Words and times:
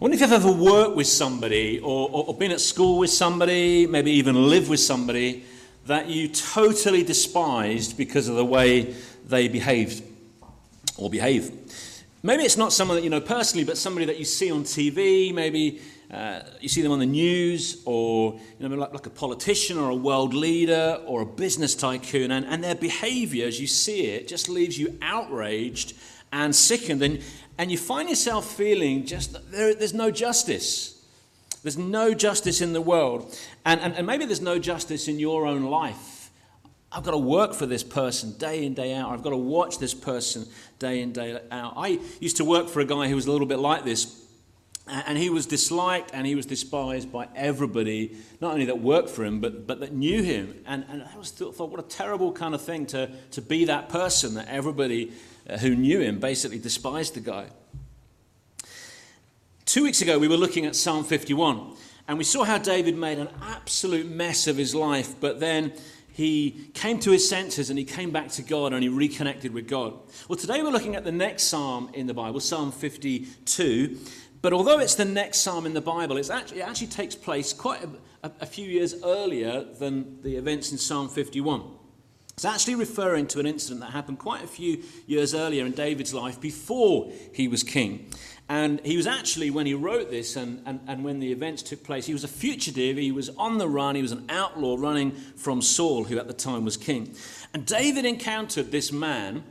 wonder 0.00 0.14
if 0.14 0.20
you've 0.20 0.32
ever 0.32 0.52
worked 0.52 0.94
with 0.94 1.08
somebody 1.08 1.80
or, 1.80 2.08
or, 2.10 2.26
or 2.28 2.34
been 2.36 2.52
at 2.52 2.60
school 2.60 2.98
with 2.98 3.10
somebody, 3.10 3.86
maybe 3.86 4.12
even 4.12 4.48
lived 4.48 4.70
with 4.70 4.78
somebody 4.78 5.44
that 5.86 6.08
you 6.08 6.28
totally 6.28 7.02
despised 7.02 7.96
because 7.96 8.28
of 8.28 8.36
the 8.36 8.44
way 8.44 8.94
they 9.26 9.48
behaved 9.48 10.04
or 10.96 11.10
behave. 11.10 11.50
Maybe 12.22 12.44
it's 12.44 12.56
not 12.56 12.72
someone 12.72 12.96
that 12.96 13.02
you 13.02 13.10
know 13.10 13.20
personally, 13.20 13.64
but 13.64 13.76
somebody 13.76 14.06
that 14.06 14.18
you 14.18 14.24
see 14.24 14.52
on 14.52 14.62
TV, 14.62 15.34
maybe 15.34 15.80
uh, 16.12 16.40
you 16.60 16.68
see 16.68 16.82
them 16.82 16.92
on 16.92 17.00
the 17.00 17.06
news, 17.06 17.82
or 17.84 18.38
you 18.58 18.68
know, 18.68 18.76
like, 18.76 18.92
like, 18.92 19.06
a 19.06 19.10
politician 19.10 19.78
or 19.78 19.90
a 19.90 19.94
world 19.94 20.32
leader 20.32 21.00
or 21.06 21.22
a 21.22 21.26
business 21.26 21.74
tycoon, 21.74 22.30
and, 22.30 22.46
and 22.46 22.62
their 22.62 22.74
behavior, 22.74 23.46
as 23.46 23.60
you 23.60 23.66
see 23.66 24.06
it, 24.06 24.28
just 24.28 24.48
leaves 24.48 24.78
you 24.78 24.96
outraged 25.02 25.94
and 26.32 26.54
sickened. 26.54 27.02
And, 27.02 27.20
and 27.58 27.72
you 27.72 27.76
find 27.76 28.08
yourself 28.08 28.50
feeling 28.50 29.04
just 29.04 29.50
there, 29.50 29.74
there's 29.74 29.92
no 29.92 30.12
justice. 30.12 30.94
There's 31.62 31.76
no 31.76 32.14
justice 32.14 32.60
in 32.60 32.72
the 32.72 32.80
world. 32.80 33.36
And, 33.66 33.80
and, 33.80 33.94
and 33.96 34.06
maybe 34.06 34.24
there's 34.24 34.40
no 34.40 34.60
justice 34.60 35.08
in 35.08 35.18
your 35.18 35.44
own 35.44 35.64
life. 35.64 36.30
I've 36.90 37.02
got 37.02 37.10
to 37.10 37.18
work 37.18 37.52
for 37.52 37.66
this 37.66 37.82
person 37.82 38.32
day 38.38 38.64
in, 38.64 38.74
day 38.74 38.94
out. 38.94 39.10
I've 39.10 39.22
got 39.22 39.30
to 39.30 39.36
watch 39.36 39.78
this 39.78 39.92
person 39.92 40.46
day 40.78 41.02
in, 41.02 41.12
day 41.12 41.38
out. 41.50 41.74
I 41.76 41.98
used 42.20 42.38
to 42.38 42.44
work 42.44 42.68
for 42.68 42.80
a 42.80 42.84
guy 42.84 43.08
who 43.08 43.16
was 43.16 43.26
a 43.26 43.32
little 43.32 43.46
bit 43.46 43.58
like 43.58 43.84
this. 43.84 44.24
And 44.86 45.18
he 45.18 45.28
was 45.28 45.44
disliked 45.44 46.12
and 46.14 46.26
he 46.26 46.34
was 46.34 46.46
despised 46.46 47.12
by 47.12 47.28
everybody, 47.36 48.16
not 48.40 48.54
only 48.54 48.64
that 48.66 48.80
worked 48.80 49.10
for 49.10 49.22
him, 49.22 49.38
but, 49.38 49.66
but 49.66 49.80
that 49.80 49.92
knew 49.92 50.22
him. 50.22 50.62
And, 50.64 50.86
and 50.88 51.02
I 51.02 51.18
was 51.18 51.30
thought, 51.30 51.58
what 51.58 51.78
a 51.78 51.82
terrible 51.82 52.32
kind 52.32 52.54
of 52.54 52.62
thing 52.62 52.86
to, 52.86 53.10
to 53.32 53.42
be 53.42 53.66
that 53.66 53.90
person 53.90 54.32
that 54.34 54.48
everybody 54.48 55.12
Uh, 55.48 55.56
who 55.58 55.74
knew 55.74 56.00
him 56.00 56.18
basically 56.18 56.58
despised 56.58 57.14
the 57.14 57.20
guy. 57.20 57.46
Two 59.64 59.82
weeks 59.82 60.02
ago, 60.02 60.18
we 60.18 60.28
were 60.28 60.36
looking 60.36 60.66
at 60.66 60.76
Psalm 60.76 61.04
51, 61.04 61.74
and 62.06 62.18
we 62.18 62.24
saw 62.24 62.44
how 62.44 62.58
David 62.58 62.96
made 62.96 63.18
an 63.18 63.28
absolute 63.42 64.06
mess 64.06 64.46
of 64.46 64.56
his 64.56 64.74
life, 64.74 65.14
but 65.20 65.40
then 65.40 65.72
he 66.12 66.70
came 66.74 66.98
to 67.00 67.12
his 67.12 67.28
senses 67.28 67.70
and 67.70 67.78
he 67.78 67.84
came 67.84 68.10
back 68.10 68.28
to 68.30 68.42
God 68.42 68.72
and 68.72 68.82
he 68.82 68.88
reconnected 68.88 69.54
with 69.54 69.68
God. 69.68 69.94
Well, 70.28 70.36
today 70.36 70.62
we're 70.62 70.70
looking 70.70 70.96
at 70.96 71.04
the 71.04 71.12
next 71.12 71.44
psalm 71.44 71.90
in 71.94 72.08
the 72.08 72.14
Bible, 72.14 72.40
Psalm 72.40 72.72
52. 72.72 73.96
But 74.42 74.52
although 74.52 74.80
it's 74.80 74.96
the 74.96 75.04
next 75.04 75.42
psalm 75.42 75.64
in 75.64 75.74
the 75.74 75.80
Bible, 75.80 76.18
actually, 76.18 76.60
it 76.60 76.68
actually 76.68 76.88
takes 76.88 77.14
place 77.14 77.52
quite 77.52 77.84
a, 78.24 78.32
a 78.40 78.46
few 78.46 78.66
years 78.66 79.00
earlier 79.04 79.62
than 79.62 80.20
the 80.22 80.36
events 80.36 80.72
in 80.72 80.78
Psalm 80.78 81.08
51. 81.08 81.77
It's 82.38 82.44
actually 82.44 82.76
referring 82.76 83.26
to 83.28 83.40
an 83.40 83.46
incident 83.46 83.80
that 83.80 83.90
happened 83.90 84.20
quite 84.20 84.44
a 84.44 84.46
few 84.46 84.84
years 85.08 85.34
earlier 85.34 85.66
in 85.66 85.72
David's 85.72 86.14
life 86.14 86.40
before 86.40 87.10
he 87.32 87.48
was 87.48 87.64
king. 87.64 88.12
And 88.48 88.80
he 88.86 88.96
was 88.96 89.08
actually, 89.08 89.50
when 89.50 89.66
he 89.66 89.74
wrote 89.74 90.12
this 90.12 90.36
and, 90.36 90.62
and, 90.64 90.78
and 90.86 91.02
when 91.02 91.18
the 91.18 91.32
events 91.32 91.64
took 91.64 91.82
place, 91.82 92.06
he 92.06 92.12
was 92.12 92.22
a 92.22 92.28
fugitive. 92.28 92.96
He 92.96 93.10
was 93.10 93.28
on 93.30 93.58
the 93.58 93.68
run. 93.68 93.96
He 93.96 94.02
was 94.02 94.12
an 94.12 94.24
outlaw 94.28 94.76
running 94.78 95.10
from 95.10 95.60
Saul, 95.60 96.04
who 96.04 96.16
at 96.16 96.28
the 96.28 96.32
time 96.32 96.64
was 96.64 96.76
king. 96.76 97.12
And 97.52 97.66
David 97.66 98.04
encountered 98.04 98.70
this 98.70 98.92
man 98.92 99.42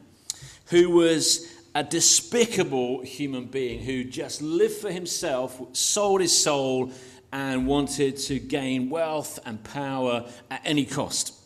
who 0.68 0.90
was 0.90 1.46
a 1.76 1.84
despicable 1.84 3.02
human 3.02 3.48
being 3.48 3.82
who 3.82 4.06
just 4.06 4.42
lived 4.42 4.76
for 4.76 4.94
himself, 4.94 5.62
sold 5.74 6.22
his 6.22 6.42
soul, 6.42 6.94
and 7.34 7.68
wanted 7.68 8.16
to 8.16 8.40
gain 8.40 8.90
wealth 8.90 9.40
and 9.46 9.62
power 9.66 10.26
at 10.50 10.62
any 10.64 10.86
cost. 10.86 11.37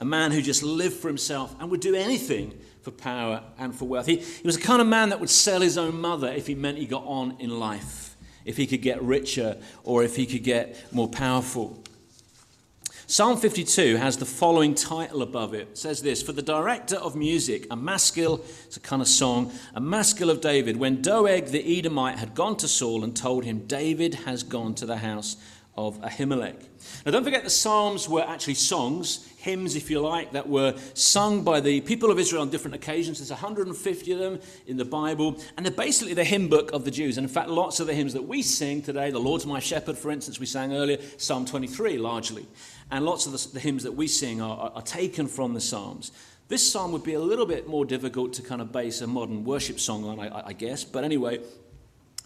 A 0.00 0.04
man 0.04 0.30
who 0.30 0.40
just 0.40 0.62
lived 0.62 0.96
for 0.96 1.08
himself 1.08 1.54
and 1.58 1.70
would 1.70 1.80
do 1.80 1.94
anything 1.94 2.54
for 2.82 2.90
power 2.90 3.42
and 3.58 3.74
for 3.74 3.86
wealth. 3.86 4.06
He, 4.06 4.16
he 4.16 4.42
was 4.44 4.56
the 4.56 4.62
kind 4.62 4.80
of 4.80 4.86
man 4.86 5.08
that 5.10 5.20
would 5.20 5.30
sell 5.30 5.60
his 5.60 5.76
own 5.76 6.00
mother 6.00 6.28
if 6.28 6.46
he 6.46 6.54
meant 6.54 6.78
he 6.78 6.86
got 6.86 7.04
on 7.04 7.36
in 7.38 7.58
life, 7.58 8.16
if 8.44 8.56
he 8.56 8.66
could 8.66 8.82
get 8.82 9.02
richer 9.02 9.56
or 9.82 10.04
if 10.04 10.16
he 10.16 10.26
could 10.26 10.44
get 10.44 10.92
more 10.92 11.08
powerful. 11.08 11.82
Psalm 13.10 13.38
52 13.38 13.96
has 13.96 14.18
the 14.18 14.26
following 14.26 14.74
title 14.74 15.22
above 15.22 15.54
it. 15.54 15.68
It 15.70 15.78
says 15.78 16.02
this 16.02 16.22
For 16.22 16.32
the 16.32 16.42
director 16.42 16.96
of 16.96 17.16
music, 17.16 17.66
a 17.70 17.74
maskil, 17.74 18.44
it's 18.66 18.76
a 18.76 18.80
kind 18.80 19.00
of 19.00 19.08
song, 19.08 19.50
a 19.74 19.80
maskil 19.80 20.28
of 20.28 20.42
David, 20.42 20.76
when 20.76 21.00
Doeg 21.00 21.46
the 21.46 21.78
Edomite 21.78 22.18
had 22.18 22.34
gone 22.34 22.58
to 22.58 22.68
Saul 22.68 23.02
and 23.02 23.16
told 23.16 23.44
him, 23.44 23.66
David 23.66 24.14
has 24.26 24.42
gone 24.42 24.74
to 24.74 24.84
the 24.84 24.98
house 24.98 25.38
of 25.78 26.00
Ahimelech. 26.00 26.60
Now, 27.06 27.12
don't 27.12 27.22
forget 27.22 27.44
the 27.44 27.50
Psalms 27.50 28.08
were 28.08 28.24
actually 28.26 28.54
songs, 28.54 29.28
hymns, 29.36 29.76
if 29.76 29.90
you 29.90 30.00
like, 30.00 30.32
that 30.32 30.48
were 30.48 30.74
sung 30.94 31.44
by 31.44 31.60
the 31.60 31.80
people 31.82 32.10
of 32.10 32.18
Israel 32.18 32.42
on 32.42 32.50
different 32.50 32.74
occasions. 32.74 33.18
There's 33.18 33.30
150 33.30 34.12
of 34.12 34.18
them 34.18 34.40
in 34.66 34.76
the 34.76 34.84
Bible, 34.84 35.40
and 35.56 35.64
they're 35.64 35.72
basically 35.72 36.14
the 36.14 36.24
hymn 36.24 36.48
book 36.48 36.72
of 36.72 36.84
the 36.84 36.90
Jews. 36.90 37.16
And 37.16 37.24
in 37.24 37.32
fact, 37.32 37.48
lots 37.48 37.78
of 37.78 37.86
the 37.86 37.94
hymns 37.94 38.12
that 38.14 38.22
we 38.22 38.42
sing 38.42 38.82
today, 38.82 39.12
The 39.12 39.20
Lord's 39.20 39.46
My 39.46 39.60
Shepherd, 39.60 39.96
for 39.96 40.10
instance, 40.10 40.40
we 40.40 40.46
sang 40.46 40.74
earlier, 40.74 40.98
Psalm 41.16 41.46
23 41.46 41.96
largely. 41.96 42.44
And 42.90 43.04
lots 43.04 43.26
of 43.26 43.32
the, 43.32 43.48
the 43.54 43.60
hymns 43.60 43.84
that 43.84 43.92
we 43.92 44.08
sing 44.08 44.42
are, 44.42 44.58
are, 44.58 44.72
are 44.74 44.82
taken 44.82 45.28
from 45.28 45.54
the 45.54 45.60
Psalms. 45.60 46.10
This 46.48 46.68
psalm 46.68 46.90
would 46.90 47.04
be 47.04 47.14
a 47.14 47.20
little 47.20 47.46
bit 47.46 47.68
more 47.68 47.84
difficult 47.84 48.32
to 48.32 48.42
kind 48.42 48.60
of 48.60 48.72
base 48.72 49.00
a 49.00 49.06
modern 49.06 49.44
worship 49.44 49.78
song 49.78 50.04
on, 50.04 50.18
I, 50.18 50.48
I 50.48 50.52
guess. 50.54 50.82
But 50.82 51.04
anyway, 51.04 51.40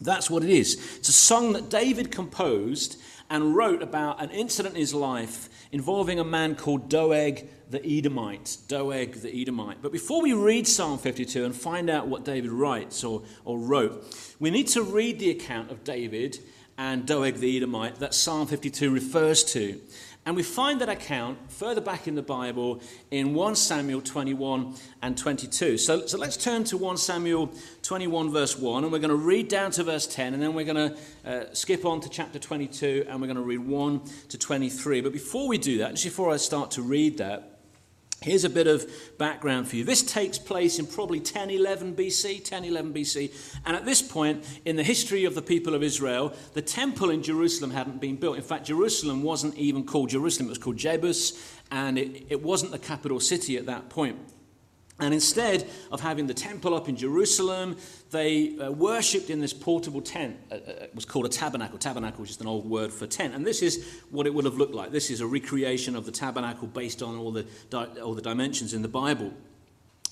that's 0.03 0.29
what 0.29 0.43
it 0.43 0.51
is. 0.51 0.75
It's 0.97 1.09
a 1.09 1.13
song 1.13 1.53
that 1.53 1.69
David 1.69 2.11
composed 2.11 3.01
and 3.33 3.57
wrote 3.57 3.83
about 3.83 4.23
an 4.23 4.29
incident 4.31 4.75
in 4.75 4.81
his 4.81 4.93
life 4.93 5.49
involving 5.73 6.21
a 6.21 6.25
man 6.25 6.55
called 6.55 6.91
Doeg 6.91 7.49
the 7.71 7.83
Edomite. 7.83 8.59
Doeg 8.69 9.15
the 9.15 9.35
Edomite. 9.35 9.81
But 9.81 9.91
before 9.91 10.21
we 10.21 10.35
read 10.35 10.69
Psalm 10.69 10.99
52 10.99 11.47
and 11.47 11.57
find 11.57 11.89
out 11.89 12.09
what 12.09 12.27
David 12.27 12.51
writes 12.51 13.03
or, 13.03 13.23
or 13.47 13.59
wrote, 13.59 14.05
we 14.39 14.51
need 14.51 14.69
to 14.69 14.83
read 14.83 15.19
the 15.19 15.31
account 15.31 15.71
of 15.71 15.83
David 15.83 16.41
and 16.77 17.07
Doeg 17.07 17.37
the 17.37 17.57
Edomite 17.57 18.01
that 18.01 18.13
Psalm 18.13 18.47
52 18.47 18.91
refers 18.91 19.43
to. 19.45 19.81
And 20.25 20.37
we 20.37 20.45
find 20.45 20.81
that 20.81 20.89
account 20.89 21.51
further 21.51 21.81
back 21.81 22.07
in 22.07 22.15
the 22.15 22.23
Bible 22.23 22.81
in 23.11 23.35
1 23.35 23.57
Samuel 23.57 24.01
21 24.01 24.75
and 25.03 25.19
22. 25.19 25.79
So, 25.79 26.07
so 26.07 26.17
let's 26.17 26.37
turn 26.37 26.63
to 26.65 26.77
1 26.77 26.97
Samuel 26.97 27.53
21, 27.83 28.31
verse 28.31 28.57
1, 28.57 28.85
and 28.85 28.93
we're 28.93 29.01
going 29.01 29.11
to 29.11 29.17
read 29.17 29.49
down 29.49 29.73
to 29.73 29.83
verse 29.83 30.07
10, 30.07 30.33
and 30.33 30.41
then 30.41 30.55
we're 30.55 30.65
going 30.65 30.91
to 30.91 30.97
uh, 31.29 31.45
skip 31.55 31.85
on 31.85 32.01
to 32.03 32.09
chapter 32.09 32.39
22, 32.39 33.07
and 33.09 33.21
we're 33.21 33.27
going 33.27 33.37
to 33.37 33.43
read 33.43 33.67
1 33.67 34.01
to 34.29 34.39
23. 34.39 35.01
But 35.01 35.13
before 35.13 35.49
we 35.49 35.59
do 35.59 35.79
that, 35.79 35.93
just 35.93 36.05
before 36.05 36.31
I 36.31 36.37
start 36.37 36.71
to 36.73 36.83
read 36.83 37.19
that, 37.19 37.52
Here's 38.23 38.45
a 38.45 38.51
bit 38.51 38.67
of 38.67 38.91
background 39.19 39.69
for 39.69 39.77
you. 39.77 39.85
This 39.85 40.03
takes 40.03 40.39
place 40.39 40.79
in 40.79 40.87
probably 40.87 41.19
1011 41.19 41.95
BC, 41.95 42.37
1011 42.39 42.93
BC. 42.93 43.61
And 43.67 43.77
at 43.77 43.85
this 43.85 44.03
point 44.03 44.45
in 44.65 44.77
the 44.77 44.83
history 44.83 45.25
of 45.25 45.35
the 45.35 45.43
people 45.43 45.75
of 45.75 45.83
Israel, 45.83 46.35
the 46.55 46.63
temple 46.63 47.11
in 47.11 47.23
Jerusalem 47.23 47.71
hadn't 47.71 48.01
been 48.01 48.17
built. 48.17 48.37
In 48.37 48.43
fact, 48.43 48.67
Jerusalem 48.67 49.23
wasn't 49.23 49.57
even 49.57 49.85
called 49.85 50.11
Jerusalem, 50.11 50.47
it 50.47 50.51
was 50.51 50.59
called 50.59 50.77
Jebus, 50.77 51.39
and 51.71 51.99
it, 51.99 52.27
it 52.29 52.43
wasn't 52.43 52.73
the 52.73 52.79
capital 52.79 53.21
city 53.21 53.57
at 53.57 53.67
that 53.67 53.89
point. 53.89 54.19
And 55.01 55.15
instead 55.15 55.69
of 55.91 56.01
having 56.01 56.27
the 56.27 56.35
temple 56.35 56.75
up 56.75 56.89
in 56.89 56.97
Jerusalem, 56.97 57.77
they 58.11 58.59
uh, 58.59 58.71
worshipped 58.71 59.31
in 59.31 59.41
this 59.41 59.53
portable 59.53 60.03
tent. 60.03 60.37
Uh, 60.51 60.55
uh, 60.55 60.59
it 60.83 60.95
was 60.95 61.05
called 61.05 61.27
a 61.27 61.31
tabernacle. 61.31 61.79
Tabernacle 61.79 62.23
is 62.23 62.29
just 62.29 62.41
an 62.41 62.47
old 62.47 62.69
word 62.69 62.93
for 62.93 63.07
tent. 63.07 63.35
And 63.35 63.45
this 63.45 63.63
is 63.63 64.01
what 64.11 64.27
it 64.27 64.35
would 64.35 64.45
have 64.45 64.57
looked 64.57 64.75
like. 64.75 64.93
This 64.93 65.11
is 65.11 65.21
a 65.21 65.27
recreation 65.27 65.97
of 65.97 66.07
the 66.07 66.13
tabernacle 66.13 66.69
based 66.69 67.03
on 67.03 67.17
all 67.17 67.33
the, 67.33 67.47
di- 67.71 68.01
all 68.01 68.15
the 68.15 68.23
dimensions 68.23 68.75
in 68.75 68.83
the 68.83 68.89
Bible. 68.89 69.33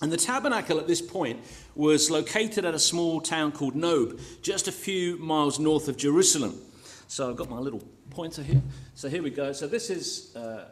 And 0.02 0.10
the 0.10 0.16
tabernacle 0.16 0.80
at 0.80 0.88
this 0.88 1.02
point 1.02 1.40
was 1.74 2.10
located 2.10 2.64
at 2.64 2.74
a 2.74 2.78
small 2.78 3.20
town 3.20 3.52
called 3.52 3.76
Nob, 3.76 4.18
just 4.40 4.66
a 4.66 4.72
few 4.72 5.18
miles 5.18 5.58
north 5.58 5.88
of 5.88 5.98
Jerusalem. 5.98 6.58
So 7.06 7.28
I've 7.28 7.36
got 7.36 7.50
my 7.50 7.58
little 7.58 7.82
pointer 8.08 8.42
here. 8.42 8.62
So 8.94 9.10
here 9.10 9.22
we 9.22 9.30
go. 9.30 9.52
So 9.52 9.68
this 9.68 9.90
is. 9.90 10.34
Uh, 10.34 10.64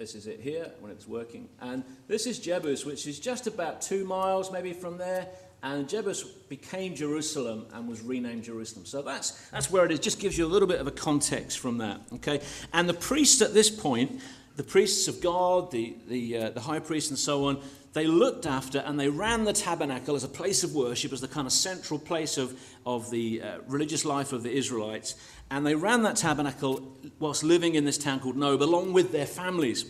this 0.00 0.14
is 0.14 0.26
it 0.26 0.40
here 0.40 0.66
when 0.80 0.90
it's 0.90 1.06
working. 1.06 1.46
And 1.60 1.84
this 2.08 2.26
is 2.26 2.40
Jebus, 2.40 2.86
which 2.86 3.06
is 3.06 3.20
just 3.20 3.46
about 3.46 3.82
two 3.82 4.06
miles 4.06 4.50
maybe 4.50 4.72
from 4.72 4.96
there. 4.96 5.26
And 5.62 5.86
Jebus 5.86 6.24
became 6.48 6.94
Jerusalem 6.94 7.66
and 7.74 7.86
was 7.86 8.00
renamed 8.00 8.44
Jerusalem. 8.44 8.86
So 8.86 9.02
that's, 9.02 9.32
that's 9.50 9.70
where 9.70 9.84
it 9.84 9.92
is. 9.92 10.00
Just 10.00 10.18
gives 10.18 10.38
you 10.38 10.46
a 10.46 10.48
little 10.48 10.66
bit 10.66 10.80
of 10.80 10.86
a 10.86 10.90
context 10.90 11.58
from 11.58 11.76
that. 11.78 12.00
Okay? 12.14 12.40
And 12.72 12.88
the 12.88 12.94
priests 12.94 13.42
at 13.42 13.52
this 13.52 13.68
point, 13.68 14.22
the 14.56 14.62
priests 14.62 15.06
of 15.06 15.20
God, 15.20 15.70
the, 15.70 15.94
the, 16.08 16.36
uh, 16.38 16.50
the 16.50 16.60
high 16.60 16.78
priest, 16.78 17.10
and 17.10 17.18
so 17.18 17.48
on, 17.48 17.60
they 17.92 18.06
looked 18.06 18.46
after 18.46 18.78
and 18.78 18.98
they 18.98 19.08
ran 19.08 19.44
the 19.44 19.52
tabernacle 19.52 20.14
as 20.14 20.22
a 20.22 20.28
place 20.28 20.62
of 20.62 20.74
worship, 20.74 21.12
as 21.12 21.20
the 21.20 21.28
kind 21.28 21.46
of 21.46 21.52
central 21.52 21.98
place 21.98 22.38
of, 22.38 22.58
of 22.86 23.10
the 23.10 23.42
uh, 23.42 23.58
religious 23.66 24.04
life 24.04 24.32
of 24.32 24.42
the 24.42 24.52
Israelites. 24.52 25.16
And 25.50 25.66
they 25.66 25.74
ran 25.74 26.04
that 26.04 26.16
tabernacle 26.16 26.96
whilst 27.18 27.42
living 27.42 27.74
in 27.74 27.84
this 27.84 27.98
town 27.98 28.20
called 28.20 28.36
Nob, 28.36 28.62
along 28.62 28.92
with 28.92 29.10
their 29.10 29.26
families. 29.26 29.84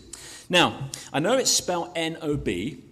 Now, 0.49 0.89
I 1.13 1.19
know 1.19 1.37
it's 1.37 1.51
spelled 1.51 1.91
N 1.95 2.17
O 2.21 2.37
B, 2.37 2.83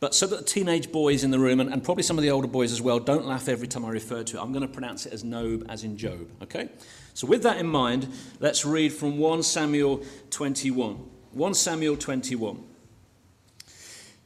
but 0.00 0.14
so 0.14 0.26
that 0.26 0.38
the 0.38 0.44
teenage 0.44 0.90
boys 0.90 1.22
in 1.22 1.30
the 1.30 1.38
room, 1.38 1.60
and, 1.60 1.72
and, 1.72 1.84
probably 1.84 2.02
some 2.02 2.18
of 2.18 2.22
the 2.22 2.30
older 2.30 2.48
boys 2.48 2.72
as 2.72 2.80
well, 2.80 2.98
don't 2.98 3.26
laugh 3.26 3.48
every 3.48 3.68
time 3.68 3.84
I 3.84 3.90
refer 3.90 4.24
to 4.24 4.36
it, 4.36 4.42
I'm 4.42 4.50
going 4.50 4.66
to 4.66 4.72
pronounce 4.72 5.06
it 5.06 5.12
as 5.12 5.22
Nob, 5.22 5.66
as 5.68 5.84
in 5.84 5.96
Job. 5.96 6.28
Okay? 6.42 6.70
So, 7.14 7.26
with 7.26 7.42
that 7.44 7.58
in 7.58 7.66
mind, 7.66 8.08
let's 8.40 8.64
read 8.64 8.92
from 8.92 9.18
1 9.18 9.42
Samuel 9.42 10.02
21. 10.30 10.96
1 11.32 11.54
Samuel 11.54 11.96
21. 11.96 12.64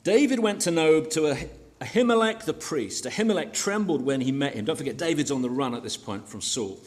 David 0.05 0.39
went 0.39 0.61
to 0.61 0.71
Nob 0.71 1.09
to 1.11 1.35
Ahimelech 1.81 2.45
the 2.45 2.53
priest, 2.53 3.07
Ahimelech 3.07 3.55
trembled 3.55 4.03
when 4.03 4.21
he 4.21 4.33
met 4.33 4.53
him. 4.53 4.67
Don't 4.67 4.77
forget, 4.77 4.99
David's 4.99 5.31
on 5.31 5.41
the 5.41 5.49
run 5.49 5.75
at 5.75 5.83
this 5.83 5.97
point 5.97 6.29
from 6.29 6.43
Saul. 6.43 6.79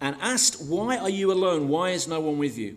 And 0.00 0.14
asked, 0.20 0.62
Why 0.62 0.98
are 0.98 1.10
you 1.10 1.32
alone? 1.32 1.66
Why 1.66 1.90
is 1.90 2.06
no 2.06 2.20
one 2.20 2.38
with 2.38 2.56
you? 2.56 2.76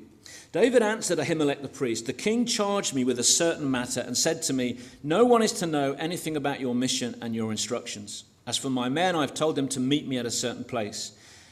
David 0.51 0.81
answered 0.81 1.19
Ahimelech 1.19 1.61
the 1.61 1.67
priest, 1.67 2.07
The 2.07 2.13
king 2.13 2.47
charged 2.47 2.95
me 2.95 3.03
with 3.03 3.19
a 3.19 3.23
certain 3.23 3.69
matter 3.69 4.01
and 4.01 4.17
said 4.17 4.41
to 4.43 4.53
me, 4.53 4.79
No 5.03 5.25
one 5.25 5.43
is 5.43 5.53
to 5.53 5.67
know 5.67 5.93
anything 5.93 6.35
about 6.35 6.59
your 6.59 6.73
mission 6.73 7.15
and 7.21 7.35
your 7.35 7.51
instructions. 7.51 8.23
As 8.47 8.57
for 8.57 8.71
my 8.71 8.89
men, 8.89 9.15
I've 9.15 9.35
told 9.35 9.55
them 9.55 9.67
to 9.69 9.79
meet 9.79 10.07
me 10.07 10.17
at 10.17 10.25
a 10.25 10.31
certain 10.31 10.63
place. 10.63 11.11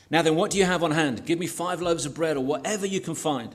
Now 0.10 0.24
then, 0.24 0.36
what 0.36 0.50
do 0.50 0.58
you 0.58 0.66
have 0.66 0.84
on 0.84 0.92
hand? 0.92 1.28
Give 1.28 1.38
me 1.38 1.46
five 1.46 1.80
loaves 1.80 2.08
of 2.08 2.16
bread 2.16 2.38
or 2.38 2.44
whatever 2.44 2.88
you 2.88 3.02
can 3.02 3.14
find. 3.14 3.54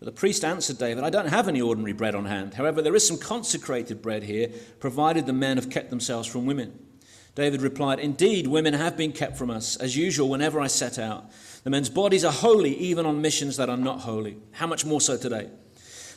The 0.00 0.12
priest 0.12 0.44
answered 0.44 0.78
David, 0.78 1.02
I 1.02 1.10
don't 1.10 1.28
have 1.28 1.48
any 1.48 1.60
ordinary 1.60 1.92
bread 1.92 2.14
on 2.14 2.26
hand. 2.26 2.54
However, 2.54 2.80
there 2.80 2.94
is 2.94 3.06
some 3.06 3.18
consecrated 3.18 4.00
bread 4.00 4.22
here, 4.22 4.48
provided 4.78 5.26
the 5.26 5.32
men 5.32 5.56
have 5.56 5.70
kept 5.70 5.90
themselves 5.90 6.28
from 6.28 6.46
women. 6.46 6.78
David 7.34 7.62
replied, 7.62 7.98
Indeed, 7.98 8.46
women 8.46 8.74
have 8.74 8.96
been 8.96 9.12
kept 9.12 9.36
from 9.36 9.50
us, 9.50 9.76
as 9.76 9.96
usual, 9.96 10.28
whenever 10.28 10.60
I 10.60 10.68
set 10.68 10.98
out. 10.98 11.30
The 11.64 11.70
men's 11.70 11.90
bodies 11.90 12.24
are 12.24 12.32
holy, 12.32 12.76
even 12.76 13.06
on 13.06 13.20
missions 13.20 13.56
that 13.56 13.68
are 13.68 13.76
not 13.76 14.00
holy. 14.00 14.38
How 14.52 14.68
much 14.68 14.84
more 14.84 15.00
so 15.00 15.16
today? 15.16 15.48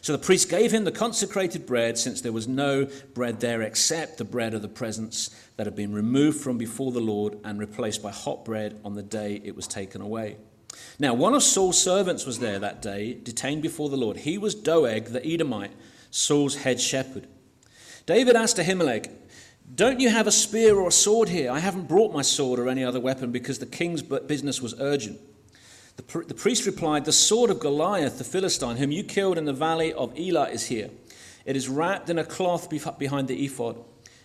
So 0.02 0.14
the 0.14 0.20
priest 0.20 0.50
gave 0.50 0.72
him 0.72 0.84
the 0.84 0.92
consecrated 0.92 1.66
bread, 1.66 1.98
since 1.98 2.22
there 2.22 2.32
was 2.32 2.48
no 2.48 2.88
bread 3.14 3.40
there 3.40 3.62
except 3.62 4.18
the 4.18 4.26
bread 4.26 4.54
of 4.54 4.62
the 4.62 4.68
presence 4.68 5.30
that 5.58 5.68
had 5.68 5.76
been 5.76 5.94
removed 5.94 6.40
from 6.42 6.58
before 6.58 6.92
the 6.92 7.00
Lord 7.00 7.38
and 7.44 7.60
replaced 7.60 8.02
by 8.02 8.12
hot 8.12 8.46
bread 8.46 8.80
on 8.84 8.96
the 8.96 9.04
day 9.04 9.42
it 9.44 9.56
was 9.56 9.68
taken 9.68 10.02
away. 10.02 10.38
Now, 11.00 11.14
one 11.14 11.34
of 11.34 11.44
Saul's 11.44 11.82
servants 11.82 12.26
was 12.26 12.40
there 12.40 12.60
that 12.60 12.82
day, 12.82 13.18
detained 13.22 13.62
before 13.62 13.90
the 13.90 13.98
Lord. 13.98 14.18
He 14.18 14.38
was 14.38 14.56
Doeg 14.56 15.06
the 15.06 15.26
Edomite, 15.26 15.72
Saul's 16.12 16.58
head 16.58 16.80
shepherd. 16.80 17.28
David 18.06 18.36
asked 18.36 18.58
Ahimelech, 18.58 19.10
Don't 19.74 20.00
you 20.00 20.10
have 20.10 20.28
a 20.28 20.32
spear 20.32 20.76
or 20.76 20.88
a 20.88 20.92
sword 20.92 21.30
here? 21.30 21.52
I 21.52 21.60
haven't 21.60 21.88
brought 21.88 22.14
my 22.14 22.22
sword 22.22 22.60
or 22.60 22.70
any 22.70 22.84
other 22.84 23.00
weapon 23.00 23.32
because 23.32 23.60
the 23.60 23.66
king's 23.66 24.02
business 24.02 24.62
was 24.62 24.80
urgent. 24.80 25.20
The, 25.98 26.24
the 26.28 26.34
priest 26.34 26.66
replied, 26.66 27.06
The 27.06 27.12
sword 27.12 27.50
of 27.50 27.60
Goliath 27.60 28.18
the 28.18 28.24
Philistine, 28.24 28.78
whom 28.78 28.92
you 28.92 29.04
killed 29.04 29.38
in 29.38 29.46
the 29.46 29.54
valley 29.54 29.94
of 29.94 30.18
Elah, 30.18 30.50
is 30.50 30.68
here. 30.68 30.90
It 31.46 31.56
is 31.56 31.68
wrapped 31.68 32.10
in 32.10 32.20
a 32.20 32.24
cloth 32.24 32.70
behind 32.70 33.28
the 33.28 33.46
ephod. 33.46 33.78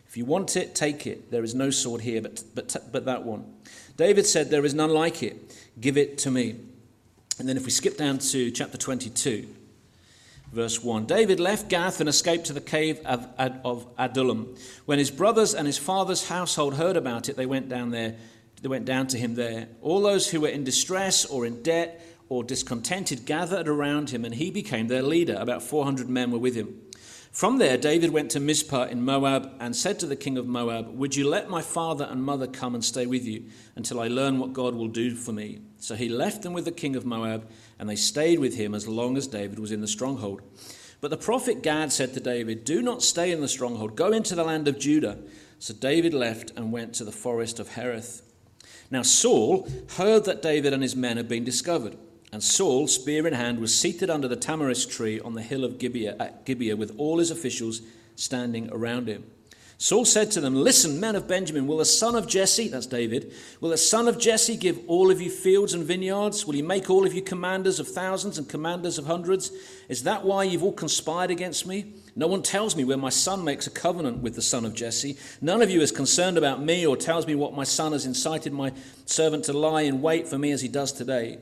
If 0.06 0.16
you 0.16 0.24
want 0.24 0.56
it, 0.56 0.74
take 0.74 1.06
it. 1.06 1.30
There 1.30 1.42
is 1.42 1.54
no 1.54 1.70
sword 1.70 2.02
here 2.02 2.22
but, 2.22 2.42
but, 2.54 2.76
but 2.92 3.04
that 3.06 3.24
one. 3.24 3.44
David 3.96 4.26
said, 4.26 4.50
There 4.50 4.64
is 4.64 4.74
none 4.74 4.90
like 4.90 5.22
it. 5.22 5.56
Give 5.80 5.96
it 5.96 6.18
to 6.18 6.30
me. 6.30 6.56
And 7.38 7.48
then 7.48 7.56
if 7.56 7.64
we 7.64 7.70
skip 7.70 7.96
down 7.96 8.18
to 8.18 8.50
chapter 8.50 8.78
22, 8.78 9.46
verse 10.52 10.82
1 10.82 11.06
David 11.06 11.40
left 11.40 11.68
Gath 11.68 12.00
and 12.00 12.08
escaped 12.08 12.46
to 12.46 12.52
the 12.52 12.60
cave 12.60 13.00
of, 13.04 13.28
of 13.38 13.86
Adullam. 13.98 14.54
When 14.84 14.98
his 14.98 15.10
brothers 15.10 15.54
and 15.54 15.66
his 15.66 15.78
father's 15.78 16.28
household 16.28 16.74
heard 16.74 16.96
about 16.96 17.28
it, 17.28 17.36
they 17.36 17.46
went 17.46 17.68
down 17.68 17.90
there. 17.90 18.16
They 18.62 18.68
went 18.68 18.86
down 18.86 19.06
to 19.08 19.18
him 19.18 19.34
there. 19.34 19.68
All 19.82 20.00
those 20.00 20.30
who 20.30 20.40
were 20.40 20.48
in 20.48 20.64
distress 20.64 21.24
or 21.24 21.44
in 21.44 21.62
debt 21.62 22.02
or 22.28 22.42
discontented 22.42 23.24
gathered 23.24 23.68
around 23.68 24.10
him, 24.10 24.24
and 24.24 24.34
he 24.34 24.50
became 24.50 24.88
their 24.88 25.02
leader. 25.02 25.36
About 25.38 25.62
400 25.62 26.08
men 26.08 26.30
were 26.30 26.38
with 26.38 26.54
him. 26.54 26.80
From 27.36 27.58
there, 27.58 27.76
David 27.76 28.14
went 28.14 28.30
to 28.30 28.40
Mizpah 28.40 28.84
in 28.84 29.04
Moab 29.04 29.52
and 29.60 29.76
said 29.76 29.98
to 29.98 30.06
the 30.06 30.16
king 30.16 30.38
of 30.38 30.46
Moab, 30.46 30.88
Would 30.96 31.16
you 31.16 31.28
let 31.28 31.50
my 31.50 31.60
father 31.60 32.08
and 32.10 32.22
mother 32.22 32.46
come 32.46 32.74
and 32.74 32.82
stay 32.82 33.04
with 33.04 33.26
you 33.26 33.44
until 33.74 34.00
I 34.00 34.08
learn 34.08 34.38
what 34.38 34.54
God 34.54 34.74
will 34.74 34.88
do 34.88 35.14
for 35.14 35.32
me? 35.32 35.60
So 35.76 35.96
he 35.96 36.08
left 36.08 36.40
them 36.40 36.54
with 36.54 36.64
the 36.64 36.72
king 36.72 36.96
of 36.96 37.04
Moab, 37.04 37.46
and 37.78 37.90
they 37.90 37.94
stayed 37.94 38.38
with 38.38 38.56
him 38.56 38.74
as 38.74 38.88
long 38.88 39.18
as 39.18 39.26
David 39.26 39.58
was 39.58 39.70
in 39.70 39.82
the 39.82 39.86
stronghold. 39.86 40.40
But 41.02 41.10
the 41.10 41.18
prophet 41.18 41.62
Gad 41.62 41.92
said 41.92 42.14
to 42.14 42.20
David, 42.20 42.64
Do 42.64 42.80
not 42.80 43.02
stay 43.02 43.30
in 43.30 43.42
the 43.42 43.48
stronghold, 43.48 43.96
go 43.96 44.12
into 44.12 44.34
the 44.34 44.42
land 44.42 44.66
of 44.66 44.78
Judah. 44.78 45.18
So 45.58 45.74
David 45.74 46.14
left 46.14 46.52
and 46.56 46.72
went 46.72 46.94
to 46.94 47.04
the 47.04 47.12
forest 47.12 47.60
of 47.60 47.68
Hereth. 47.68 48.22
Now 48.90 49.02
Saul 49.02 49.68
heard 49.98 50.24
that 50.24 50.40
David 50.40 50.72
and 50.72 50.82
his 50.82 50.96
men 50.96 51.18
had 51.18 51.28
been 51.28 51.44
discovered. 51.44 51.98
And 52.32 52.42
Saul, 52.42 52.88
spear 52.88 53.26
in 53.26 53.34
hand, 53.34 53.60
was 53.60 53.78
seated 53.78 54.10
under 54.10 54.28
the 54.28 54.36
tamarisk 54.36 54.90
tree 54.90 55.20
on 55.20 55.34
the 55.34 55.42
hill 55.42 55.64
of 55.64 55.78
Gibeah, 55.78 56.16
at 56.18 56.44
Gibeah 56.44 56.76
with 56.76 56.94
all 56.98 57.18
his 57.18 57.30
officials 57.30 57.82
standing 58.16 58.68
around 58.72 59.08
him. 59.08 59.24
Saul 59.78 60.06
said 60.06 60.30
to 60.30 60.40
them, 60.40 60.54
Listen, 60.54 60.98
men 60.98 61.16
of 61.16 61.28
Benjamin, 61.28 61.66
will 61.66 61.76
the 61.76 61.84
son 61.84 62.14
of 62.14 62.26
Jesse, 62.26 62.68
that's 62.68 62.86
David, 62.86 63.32
will 63.60 63.68
the 63.68 63.76
son 63.76 64.08
of 64.08 64.18
Jesse 64.18 64.56
give 64.56 64.80
all 64.86 65.10
of 65.10 65.20
you 65.20 65.30
fields 65.30 65.74
and 65.74 65.84
vineyards? 65.84 66.46
Will 66.46 66.54
he 66.54 66.62
make 66.62 66.88
all 66.88 67.06
of 67.06 67.12
you 67.12 67.20
commanders 67.20 67.78
of 67.78 67.86
thousands 67.86 68.38
and 68.38 68.48
commanders 68.48 68.96
of 68.96 69.04
hundreds? 69.04 69.52
Is 69.90 70.04
that 70.04 70.24
why 70.24 70.44
you've 70.44 70.62
all 70.62 70.72
conspired 70.72 71.30
against 71.30 71.66
me? 71.66 71.92
No 72.14 72.26
one 72.26 72.42
tells 72.42 72.74
me 72.74 72.84
where 72.84 72.96
my 72.96 73.10
son 73.10 73.44
makes 73.44 73.66
a 73.66 73.70
covenant 73.70 74.22
with 74.22 74.34
the 74.34 74.40
son 74.40 74.64
of 74.64 74.72
Jesse. 74.72 75.18
None 75.42 75.60
of 75.60 75.68
you 75.68 75.82
is 75.82 75.92
concerned 75.92 76.38
about 76.38 76.62
me 76.62 76.86
or 76.86 76.96
tells 76.96 77.26
me 77.26 77.34
what 77.34 77.54
my 77.54 77.64
son 77.64 77.92
has 77.92 78.06
incited 78.06 78.54
my 78.54 78.72
servant 79.04 79.44
to 79.44 79.52
lie 79.52 79.82
in 79.82 80.00
wait 80.00 80.26
for 80.26 80.38
me 80.38 80.52
as 80.52 80.62
he 80.62 80.68
does 80.68 80.90
today. 80.90 81.38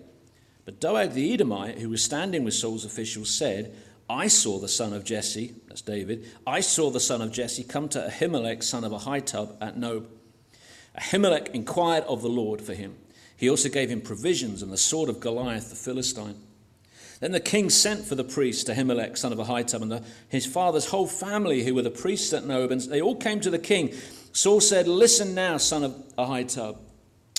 But 0.65 0.81
Doeg 0.81 1.13
the 1.13 1.33
Edomite, 1.33 1.79
who 1.79 1.91
was 1.91 2.03
standing 2.03 2.45
with 2.45 2.55
Saul's 2.55 2.85
officials, 2.85 3.31
said, 3.31 3.75
I 4.09 4.29
saw 4.29 4.59
the 4.59 4.69
son 4.69 4.93
of 4.93 5.05
Jesse, 5.05 5.55
that's 5.69 5.83
David, 5.83 6.27
I 6.47 6.61
saw 6.61 6.91
the 6.91 7.01
son 7.01 7.23
of 7.23 7.33
Jesse 7.33 7.65
come 7.65 7.89
to 7.91 8.11
Ahimelech, 8.11 8.63
son 8.63 8.85
of 8.85 8.93
Ahitub, 8.93 9.57
at 9.61 9.77
Nob. 9.77 10.09
Ahimelech 10.99 11.49
inquired 11.55 12.05
of 12.05 12.23
the 12.23 12.29
Lord 12.29 12.61
for 12.61 12.75
him. 12.75 12.97
He 13.37 13.51
also 13.51 13.69
gave 13.69 13.91
him 13.91 14.01
provisions 14.01 14.63
and 14.63 14.73
the 14.73 14.77
sword 14.77 15.09
of 15.09 15.21
Goliath 15.21 15.71
the 15.71 15.77
Philistine. 15.77 16.37
Then 17.21 17.33
the 17.33 17.41
king 17.41 17.71
sent 17.71 18.05
for 18.05 18.15
the 18.15 18.25
priest, 18.25 18.69
Ahimelech, 18.69 19.17
son 19.17 19.33
of 19.33 19.39
Ahitub, 19.39 19.83
and 19.83 19.91
the, 19.91 20.05
his 20.29 20.47
father's 20.47 20.87
whole 20.87 21.07
family, 21.07 21.65
who 21.65 21.75
were 21.75 21.83
the 21.83 21.91
priests 21.91 22.33
at 22.33 22.45
Nob, 22.45 22.71
and 22.71 22.81
they 22.83 23.01
all 23.01 23.17
came 23.17 23.41
to 23.41 23.51
the 23.51 23.59
king. 23.59 23.95
Saul 24.33 24.61
said, 24.61 24.87
Listen 24.87 25.35
now, 25.35 25.57
son 25.57 25.85
of 25.85 25.93
Ahitub. 26.19 26.79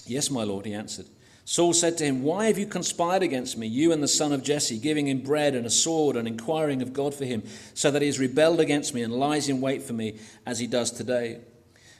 Yes, 0.06 0.32
my 0.32 0.44
lord, 0.44 0.66
he 0.66 0.74
answered. 0.74 1.06
Saul 1.48 1.74
said 1.74 1.96
to 2.00 2.04
him, 2.04 2.24
Why 2.24 2.48
have 2.48 2.58
you 2.58 2.66
conspired 2.66 3.22
against 3.22 3.56
me, 3.56 3.68
you 3.68 3.92
and 3.92 4.02
the 4.02 4.08
son 4.08 4.34
of 4.34 4.44
Jesse, 4.44 4.80
giving 4.80 5.08
him 5.08 5.20
bread 5.20 5.54
and 5.54 5.66
a 5.66 5.70
sword 5.70 6.16
and 6.16 6.28
inquiring 6.28 6.82
of 6.82 6.92
God 6.92 7.14
for 7.14 7.26
him, 7.26 7.44
so 7.76 7.92
that 7.92 8.02
he 8.02 8.08
has 8.08 8.20
rebelled 8.20 8.60
against 8.60 8.96
me 8.96 9.04
and 9.04 9.14
lies 9.14 9.48
in 9.48 9.62
wait 9.62 9.84
for 9.84 9.94
me 9.94 10.18
as 10.48 10.58
he 10.58 10.66
does 10.66 10.90
today? 10.90 11.40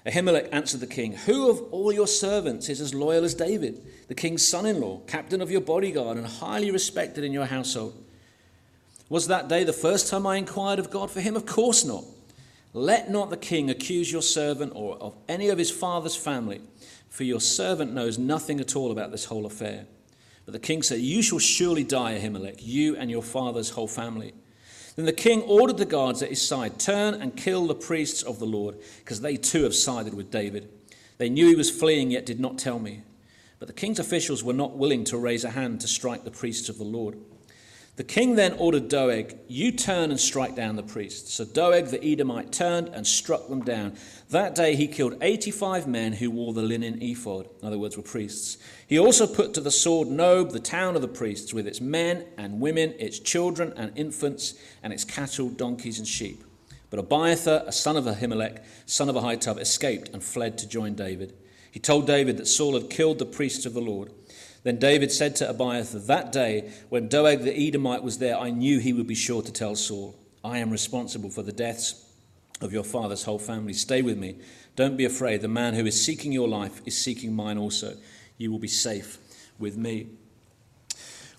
Ahimelech 0.04 0.50
answered 0.52 0.80
the 0.80 0.88
king, 0.88 1.14
Who 1.14 1.50
of 1.50 1.62
all 1.72 1.92
your 1.92 2.08
servants 2.08 2.70
is 2.70 2.82
as 2.82 2.96
loyal 2.96 3.24
as 3.24 3.36
David, 3.36 3.84
the 4.08 4.16
king's 4.16 4.48
son 4.48 4.66
in 4.66 4.82
law, 4.82 5.02
captain 5.06 5.42
of 5.42 5.52
your 5.52 5.62
bodyguard, 5.62 6.18
and 6.18 6.26
highly 6.26 6.72
respected 6.72 7.24
in 7.24 7.32
your 7.32 7.46
household? 7.46 8.04
Was 9.10 9.28
that 9.28 9.48
day 9.48 9.64
the 9.64 9.74
first 9.74 10.10
time 10.10 10.26
I 10.26 10.38
inquired 10.38 10.80
of 10.80 10.90
God 10.90 11.12
for 11.12 11.22
him? 11.22 11.36
Of 11.36 11.46
course 11.46 11.86
not. 11.86 12.04
Let 12.74 13.10
not 13.10 13.30
the 13.30 13.38
king 13.38 13.70
accuse 13.70 14.12
your 14.12 14.24
servant 14.24 14.74
or 14.76 14.98
of 14.98 15.16
any 15.30 15.50
of 15.50 15.58
his 15.58 15.72
father's 15.72 16.16
family 16.16 16.62
for 17.16 17.24
your 17.24 17.40
servant 17.40 17.94
knows 17.94 18.18
nothing 18.18 18.60
at 18.60 18.76
all 18.76 18.92
about 18.92 19.10
this 19.10 19.24
whole 19.24 19.46
affair. 19.46 19.86
But 20.44 20.52
the 20.52 20.60
king 20.60 20.82
said, 20.82 21.00
You 21.00 21.22
shall 21.22 21.40
surely 21.40 21.86
die, 21.86 22.20
Ahimelech, 22.20 22.58
you 22.60 22.98
and 22.98 23.10
your 23.10 23.24
father's 23.24 23.70
whole 23.70 23.88
family. 23.88 24.34
Then 24.98 25.06
the 25.06 25.14
king 25.14 25.42
ordered 25.44 25.78
the 25.78 25.86
guards 25.86 26.22
at 26.22 26.28
his 26.28 26.46
side, 26.46 26.78
Turn 26.78 27.14
and 27.14 27.38
kill 27.38 27.68
the 27.68 27.74
priests 27.74 28.22
of 28.22 28.40
the 28.40 28.46
Lord, 28.46 28.76
because 29.00 29.22
they 29.22 29.38
too 29.38 29.64
have 29.64 29.74
sided 29.74 30.14
with 30.14 30.30
David. 30.30 30.68
They 31.18 31.30
knew 31.30 31.48
he 31.48 31.56
was 31.56 31.72
fleeing, 31.72 32.12
yet 32.12 32.26
did 32.26 32.42
not 32.42 32.58
tell 32.58 32.80
me. 32.80 33.04
But 33.60 33.70
the 33.70 33.74
king's 33.74 34.00
officials 34.00 34.44
were 34.44 34.52
not 34.52 34.76
willing 34.76 35.06
to 35.06 35.18
raise 35.18 35.46
a 35.46 35.52
hand 35.52 35.80
to 35.82 35.88
strike 35.88 36.26
the 36.26 36.32
priests 36.32 36.68
of 36.68 36.78
the 36.78 36.84
Lord. 36.84 37.18
The 37.96 38.04
king 38.04 38.36
then 38.36 38.54
ordered 38.54 38.90
Doeg, 38.90 39.38
You 39.48 39.72
turn 39.72 40.12
and 40.12 40.20
strike 40.20 40.54
down 40.54 40.76
the 40.76 40.84
priests. 40.84 41.34
So 41.34 41.46
Doeg 41.46 41.88
the 41.88 42.04
Edomite 42.04 42.52
turned 42.52 42.90
and 42.90 43.08
struck 43.08 43.48
them 43.48 43.64
down. 43.64 43.96
That 44.30 44.56
day 44.56 44.76
he 44.76 44.88
killed 44.88 45.18
85 45.22 45.88
men 45.88 46.14
who 46.14 46.32
wore 46.32 46.54
the 46.54 46.64
linen 46.64 47.00
ephod, 47.00 47.48
in 47.62 47.68
other 47.68 47.78
words, 47.78 47.96
were 47.96 48.02
priests. 48.04 48.58
He 48.88 48.98
also 48.98 49.28
put 49.28 49.54
to 49.54 49.62
the 49.62 49.70
sword 49.70 50.08
Nob, 50.08 50.52
the 50.52 50.60
town 50.60 50.96
of 50.96 51.04
the 51.04 51.08
priests, 51.08 51.54
with 51.54 51.68
its 51.68 51.80
men 51.80 52.26
and 52.36 52.60
women, 52.60 52.96
its 52.98 53.20
children 53.20 53.72
and 53.78 53.96
infants, 53.96 54.56
and 54.82 54.92
its 54.92 55.04
cattle, 55.04 55.50
donkeys, 55.50 56.00
and 56.00 56.08
sheep. 56.08 56.44
But 56.90 57.00
Abiathar, 57.00 57.64
a 57.68 57.72
son 57.72 57.98
of 57.98 58.06
Ahimelech, 58.06 58.64
son 58.88 59.10
of 59.10 59.16
Ahitub, 59.16 59.60
escaped 59.60 60.10
and 60.10 60.24
fled 60.24 60.58
to 60.58 60.68
join 60.68 60.96
David. 60.96 61.34
He 61.70 61.80
told 61.80 62.08
David 62.08 62.38
that 62.38 62.48
Saul 62.48 62.74
had 62.74 62.90
killed 62.90 63.20
the 63.20 63.26
priests 63.26 63.66
of 63.68 63.74
the 63.76 63.82
Lord. 63.82 64.12
Then 64.64 64.80
David 64.80 65.12
said 65.12 65.36
to 65.36 65.50
Abiathar, 65.50 66.00
That 66.00 66.32
day, 66.32 66.72
when 66.90 67.10
Doeg 67.10 67.42
the 67.44 67.56
Edomite 67.56 68.02
was 68.02 68.18
there, 68.18 68.38
I 68.38 68.50
knew 68.50 68.80
he 68.80 68.94
would 68.94 69.08
be 69.08 69.14
sure 69.14 69.44
to 69.44 69.52
tell 69.52 69.76
Saul, 69.76 70.18
I 70.44 70.58
am 70.58 70.72
responsible 70.72 71.30
for 71.30 71.44
the 71.44 71.52
deaths 71.52 72.05
of 72.62 72.74
your 72.74 72.84
father's 72.84 73.24
whole 73.24 73.40
family. 73.40 73.74
Stay 73.74 74.02
with 74.02 74.18
me. 74.18 74.38
Don't 74.76 74.98
be 74.98 75.06
afraid. 75.06 75.42
The 75.42 75.48
man 75.48 75.74
who 75.74 75.86
is 75.86 76.04
seeking 76.04 76.32
your 76.32 76.48
life 76.48 76.82
is 76.86 76.98
seeking 76.98 77.34
mine 77.34 77.58
also. 77.58 77.96
You 78.38 78.52
will 78.52 78.60
be 78.60 78.68
safe 78.68 79.18
with 79.60 79.78
me. 79.78 80.08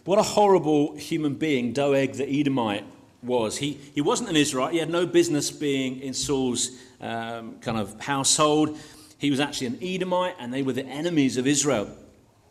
What 0.04 0.18
a 0.18 0.23
horrible 0.23 0.96
human 0.96 1.35
being 1.35 1.73
Doeg 1.73 2.14
the 2.14 2.28
Edomite 2.28 2.85
was. 3.23 3.56
He, 3.58 3.73
he 3.94 4.00
wasn't 4.00 4.30
an 4.30 4.37
Israelite. 4.37 4.73
He 4.73 4.78
had 4.78 4.90
no 4.90 5.06
business 5.06 5.50
being 5.50 6.00
in 6.00 6.14
Saul's 6.14 6.70
um, 7.00 7.58
kind 7.61 7.78
of 7.78 8.00
household. 8.00 8.78
He 9.18 9.30
was 9.30 9.40
actually 9.40 9.68
an 9.68 9.78
Edomite, 9.82 10.37
and 10.38 10.52
they 10.52 10.62
were 10.62 10.73
the 10.73 10.87
enemies 10.87 11.37
of 11.37 11.46
Israel. 11.46 11.90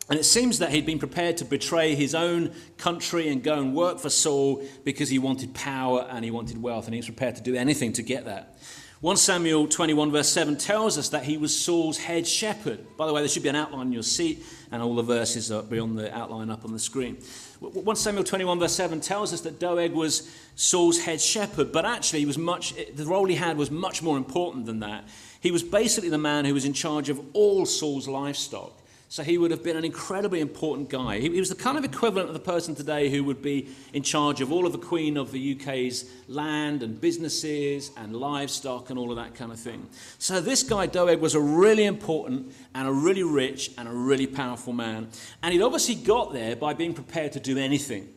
And 0.08 0.18
it 0.18 0.24
seems 0.24 0.60
that 0.60 0.70
he'd 0.70 0.86
been 0.86 1.00
prepared 1.00 1.36
to 1.38 1.44
betray 1.44 1.94
his 1.94 2.14
own 2.14 2.52
country 2.78 3.28
and 3.28 3.42
go 3.42 3.58
and 3.58 3.74
work 3.74 3.98
for 3.98 4.08
Saul 4.08 4.64
because 4.84 5.08
he 5.08 5.18
wanted 5.18 5.52
power 5.52 6.06
and 6.08 6.24
he 6.24 6.30
wanted 6.30 6.62
wealth, 6.62 6.86
and 6.86 6.94
he 6.94 6.98
was 6.98 7.06
prepared 7.06 7.36
to 7.36 7.42
do 7.42 7.56
anything 7.56 7.92
to 7.94 8.02
get 8.02 8.24
that. 8.26 8.56
1 9.02 9.16
Samuel 9.18 9.68
21, 9.68 10.10
verse 10.10 10.28
7 10.28 10.56
tells 10.56 10.96
us 10.96 11.10
that 11.10 11.24
he 11.24 11.36
was 11.36 11.56
Saul's 11.56 11.98
head 11.98 12.26
shepherd. 12.26 12.96
By 12.96 13.06
the 13.06 13.12
way, 13.12 13.20
there 13.20 13.28
should 13.28 13.42
be 13.42 13.50
an 13.50 13.56
outline 13.56 13.88
in 13.88 13.92
your 13.92 14.02
seat, 14.02 14.42
and 14.72 14.80
all 14.80 14.94
the 14.94 15.02
verses 15.02 15.52
are 15.52 15.62
beyond 15.62 15.98
the 15.98 16.16
outline 16.16 16.50
up 16.50 16.64
on 16.64 16.72
the 16.72 16.78
screen. 16.78 17.16
1 17.60 17.96
Samuel 17.96 18.24
21, 18.24 18.58
verse 18.58 18.72
7 18.72 19.00
tells 19.00 19.34
us 19.34 19.42
that 19.42 19.58
Doeg 19.60 19.92
was 19.92 20.30
Saul's 20.54 21.00
head 21.00 21.20
shepherd, 21.20 21.72
but 21.72 21.84
actually, 21.84 22.20
he 22.20 22.26
was 22.26 22.38
much, 22.38 22.74
the 22.94 23.04
role 23.04 23.26
he 23.26 23.34
had 23.34 23.58
was 23.58 23.70
much 23.70 24.02
more 24.02 24.16
important 24.16 24.64
than 24.64 24.80
that. 24.80 25.04
He 25.40 25.50
was 25.50 25.62
basically 25.62 26.08
the 26.08 26.16
man 26.16 26.46
who 26.46 26.54
was 26.54 26.64
in 26.64 26.72
charge 26.72 27.10
of 27.10 27.20
all 27.34 27.66
Saul's 27.66 28.08
livestock. 28.08 28.72
So 29.08 29.22
he 29.22 29.38
would 29.38 29.52
have 29.52 29.62
been 29.62 29.76
an 29.76 29.84
incredibly 29.84 30.40
important 30.40 30.88
guy. 30.88 31.20
He, 31.20 31.28
was 31.28 31.48
the 31.48 31.54
kind 31.54 31.78
of 31.78 31.84
equivalent 31.84 32.28
of 32.28 32.34
the 32.34 32.40
person 32.40 32.74
today 32.74 33.08
who 33.08 33.22
would 33.24 33.40
be 33.40 33.68
in 33.92 34.02
charge 34.02 34.40
of 34.40 34.50
all 34.50 34.66
of 34.66 34.72
the 34.72 34.78
Queen 34.78 35.16
of 35.16 35.30
the 35.30 35.56
UK's 35.56 36.10
land 36.26 36.82
and 36.82 37.00
businesses 37.00 37.92
and 37.96 38.16
livestock 38.16 38.90
and 38.90 38.98
all 38.98 39.10
of 39.10 39.16
that 39.16 39.36
kind 39.36 39.52
of 39.52 39.60
thing. 39.60 39.88
So 40.18 40.40
this 40.40 40.64
guy, 40.64 40.86
Doeg, 40.86 41.20
was 41.20 41.36
a 41.36 41.40
really 41.40 41.84
important 41.84 42.52
and 42.74 42.88
a 42.88 42.92
really 42.92 43.22
rich 43.22 43.70
and 43.78 43.86
a 43.86 43.92
really 43.92 44.26
powerful 44.26 44.72
man. 44.72 45.08
And 45.40 45.52
he'd 45.52 45.62
obviously 45.62 45.94
got 45.94 46.32
there 46.32 46.56
by 46.56 46.74
being 46.74 46.92
prepared 46.92 47.32
to 47.32 47.40
do 47.40 47.58
anything. 47.58 48.08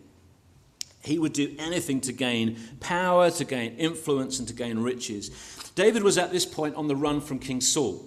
He 1.02 1.20
would 1.20 1.34
do 1.34 1.56
anything 1.60 2.02
to 2.02 2.12
gain 2.12 2.58
power, 2.80 3.30
to 3.32 3.46
gain 3.46 3.76
influence, 3.78 4.40
and 4.40 4.48
to 4.48 4.54
gain 4.56 4.80
riches. 4.80 5.30
David 5.76 6.04
was 6.04 6.18
at 6.18 6.32
this 6.32 6.46
point 6.46 6.76
on 6.76 6.88
the 6.88 6.96
run 6.96 7.22
from 7.22 7.38
King 7.38 7.62
Saul. 7.62 8.06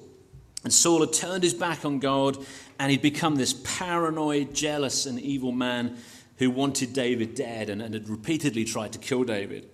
And 0.65 0.73
Saul 0.73 1.01
had 1.01 1.13
turned 1.13 1.43
his 1.43 1.55
back 1.55 1.85
on 1.85 1.99
God 1.99 2.37
and 2.83 2.91
he'd 2.91 3.01
become 3.01 3.37
this 3.37 3.55
paranoid, 3.63 4.53
jealous, 4.55 5.07
and 5.07 5.21
evil 5.21 5.53
man 5.53 5.97
who 6.39 6.51
wanted 6.51 6.93
David 6.93 7.37
dead 7.37 7.71
and, 7.71 7.81
and 7.81 7.95
had 7.95 8.09
repeatedly 8.09 8.65
tried 8.65 8.93
to 8.95 8.99
kill 8.99 9.23
David. 9.23 9.71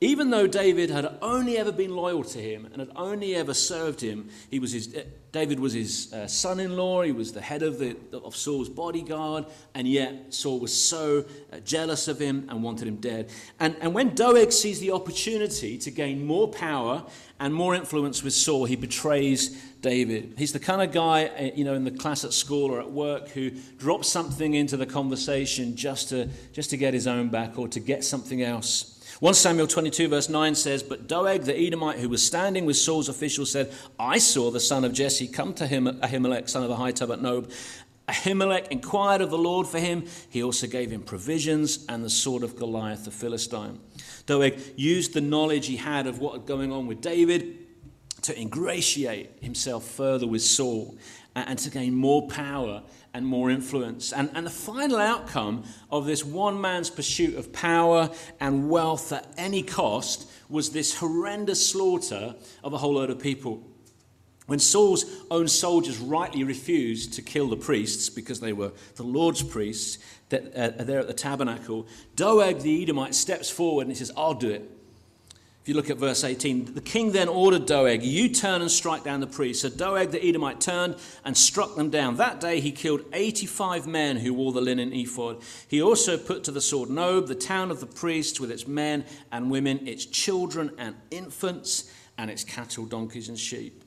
Even 0.00 0.30
though 0.30 0.46
David 0.46 0.90
had 0.90 1.18
only 1.20 1.58
ever 1.58 1.72
been 1.72 1.94
loyal 1.94 2.22
to 2.22 2.38
him 2.38 2.66
and 2.66 2.78
had 2.78 2.90
only 2.94 3.34
ever 3.34 3.52
served 3.52 4.00
him, 4.00 4.28
he 4.48 4.60
was 4.60 4.70
his, 4.70 4.96
David 5.32 5.58
was 5.58 5.72
his 5.72 6.12
uh, 6.12 6.28
son 6.28 6.60
in 6.60 6.76
law, 6.76 7.02
he 7.02 7.10
was 7.10 7.32
the 7.32 7.40
head 7.40 7.64
of, 7.64 7.80
the, 7.80 7.96
of 8.12 8.36
Saul's 8.36 8.68
bodyguard, 8.68 9.46
and 9.74 9.88
yet 9.88 10.32
Saul 10.32 10.60
was 10.60 10.72
so 10.72 11.24
uh, 11.52 11.58
jealous 11.60 12.06
of 12.06 12.20
him 12.20 12.46
and 12.48 12.62
wanted 12.62 12.86
him 12.86 12.96
dead. 12.96 13.30
And, 13.58 13.74
and 13.80 13.92
when 13.92 14.14
Doeg 14.14 14.52
sees 14.52 14.78
the 14.78 14.92
opportunity 14.92 15.76
to 15.78 15.90
gain 15.90 16.24
more 16.24 16.46
power 16.46 17.04
and 17.40 17.52
more 17.52 17.74
influence 17.74 18.22
with 18.22 18.34
Saul, 18.34 18.66
he 18.66 18.76
betrays 18.76 19.60
David. 19.80 20.34
He's 20.38 20.52
the 20.52 20.60
kind 20.60 20.80
of 20.80 20.92
guy, 20.92 21.52
you 21.56 21.64
know, 21.64 21.74
in 21.74 21.82
the 21.82 21.90
class 21.90 22.24
at 22.24 22.32
school 22.32 22.70
or 22.70 22.80
at 22.80 22.90
work 22.92 23.30
who 23.30 23.50
drops 23.78 24.08
something 24.08 24.54
into 24.54 24.76
the 24.76 24.86
conversation 24.86 25.74
just 25.74 26.10
to, 26.10 26.28
just 26.52 26.70
to 26.70 26.76
get 26.76 26.94
his 26.94 27.08
own 27.08 27.30
back 27.30 27.58
or 27.58 27.66
to 27.66 27.80
get 27.80 28.04
something 28.04 28.42
else. 28.42 28.94
1 29.20 29.34
Samuel 29.34 29.66
22, 29.66 30.06
verse 30.06 30.28
9 30.28 30.54
says, 30.54 30.80
But 30.84 31.08
Doeg 31.08 31.42
the 31.42 31.58
Edomite, 31.58 31.98
who 31.98 32.08
was 32.08 32.24
standing 32.24 32.64
with 32.66 32.76
Saul's 32.76 33.08
officials, 33.08 33.50
said, 33.50 33.72
I 33.98 34.18
saw 34.18 34.52
the 34.52 34.60
son 34.60 34.84
of 34.84 34.92
Jesse 34.92 35.26
come 35.26 35.54
to 35.54 35.66
him, 35.66 35.86
Ahimelech, 35.86 36.48
son 36.48 36.62
of 36.62 36.70
Ahitub 36.70 37.12
at 37.12 37.20
Nob. 37.20 37.50
Ahimelech 38.08 38.68
inquired 38.68 39.20
of 39.20 39.30
the 39.30 39.38
Lord 39.38 39.66
for 39.66 39.80
him. 39.80 40.04
He 40.30 40.44
also 40.44 40.68
gave 40.68 40.92
him 40.92 41.02
provisions 41.02 41.84
and 41.88 42.04
the 42.04 42.10
sword 42.10 42.44
of 42.44 42.54
Goliath 42.54 43.06
the 43.06 43.10
Philistine. 43.10 43.80
Doeg 44.26 44.56
used 44.76 45.14
the 45.14 45.20
knowledge 45.20 45.66
he 45.66 45.76
had 45.76 46.06
of 46.06 46.20
what 46.20 46.34
was 46.34 46.42
going 46.42 46.70
on 46.70 46.86
with 46.86 47.00
David 47.00 47.58
to 48.22 48.40
ingratiate 48.40 49.42
himself 49.42 49.84
further 49.84 50.28
with 50.28 50.42
Saul 50.42 50.96
and 51.34 51.58
to 51.58 51.70
gain 51.70 51.92
more 51.92 52.28
power 52.28 52.82
and 53.14 53.26
more 53.26 53.50
influence. 53.50 54.12
And, 54.12 54.30
and 54.34 54.46
the 54.46 54.50
final 54.50 54.98
outcome 54.98 55.64
of 55.90 56.06
this 56.06 56.24
one 56.24 56.60
man's 56.60 56.90
pursuit 56.90 57.36
of 57.36 57.52
power 57.52 58.10
and 58.40 58.68
wealth 58.68 59.12
at 59.12 59.32
any 59.36 59.62
cost 59.62 60.30
was 60.48 60.70
this 60.70 60.98
horrendous 60.98 61.68
slaughter 61.68 62.34
of 62.62 62.72
a 62.72 62.78
whole 62.78 62.94
load 62.94 63.10
of 63.10 63.18
people. 63.18 63.62
When 64.46 64.58
Saul's 64.58 65.04
own 65.30 65.46
soldiers 65.46 65.98
rightly 65.98 66.42
refused 66.42 67.12
to 67.14 67.22
kill 67.22 67.48
the 67.48 67.56
priests 67.56 68.08
because 68.08 68.40
they 68.40 68.54
were 68.54 68.72
the 68.96 69.02
Lord's 69.02 69.42
priests 69.42 69.98
that 70.30 70.54
uh, 70.54 70.84
there 70.84 71.00
at 71.00 71.06
the 71.06 71.12
tabernacle, 71.12 71.86
Doeg 72.16 72.60
the 72.60 72.82
Edomite 72.82 73.14
steps 73.14 73.50
forward 73.50 73.82
and 73.82 73.90
he 73.90 73.94
says, 73.94 74.10
I'll 74.16 74.32
do 74.34 74.50
it. 74.50 74.77
If 75.68 75.74
you 75.74 75.76
look 75.76 75.90
at 75.90 75.98
verse 75.98 76.24
18, 76.24 76.72
the 76.72 76.80
king 76.80 77.12
then 77.12 77.28
ordered 77.28 77.66
Doeg, 77.66 78.02
You 78.02 78.30
turn 78.30 78.62
and 78.62 78.70
strike 78.70 79.04
down 79.04 79.20
the 79.20 79.26
priests. 79.26 79.60
So 79.60 79.68
Doeg 79.68 80.12
the 80.12 80.26
Edomite 80.26 80.62
turned 80.62 80.96
and 81.26 81.36
struck 81.36 81.76
them 81.76 81.90
down. 81.90 82.16
That 82.16 82.40
day 82.40 82.60
he 82.60 82.72
killed 82.72 83.02
85 83.12 83.86
men 83.86 84.16
who 84.16 84.32
wore 84.32 84.52
the 84.52 84.62
linen 84.62 84.94
ephod. 84.94 85.42
He 85.68 85.82
also 85.82 86.16
put 86.16 86.42
to 86.44 86.52
the 86.52 86.62
sword 86.62 86.88
Nob, 86.88 87.26
the 87.26 87.34
town 87.34 87.70
of 87.70 87.80
the 87.80 87.86
priests, 87.86 88.40
with 88.40 88.50
its 88.50 88.66
men 88.66 89.04
and 89.30 89.50
women, 89.50 89.86
its 89.86 90.06
children 90.06 90.70
and 90.78 90.96
infants, 91.10 91.92
and 92.16 92.30
its 92.30 92.44
cattle, 92.44 92.86
donkeys, 92.86 93.28
and 93.28 93.38
sheep. 93.38 93.84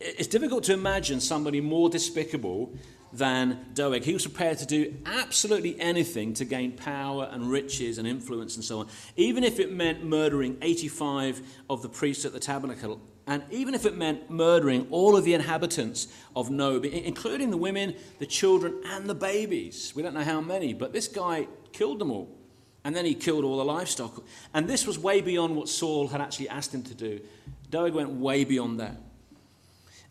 It's 0.00 0.26
difficult 0.26 0.64
to 0.64 0.72
imagine 0.72 1.20
somebody 1.20 1.60
more 1.60 1.90
despicable 1.90 2.72
than 3.12 3.66
Doeg. 3.74 4.04
He 4.04 4.12
was 4.12 4.26
prepared 4.26 4.58
to 4.58 4.66
do 4.66 4.96
absolutely 5.06 5.78
anything 5.80 6.34
to 6.34 6.44
gain 6.44 6.72
power 6.72 7.28
and 7.30 7.50
riches 7.50 7.98
and 7.98 8.06
influence 8.06 8.56
and 8.56 8.64
so 8.64 8.80
on, 8.80 8.88
even 9.16 9.44
if 9.44 9.58
it 9.58 9.72
meant 9.72 10.04
murdering 10.04 10.56
85 10.62 11.42
of 11.68 11.82
the 11.82 11.88
priests 11.88 12.24
at 12.24 12.32
the 12.32 12.40
tabernacle, 12.40 13.00
and 13.26 13.44
even 13.50 13.74
if 13.74 13.86
it 13.86 13.96
meant 13.96 14.30
murdering 14.30 14.86
all 14.90 15.16
of 15.16 15.24
the 15.24 15.34
inhabitants 15.34 16.08
of 16.34 16.50
Nob, 16.50 16.84
including 16.84 17.50
the 17.50 17.56
women, 17.56 17.94
the 18.18 18.26
children, 18.26 18.80
and 18.86 19.08
the 19.08 19.14
babies. 19.14 19.92
We 19.94 20.02
don't 20.02 20.14
know 20.14 20.24
how 20.24 20.40
many, 20.40 20.74
but 20.74 20.92
this 20.92 21.06
guy 21.06 21.46
killed 21.72 22.00
them 22.00 22.10
all. 22.10 22.36
And 22.82 22.96
then 22.96 23.04
he 23.04 23.14
killed 23.14 23.44
all 23.44 23.58
the 23.58 23.64
livestock. 23.64 24.24
And 24.54 24.66
this 24.66 24.86
was 24.86 24.98
way 24.98 25.20
beyond 25.20 25.54
what 25.54 25.68
Saul 25.68 26.08
had 26.08 26.20
actually 26.20 26.48
asked 26.48 26.74
him 26.74 26.82
to 26.84 26.94
do. 26.94 27.20
Doeg 27.68 27.92
went 27.92 28.10
way 28.10 28.44
beyond 28.44 28.80
that. 28.80 28.96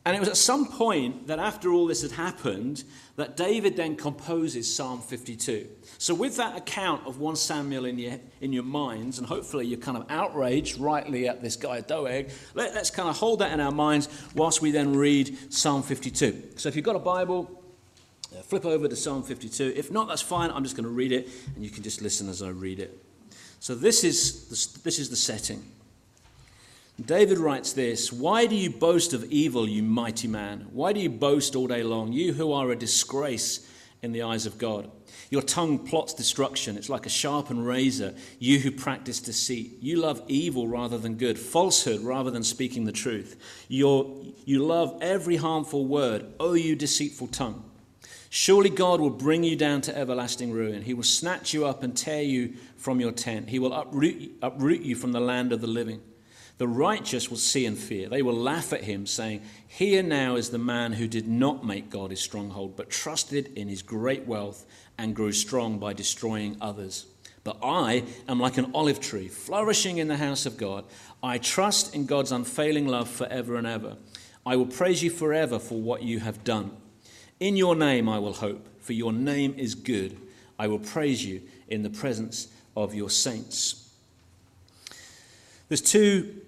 And 0.09 0.15
it 0.15 0.21
was 0.21 0.29
at 0.29 0.37
some 0.37 0.65
point 0.65 1.27
that 1.27 1.37
after 1.37 1.71
all 1.71 1.85
this 1.85 2.01
had 2.01 2.13
happened, 2.13 2.83
that 3.15 3.37
David 3.37 3.75
then 3.75 3.95
composes 3.95 4.75
Psalm 4.75 5.01
52. 5.01 5.67
So, 5.99 6.15
with 6.15 6.35
that 6.37 6.57
account 6.57 7.05
of 7.05 7.19
1 7.19 7.35
Samuel 7.35 7.85
in 7.85 7.99
your, 7.99 8.17
in 8.41 8.51
your 8.51 8.63
minds, 8.63 9.19
and 9.19 9.27
hopefully 9.27 9.67
you're 9.67 9.77
kind 9.77 9.95
of 9.95 10.07
outraged 10.09 10.79
rightly 10.79 11.27
at 11.27 11.43
this 11.43 11.55
guy 11.55 11.81
Doeg, 11.81 12.31
let, 12.55 12.75
us 12.75 12.89
kind 12.89 13.07
of 13.07 13.17
hold 13.17 13.37
that 13.41 13.51
in 13.51 13.59
our 13.59 13.71
minds 13.71 14.09
whilst 14.33 14.63
we 14.63 14.71
then 14.71 14.95
read 14.95 15.37
Psalm 15.53 15.83
52. 15.83 16.53
So, 16.55 16.69
if 16.69 16.75
you've 16.75 16.85
got 16.85 16.95
a 16.95 16.97
Bible, 16.97 17.61
uh, 18.35 18.41
flip 18.41 18.65
over 18.65 18.87
to 18.87 18.95
Psalm 18.95 19.21
52. 19.21 19.73
If 19.75 19.91
not, 19.91 20.07
that's 20.07 20.23
fine. 20.23 20.49
I'm 20.49 20.63
just 20.63 20.75
going 20.75 20.85
to 20.85 20.89
read 20.89 21.11
it, 21.11 21.29
and 21.53 21.63
you 21.63 21.69
can 21.69 21.83
just 21.83 22.01
listen 22.01 22.29
as 22.29 22.41
I 22.41 22.49
read 22.49 22.79
it. 22.79 22.97
So, 23.59 23.75
this 23.75 24.03
is 24.03 24.73
the, 24.73 24.79
this 24.81 24.97
is 24.97 25.11
the 25.11 25.15
setting. 25.15 25.63
David 27.05 27.37
writes 27.37 27.73
this 27.73 28.11
Why 28.11 28.45
do 28.45 28.55
you 28.55 28.69
boast 28.69 29.13
of 29.13 29.23
evil, 29.25 29.67
you 29.67 29.83
mighty 29.83 30.27
man? 30.27 30.67
Why 30.71 30.93
do 30.93 30.99
you 30.99 31.09
boast 31.09 31.55
all 31.55 31.67
day 31.67 31.83
long, 31.83 32.11
you 32.11 32.33
who 32.33 32.51
are 32.51 32.71
a 32.71 32.75
disgrace 32.75 33.67
in 34.01 34.11
the 34.11 34.23
eyes 34.23 34.45
of 34.45 34.57
God? 34.57 34.89
Your 35.29 35.41
tongue 35.43 35.79
plots 35.79 36.13
destruction. 36.13 36.75
It's 36.75 36.89
like 36.89 37.05
a 37.05 37.09
sharpened 37.09 37.65
razor. 37.67 38.15
You 38.39 38.59
who 38.59 38.71
practice 38.71 39.19
deceit. 39.19 39.77
You 39.79 39.97
love 39.97 40.23
evil 40.27 40.67
rather 40.67 40.97
than 40.97 41.15
good, 41.15 41.37
falsehood 41.37 42.01
rather 42.01 42.31
than 42.31 42.43
speaking 42.43 42.85
the 42.85 42.91
truth. 42.91 43.65
You're, 43.67 44.11
you 44.45 44.65
love 44.65 44.97
every 45.01 45.35
harmful 45.35 45.85
word. 45.85 46.25
Oh, 46.39 46.53
you 46.53 46.75
deceitful 46.75 47.27
tongue. 47.27 47.63
Surely 48.31 48.69
God 48.69 48.99
will 48.99 49.09
bring 49.09 49.43
you 49.43 49.55
down 49.55 49.81
to 49.81 49.97
everlasting 49.97 50.51
ruin. 50.51 50.81
He 50.81 50.93
will 50.93 51.03
snatch 51.03 51.53
you 51.53 51.65
up 51.65 51.83
and 51.83 51.95
tear 51.95 52.21
you 52.23 52.55
from 52.77 52.99
your 52.99 53.11
tent. 53.11 53.49
He 53.49 53.59
will 53.59 53.73
uproot, 53.73 54.31
uproot 54.41 54.81
you 54.81 54.95
from 54.95 55.11
the 55.11 55.19
land 55.19 55.51
of 55.51 55.61
the 55.61 55.67
living. 55.67 56.01
The 56.59 56.67
righteous 56.67 57.29
will 57.29 57.37
see 57.37 57.65
and 57.65 57.77
fear. 57.77 58.09
They 58.09 58.21
will 58.21 58.35
laugh 58.35 58.73
at 58.73 58.83
him, 58.83 59.05
saying, 59.05 59.41
Here 59.65 60.03
now 60.03 60.35
is 60.35 60.49
the 60.49 60.57
man 60.57 60.91
who 60.91 61.07
did 61.07 61.25
not 61.25 61.65
make 61.65 61.89
God 61.89 62.11
his 62.11 62.19
stronghold, 62.19 62.75
but 62.75 62.89
trusted 62.89 63.57
in 63.57 63.69
his 63.69 63.81
great 63.81 64.27
wealth 64.27 64.65
and 64.97 65.15
grew 65.15 65.31
strong 65.31 65.79
by 65.79 65.93
destroying 65.93 66.57
others. 66.59 67.05
But 67.45 67.59
I 67.63 68.03
am 68.27 68.41
like 68.41 68.57
an 68.57 68.71
olive 68.73 68.99
tree, 68.99 69.29
flourishing 69.29 69.99
in 69.99 70.09
the 70.09 70.17
house 70.17 70.45
of 70.45 70.57
God. 70.57 70.83
I 71.23 71.37
trust 71.37 71.95
in 71.95 72.05
God's 72.05 72.33
unfailing 72.33 72.87
love 72.87 73.09
forever 73.09 73.55
and 73.55 73.65
ever. 73.65 73.95
I 74.45 74.57
will 74.57 74.65
praise 74.65 75.01
you 75.01 75.11
forever 75.11 75.59
for 75.59 75.79
what 75.79 76.03
you 76.03 76.19
have 76.19 76.43
done. 76.43 76.71
In 77.39 77.55
your 77.55 77.73
name 77.73 78.09
I 78.09 78.19
will 78.19 78.33
hope, 78.33 78.67
for 78.81 78.91
your 78.91 79.13
name 79.13 79.53
is 79.57 79.75
good. 79.75 80.17
I 80.59 80.67
will 80.67 80.79
praise 80.79 81.25
you 81.25 81.41
in 81.69 81.83
the 81.83 81.89
presence 81.89 82.49
of 82.75 82.93
your 82.93 83.09
saints. 83.09 83.89
There's 85.69 85.79
two 85.79 86.41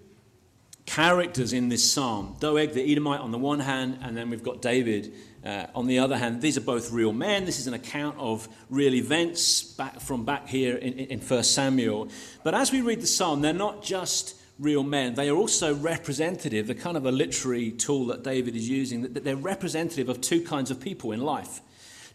characters 0.92 1.54
in 1.54 1.70
this 1.70 1.90
psalm 1.90 2.36
Doeg, 2.42 2.74
the 2.74 2.92
Edomite, 2.92 3.22
on 3.22 3.32
the 3.32 3.38
one 3.38 3.62
hand, 3.62 4.00
and 4.02 4.16
then 4.16 4.30
we've 4.30 4.44
got 4.44 4.62
David 4.62 5.14
uh, 5.46 5.68
on 5.74 5.88
the 5.88 6.00
other 6.00 6.18
hand. 6.18 6.42
These 6.42 6.58
are 6.58 6.62
both 6.62 6.92
real 6.92 7.14
men. 7.14 7.46
This 7.46 7.60
is 7.60 7.68
an 7.68 7.74
account 7.74 8.18
of 8.20 8.50
real 8.70 8.94
events 8.94 9.64
back 9.64 10.02
from 10.02 10.26
back 10.26 10.50
here 10.50 10.76
in, 10.76 10.94
in 10.94 11.20
1 11.20 11.44
Samuel. 11.44 12.10
But 12.44 12.56
as 12.56 12.74
we 12.74 12.82
read 12.82 13.00
the 13.00 13.08
psalm, 13.08 13.42
they're 13.42 13.54
not 13.54 13.82
just 13.82 14.36
real 14.60 14.84
men, 14.84 15.16
they 15.16 15.30
are 15.30 15.36
also 15.36 15.74
representative, 15.74 16.68
the 16.68 16.76
kind 16.76 16.98
of 16.98 17.06
a 17.06 17.12
literary 17.12 17.72
tool 17.72 18.08
that 18.08 18.24
David 18.24 18.56
is 18.56 18.70
using, 18.70 19.02
that 19.14 19.24
they're 19.24 19.36
representative 19.36 20.10
of 20.10 20.20
two 20.20 20.42
kinds 20.42 20.72
of 20.72 20.80
people 20.82 21.14
in 21.14 21.22
life. 21.22 21.62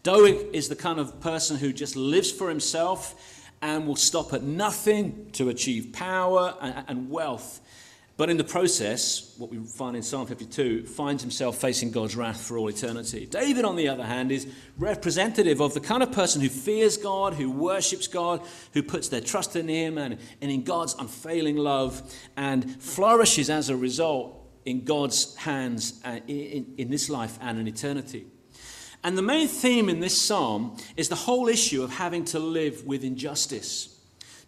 Doeg 0.03 0.53
is 0.53 0.69
the 0.69 0.75
kind 0.75 0.99
of 0.99 1.19
person 1.19 1.57
who 1.57 1.73
just 1.73 1.95
lives 1.95 2.31
for 2.31 2.47
himself 2.47 3.43
and 3.61 3.87
will 3.87 3.95
stop 3.95 4.33
at 4.33 4.43
nothing 4.43 5.29
to 5.33 5.49
achieve 5.49 5.91
power 5.91 6.55
and, 6.61 6.85
and 6.87 7.09
wealth 7.09 7.59
But 8.17 8.31
in 8.31 8.37
the 8.37 8.43
process, 8.43 9.35
what 9.37 9.51
we 9.51 9.59
find 9.59 9.95
in 9.95 10.01
Psalm 10.01 10.25
52 10.25 10.87
finds 10.87 11.21
himself 11.21 11.57
facing 11.57 11.91
God's 11.91 12.15
wrath 12.15 12.41
for 12.41 12.57
all 12.57 12.67
eternity. 12.67 13.27
David, 13.27 13.63
on 13.63 13.75
the 13.75 13.87
other 13.87 14.03
hand, 14.03 14.31
is 14.31 14.47
representative 14.75 15.61
of 15.61 15.75
the 15.75 15.79
kind 15.79 16.01
of 16.01 16.11
person 16.11 16.41
who 16.41 16.49
fears 16.49 16.97
God, 16.97 17.35
who 17.35 17.51
worships 17.51 18.07
God, 18.07 18.41
who 18.73 18.81
puts 18.81 19.09
their 19.09 19.21
trust 19.21 19.55
in 19.55 19.67
Him 19.67 19.99
and, 19.99 20.17
and 20.41 20.51
in 20.51 20.63
God's 20.63 20.95
unfailing 20.95 21.57
love, 21.57 22.01
and 22.35 22.81
flourishes 22.81 23.51
as 23.51 23.69
a 23.69 23.77
result 23.77 24.35
in 24.65 24.83
God's 24.83 25.35
hands 25.35 26.01
uh, 26.03 26.19
in, 26.27 26.73
in 26.79 26.89
this 26.89 27.11
life 27.11 27.37
and 27.39 27.59
in 27.59 27.67
eternity. 27.67 28.25
And 29.03 29.15
the 29.15 29.21
main 29.21 29.47
theme 29.47 29.89
in 29.89 29.99
this 29.99 30.19
psalm 30.19 30.75
is 30.97 31.07
the 31.07 31.15
whole 31.15 31.47
issue 31.47 31.83
of 31.83 31.91
having 31.91 32.25
to 32.25 32.39
live 32.39 32.83
with 32.83 33.03
injustice. 33.03 33.96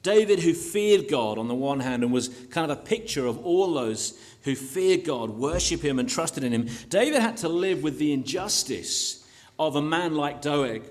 David, 0.01 0.39
who 0.39 0.53
feared 0.53 1.09
God 1.09 1.37
on 1.37 1.47
the 1.47 1.55
one 1.55 1.81
hand 1.81 2.03
and 2.03 2.11
was 2.11 2.29
kind 2.49 2.71
of 2.71 2.77
a 2.77 2.81
picture 2.81 3.25
of 3.25 3.37
all 3.45 3.73
those 3.73 4.17
who 4.43 4.55
feared 4.55 5.03
God, 5.03 5.31
worship 5.31 5.81
Him, 5.81 5.99
and 5.99 6.07
trusted 6.07 6.43
in 6.43 6.53
Him, 6.53 6.69
David 6.87 7.21
had 7.21 7.37
to 7.37 7.49
live 7.49 7.83
with 7.83 7.99
the 7.99 8.13
injustice 8.13 9.27
of 9.57 9.75
a 9.75 9.81
man 9.81 10.15
like 10.15 10.41
Doeg, 10.41 10.83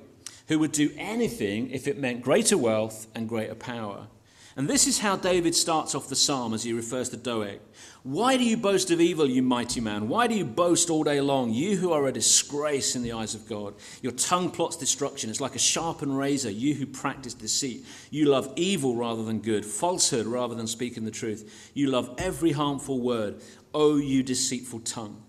who 0.49 0.59
would 0.59 0.73
do 0.73 0.91
anything 0.97 1.71
if 1.71 1.89
it 1.89 1.99
meant 1.99 2.23
greater 2.23 2.59
wealth 2.59 3.07
and 3.15 3.29
greater 3.29 3.55
power. 3.55 4.09
And 4.57 4.69
this 4.69 4.87
is 4.87 4.99
how 4.99 5.17
David 5.17 5.55
starts 5.55 5.95
off 5.95 6.09
the 6.09 6.17
psalm 6.17 6.53
as 6.53 6.65
he 6.65 6.73
refers 6.73 7.09
to 7.11 7.17
Doeg. 7.17 7.61
Why 8.05 8.37
do 8.37 8.45
you 8.45 8.57
boast 8.57 8.93
of 8.93 9.01
evil, 9.01 9.27
you 9.27 9.43
mighty 9.43 9.81
man? 9.81 10.09
Why 10.09 10.29
do 10.29 10.35
you 10.35 10.45
boast 10.45 10.89
all 10.89 11.03
day 11.03 11.21
long, 11.21 11.51
you 11.51 11.77
who 11.77 11.93
are 11.93 12.07
a 12.07 12.13
disgrace 12.13 12.95
in 12.95 13.03
the 13.03 13.13
eyes 13.13 13.35
of 13.35 13.49
God? 13.49 13.75
Your 14.03 14.13
tongue 14.13 14.51
plots 14.51 14.77
destruction. 14.77 15.31
It's 15.31 15.41
like 15.41 15.57
a 15.57 15.59
sharpened 15.59 16.17
razor, 16.17 16.51
you 16.51 16.75
who 16.75 16.87
practice 16.87 17.35
deceit. 17.35 17.85
You 18.11 18.27
love 18.27 18.53
evil 18.55 18.95
rather 18.95 19.25
than 19.25 19.41
good, 19.41 19.67
falsehood 19.67 20.27
rather 20.27 20.55
than 20.55 20.69
speaking 20.69 21.05
the 21.05 21.11
truth. 21.11 21.71
You 21.75 21.89
love 21.89 22.15
every 22.19 22.53
harmful 22.53 23.01
word. 23.01 23.43
Oh, 23.75 23.97
you 23.97 24.23
deceitful 24.23 24.81
tongue. 24.81 25.23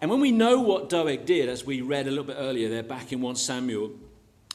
And 0.00 0.10
when 0.10 0.20
we 0.20 0.30
know 0.30 0.60
what 0.60 0.88
Doeg 0.88 1.26
did, 1.26 1.48
as 1.48 1.64
we 1.64 1.80
read 1.80 2.06
a 2.06 2.10
little 2.10 2.24
bit 2.24 2.36
earlier 2.38 2.68
there 2.68 2.82
back 2.82 3.12
in 3.12 3.20
1 3.20 3.36
Samuel, 3.36 3.90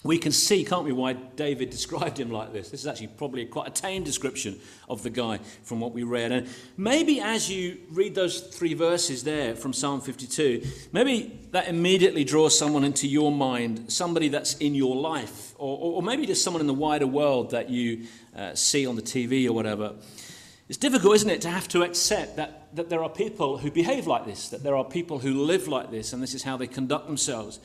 we 0.04 0.18
can 0.18 0.32
see, 0.32 0.64
can't 0.64 0.86
we, 0.86 0.92
why 0.92 1.14
David 1.14 1.70
described 1.80 2.20
him 2.20 2.32
like 2.32 2.54
this. 2.54 2.70
This 2.70 2.82
is 2.82 2.88
actually 2.88 3.08
probably 3.08 3.46
quite 3.46 3.68
a 3.68 3.72
tame 3.72 4.04
description 4.04 4.60
of 4.88 5.04
the 5.04 5.10
guy 5.10 5.40
from 5.64 5.80
what 5.80 5.94
we 5.94 6.04
read. 6.04 6.32
And 6.32 6.48
maybe 6.78 7.20
as 7.20 7.50
you 7.50 7.78
read 7.90 8.16
those 8.16 8.40
three 8.40 8.74
verses 8.74 9.24
there 9.24 9.56
from 9.56 9.74
Psalm 9.74 10.02
52, 10.02 10.64
maybe 10.94 11.40
that 11.52 11.68
immediately 11.68 12.24
draws 12.24 12.58
someone 12.58 12.84
into 12.84 13.08
your 13.08 13.32
mind, 13.32 13.92
somebody 13.92 14.30
that's 14.30 14.56
in 14.58 14.74
your 14.74 14.96
life, 14.96 15.54
or, 15.58 15.96
or 15.96 16.04
maybe 16.04 16.26
just 16.26 16.44
someone 16.44 16.62
in 16.62 16.68
the 16.68 16.74
wider 16.74 17.08
world 17.08 17.52
that 17.52 17.70
you 17.70 18.06
uh, 18.36 18.54
see 18.56 18.86
on 18.88 18.96
the 18.96 19.02
TV 19.02 19.48
or 19.48 19.54
whatever. 19.54 19.96
It's 20.70 20.78
difficult, 20.78 21.16
isn't 21.16 21.30
it, 21.32 21.42
to 21.42 21.50
have 21.50 21.68
to 21.70 21.82
accept 21.82 22.36
that, 22.36 22.76
that 22.76 22.90
there 22.90 23.04
are 23.04 23.10
people 23.10 23.58
who 23.58 23.72
behave 23.72 24.06
like 24.06 24.26
this, 24.26 24.50
that 24.50 24.62
there 24.62 24.76
are 24.76 24.84
people 24.84 25.18
who 25.18 25.34
live 25.44 25.68
like 25.68 25.90
this, 25.90 26.14
and 26.14 26.22
this 26.22 26.36
is 26.36 26.44
how 26.44 26.58
they 26.58 26.68
conduct 26.68 27.08
themselves. 27.08 27.60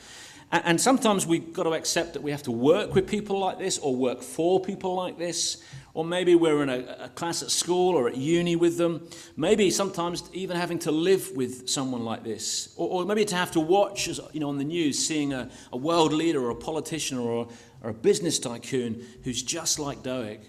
And 0.53 0.81
sometimes 0.81 1.27
we've 1.27 1.53
got 1.53 1.65
to 1.65 1.71
accept 1.71 2.13
that 2.13 2.23
we 2.23 2.31
have 2.31 2.43
to 2.45 2.53
work 2.53 2.95
with 2.95 3.09
people 3.09 3.39
like 3.39 3.59
this 3.59 3.79
or 3.79 3.95
work 3.95 4.23
for 4.23 4.61
people 4.61 4.95
like 4.95 5.19
this. 5.19 5.63
Or 5.95 6.05
maybe 6.05 6.35
we're 6.35 6.63
in 6.63 6.69
a, 6.69 7.05
a, 7.05 7.09
class 7.09 7.43
at 7.43 7.51
school 7.51 7.95
or 7.95 8.09
at 8.09 8.17
uni 8.17 8.57
with 8.57 8.77
them. 8.77 9.09
Maybe 9.37 9.71
sometimes 9.71 10.29
even 10.33 10.57
having 10.57 10.81
to 10.81 10.91
live 10.91 11.31
with 11.37 11.69
someone 11.69 12.05
like 12.05 12.25
this. 12.25 12.75
Or, 12.77 12.89
or 13.03 13.05
maybe 13.05 13.25
to 13.27 13.37
have 13.37 13.53
to 13.53 13.61
watch, 13.61 14.09
you 14.33 14.41
know, 14.41 14.49
on 14.49 14.59
the 14.59 14.65
news, 14.65 15.05
seeing 15.05 15.33
a, 15.33 15.49
a 15.73 15.77
world 15.77 16.13
leader 16.13 16.45
or 16.45 16.51
a 16.51 16.57
politician 16.57 17.19
or, 17.19 17.49
or 17.83 17.91
a 17.91 17.95
business 17.95 18.41
tycoon 18.41 19.05
who's 19.23 19.43
just 19.43 19.79
like 19.79 20.03
Doeg. 20.03 20.41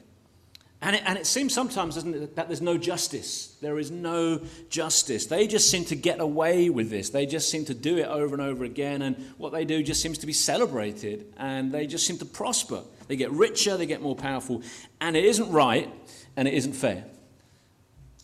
And 0.81 0.95
it, 0.95 1.03
and 1.05 1.17
it 1.17 1.25
seems 1.25 1.53
sometimes, 1.53 1.95
doesn't 1.95 2.13
it, 2.13 2.35
that 2.35 2.47
there's 2.47 2.61
no 2.61 2.77
justice. 2.77 3.55
There 3.61 3.79
is 3.79 3.91
no 3.91 4.41
justice. 4.69 5.25
They 5.25 5.47
just 5.47 5.71
seem 5.71 5.85
to 5.85 5.95
get 5.95 6.19
away 6.19 6.69
with 6.69 6.89
this. 6.89 7.09
They 7.09 7.25
just 7.25 7.49
seem 7.49 7.65
to 7.65 7.73
do 7.73 7.97
it 7.97 8.07
over 8.07 8.35
and 8.35 8.41
over 8.41 8.63
again. 8.63 9.01
And 9.01 9.15
what 9.37 9.51
they 9.51 9.65
do 9.65 9.81
just 9.81 10.01
seems 10.01 10.17
to 10.19 10.27
be 10.27 10.33
celebrated. 10.33 11.33
And 11.37 11.71
they 11.71 11.87
just 11.87 12.05
seem 12.05 12.17
to 12.19 12.25
prosper. 12.25 12.81
They 13.07 13.15
get 13.15 13.31
richer, 13.31 13.77
they 13.77 13.85
get 13.85 14.01
more 14.01 14.15
powerful. 14.15 14.61
And 15.01 15.15
it 15.15 15.25
isn't 15.25 15.51
right 15.51 15.89
and 16.35 16.47
it 16.47 16.53
isn't 16.53 16.73
fair. 16.73 17.05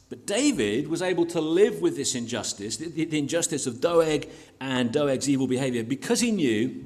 But 0.09 0.25
David 0.27 0.89
was 0.89 1.01
able 1.01 1.25
to 1.27 1.39
live 1.39 1.81
with 1.81 1.95
this 1.95 2.15
injustice, 2.15 2.75
the, 2.75 3.05
the 3.05 3.17
injustice 3.17 3.65
of 3.65 3.79
Doeg 3.79 4.27
and 4.59 4.91
Doeg's 4.91 5.29
evil 5.29 5.47
behavior, 5.47 5.83
because 5.83 6.19
he 6.19 6.31
knew 6.31 6.83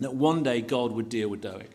that 0.00 0.14
one 0.14 0.42
day 0.42 0.60
God 0.60 0.92
would 0.92 1.08
deal 1.08 1.30
with 1.30 1.40
Doeg. 1.40 1.68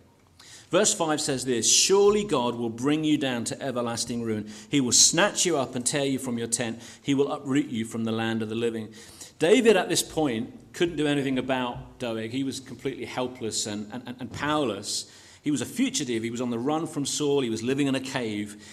Verse 0.72 0.94
5 0.94 1.20
says 1.20 1.46
this 1.46 1.72
Surely 1.72 2.24
God 2.24 2.56
will 2.56 2.70
bring 2.70 3.04
you 3.04 3.18
down 3.18 3.44
to 3.46 3.62
everlasting 3.62 4.24
ruin. 4.24 4.50
He 4.70 4.82
will 4.82 4.94
snatch 4.94 5.46
you 5.46 5.58
up 5.58 5.76
and 5.76 5.86
tear 5.86 6.06
you 6.06 6.18
from 6.18 6.38
your 6.38 6.48
tent. 6.48 6.82
He 7.04 7.14
will 7.14 7.32
uproot 7.32 7.68
you 7.68 7.86
from 7.86 8.06
the 8.06 8.12
land 8.12 8.42
of 8.42 8.50
the 8.50 8.56
living. 8.56 8.94
David, 9.38 9.76
at 9.76 9.90
this 9.90 10.02
point, 10.02 10.74
couldn't 10.74 10.96
do 10.96 11.08
anything 11.08 11.38
about 11.38 12.00
Doeg. 12.00 12.32
He 12.32 12.44
was 12.44 12.60
completely 12.60 13.06
helpless 13.06 13.68
and, 13.68 13.92
and, 13.92 14.16
and 14.20 14.32
powerless. 14.32 15.12
He 15.42 15.52
was 15.52 15.62
a 15.62 15.66
fugitive. 15.66 16.24
He 16.24 16.32
was 16.32 16.40
on 16.42 16.52
the 16.52 16.60
run 16.60 16.88
from 16.88 17.06
Saul. 17.06 17.42
He 17.42 17.50
was 17.50 17.62
living 17.62 17.88
in 17.88 17.96
a 17.96 18.00
cave. 18.00 18.64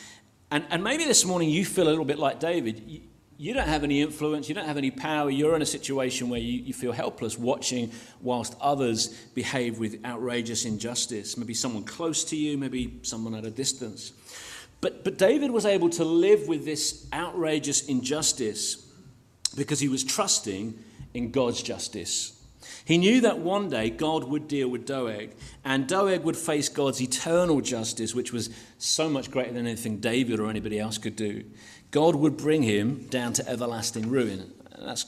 And, 0.51 0.65
and 0.71 0.85
maybe 0.85 1.05
this 1.05 1.25
morning 1.25 1.51
you 1.51 1.65
feel 1.65 1.89
a 1.89 1.91
little 1.91 2.05
bit 2.05 2.19
like 2.19 2.39
David 2.39 3.03
you 3.41 3.55
don't 3.55 3.69
have 3.69 3.85
any 3.85 4.03
influence, 4.03 4.49
you 4.49 4.55
don't 4.55 4.67
have 4.67 4.77
any 4.77 4.91
power, 4.91 5.31
you're 5.31 5.55
in 5.55 5.63
a 5.63 5.67
situation 5.67 6.29
where 6.29 6.41
you, 6.41 6.61
you 6.61 6.75
feel 6.75 6.91
helpless 6.91 7.39
watching 7.39 7.93
whilst 8.21 8.57
others 8.61 9.09
behave 9.35 9.79
with 9.79 10.05
outrageous 10.05 10.65
injustice. 10.65 11.37
Maybe 11.37 11.55
someone 11.55 11.85
close 11.85 12.25
to 12.25 12.37
you, 12.37 12.59
maybe 12.59 12.99
someone 13.03 13.37
at 13.37 13.45
a 13.45 13.51
distance. 13.51 14.13
But, 14.81 15.05
but 15.05 15.19
David 15.19 15.53
was 15.53 15.65
able 15.65 15.89
to 15.91 16.05
live 16.05 16.49
with 16.49 16.65
this 16.65 17.07
outrageous 17.13 17.87
injustice 17.87 18.85
because 19.57 19.79
he 19.79 19.89
was 19.89 20.03
trusting 20.03 20.77
in 21.15 21.31
God's 21.31 21.63
justice. 21.63 22.35
He 22.85 22.99
knew 22.99 23.21
that 23.21 23.39
one 23.39 23.69
day 23.69 23.91
God 23.91 24.25
would 24.25 24.49
deal 24.49 24.69
with 24.69 24.87
Doeg, 24.87 25.35
and 25.65 25.87
Doeg 25.87 26.25
would 26.25 26.37
face 26.37 26.69
God's 26.69 27.01
eternal 27.01 27.61
justice, 27.61 28.15
which 28.15 28.33
was 28.33 28.51
so 28.79 29.09
much 29.09 29.31
greater 29.31 29.53
than 29.53 29.67
anything 29.67 29.99
David 29.99 30.41
or 30.41 30.49
anybody 30.49 30.79
else 30.79 30.99
could 30.99 31.15
do. 31.17 31.45
God 31.91 32.15
would 32.17 32.37
bring 32.37 32.63
him 32.63 33.07
down 33.09 33.33
to 33.35 33.49
everlasting 33.49 34.11
ruin. 34.11 34.53
That's 34.79 35.07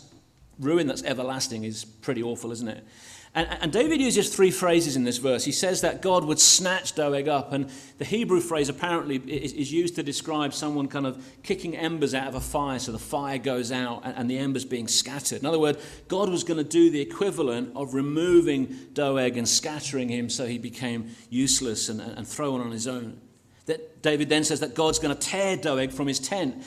ruin 0.58 0.86
that's 0.86 1.02
everlasting 1.02 1.64
is 1.64 1.84
pretty 1.84 2.22
awful, 2.22 2.52
isn't 2.52 2.68
it? 2.68 2.84
And, 3.32 3.48
and, 3.60 3.72
David 3.72 4.00
uses 4.00 4.34
three 4.34 4.50
phrases 4.50 4.96
in 4.96 5.04
this 5.04 5.18
verse. 5.18 5.44
He 5.44 5.52
says 5.52 5.82
that 5.82 6.02
God 6.02 6.24
would 6.24 6.40
snatch 6.40 6.96
Doeg 6.96 7.28
up, 7.28 7.52
and 7.52 7.70
the 7.98 8.04
Hebrew 8.04 8.40
phrase 8.40 8.68
apparently 8.68 9.18
is, 9.18 9.52
is 9.52 9.72
used 9.72 9.94
to 9.96 10.02
describe 10.02 10.52
someone 10.52 10.88
kind 10.88 11.06
of 11.06 11.24
kicking 11.44 11.76
embers 11.76 12.12
out 12.12 12.26
of 12.26 12.34
a 12.34 12.40
fire 12.40 12.80
so 12.80 12.90
the 12.90 12.98
fire 12.98 13.38
goes 13.38 13.70
out 13.70 14.02
and, 14.04 14.16
and 14.16 14.28
the 14.28 14.36
embers 14.36 14.64
being 14.64 14.88
scattered. 14.88 15.38
In 15.38 15.46
other 15.46 15.60
words, 15.60 15.78
God 16.08 16.28
was 16.28 16.42
going 16.42 16.58
to 16.58 16.68
do 16.68 16.90
the 16.90 17.00
equivalent 17.00 17.70
of 17.76 17.94
removing 17.94 18.76
Doeg 18.94 19.36
and 19.36 19.48
scattering 19.48 20.08
him 20.08 20.28
so 20.28 20.46
he 20.46 20.58
became 20.58 21.10
useless 21.28 21.88
and, 21.88 22.00
and 22.00 22.26
thrown 22.26 22.60
on 22.60 22.72
his 22.72 22.88
own. 22.88 23.20
That 23.66 24.02
David 24.02 24.28
then 24.28 24.44
says 24.44 24.60
that 24.60 24.74
God's 24.74 24.98
going 24.98 25.14
to 25.14 25.20
tear 25.20 25.56
Doeg 25.56 25.92
from 25.92 26.06
his 26.06 26.18
tent. 26.18 26.64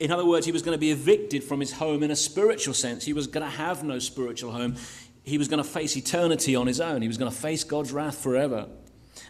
In 0.00 0.12
other 0.12 0.24
words, 0.24 0.46
he 0.46 0.52
was 0.52 0.62
going 0.62 0.76
to 0.76 0.80
be 0.80 0.92
evicted 0.92 1.42
from 1.42 1.58
his 1.58 1.72
home 1.72 2.04
in 2.04 2.10
a 2.10 2.16
spiritual 2.16 2.72
sense. 2.72 3.04
He 3.04 3.12
was 3.12 3.26
going 3.26 3.44
to 3.44 3.50
have 3.50 3.82
no 3.82 3.98
spiritual 3.98 4.52
home. 4.52 4.76
He 5.24 5.38
was 5.38 5.48
going 5.48 5.62
to 5.62 5.68
face 5.68 5.96
eternity 5.96 6.54
on 6.54 6.66
his 6.66 6.80
own. 6.80 7.02
He 7.02 7.08
was 7.08 7.18
going 7.18 7.30
to 7.30 7.36
face 7.36 7.64
God's 7.64 7.92
wrath 7.92 8.18
forever. 8.18 8.68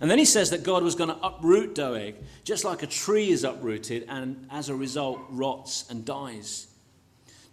And 0.01 0.11
then 0.11 0.19
he 0.19 0.27
says 0.27 0.51
that 0.51 0.63
God 0.63 0.83
was 0.83 0.95
going 0.95 1.09
to 1.09 1.17
uproot 1.25 1.75
Doeg, 1.75 2.17
just 2.45 2.65
like 2.65 2.83
a 2.83 2.87
tree 2.87 3.31
is 3.31 3.45
uprooted 3.45 4.05
and 4.09 4.47
as 4.51 4.69
a 4.69 4.75
result 4.75 5.21
rots 5.31 5.87
and 5.91 6.05
dies. 6.05 6.67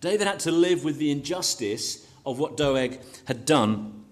David 0.02 0.28
had 0.28 0.42
to 0.42 0.52
live 0.52 0.84
with 0.84 0.98
the 0.98 1.10
injustice 1.10 2.06
of 2.26 2.38
what 2.38 2.58
Doeg 2.58 3.00
had 3.26 3.46
done 3.46 4.04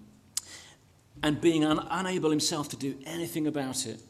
and 1.22 1.40
being 1.40 1.64
un- 1.64 1.86
unable 1.90 2.30
himself 2.30 2.70
to 2.70 2.76
do 2.76 2.96
anything 3.04 3.46
about 3.46 3.86
it. 3.86 4.00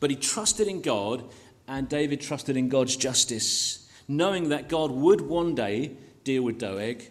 But 0.00 0.10
he 0.10 0.16
trusted 0.16 0.68
in 0.68 0.82
God, 0.82 1.24
and 1.66 1.88
David 1.88 2.20
trusted 2.20 2.56
in 2.56 2.68
God's 2.68 2.96
justice, 2.96 3.90
knowing 4.08 4.50
that 4.50 4.68
God 4.68 4.90
would 4.90 5.20
one 5.20 5.54
day 5.54 5.96
deal 6.24 6.42
with 6.42 6.58
Doeg, 6.58 7.10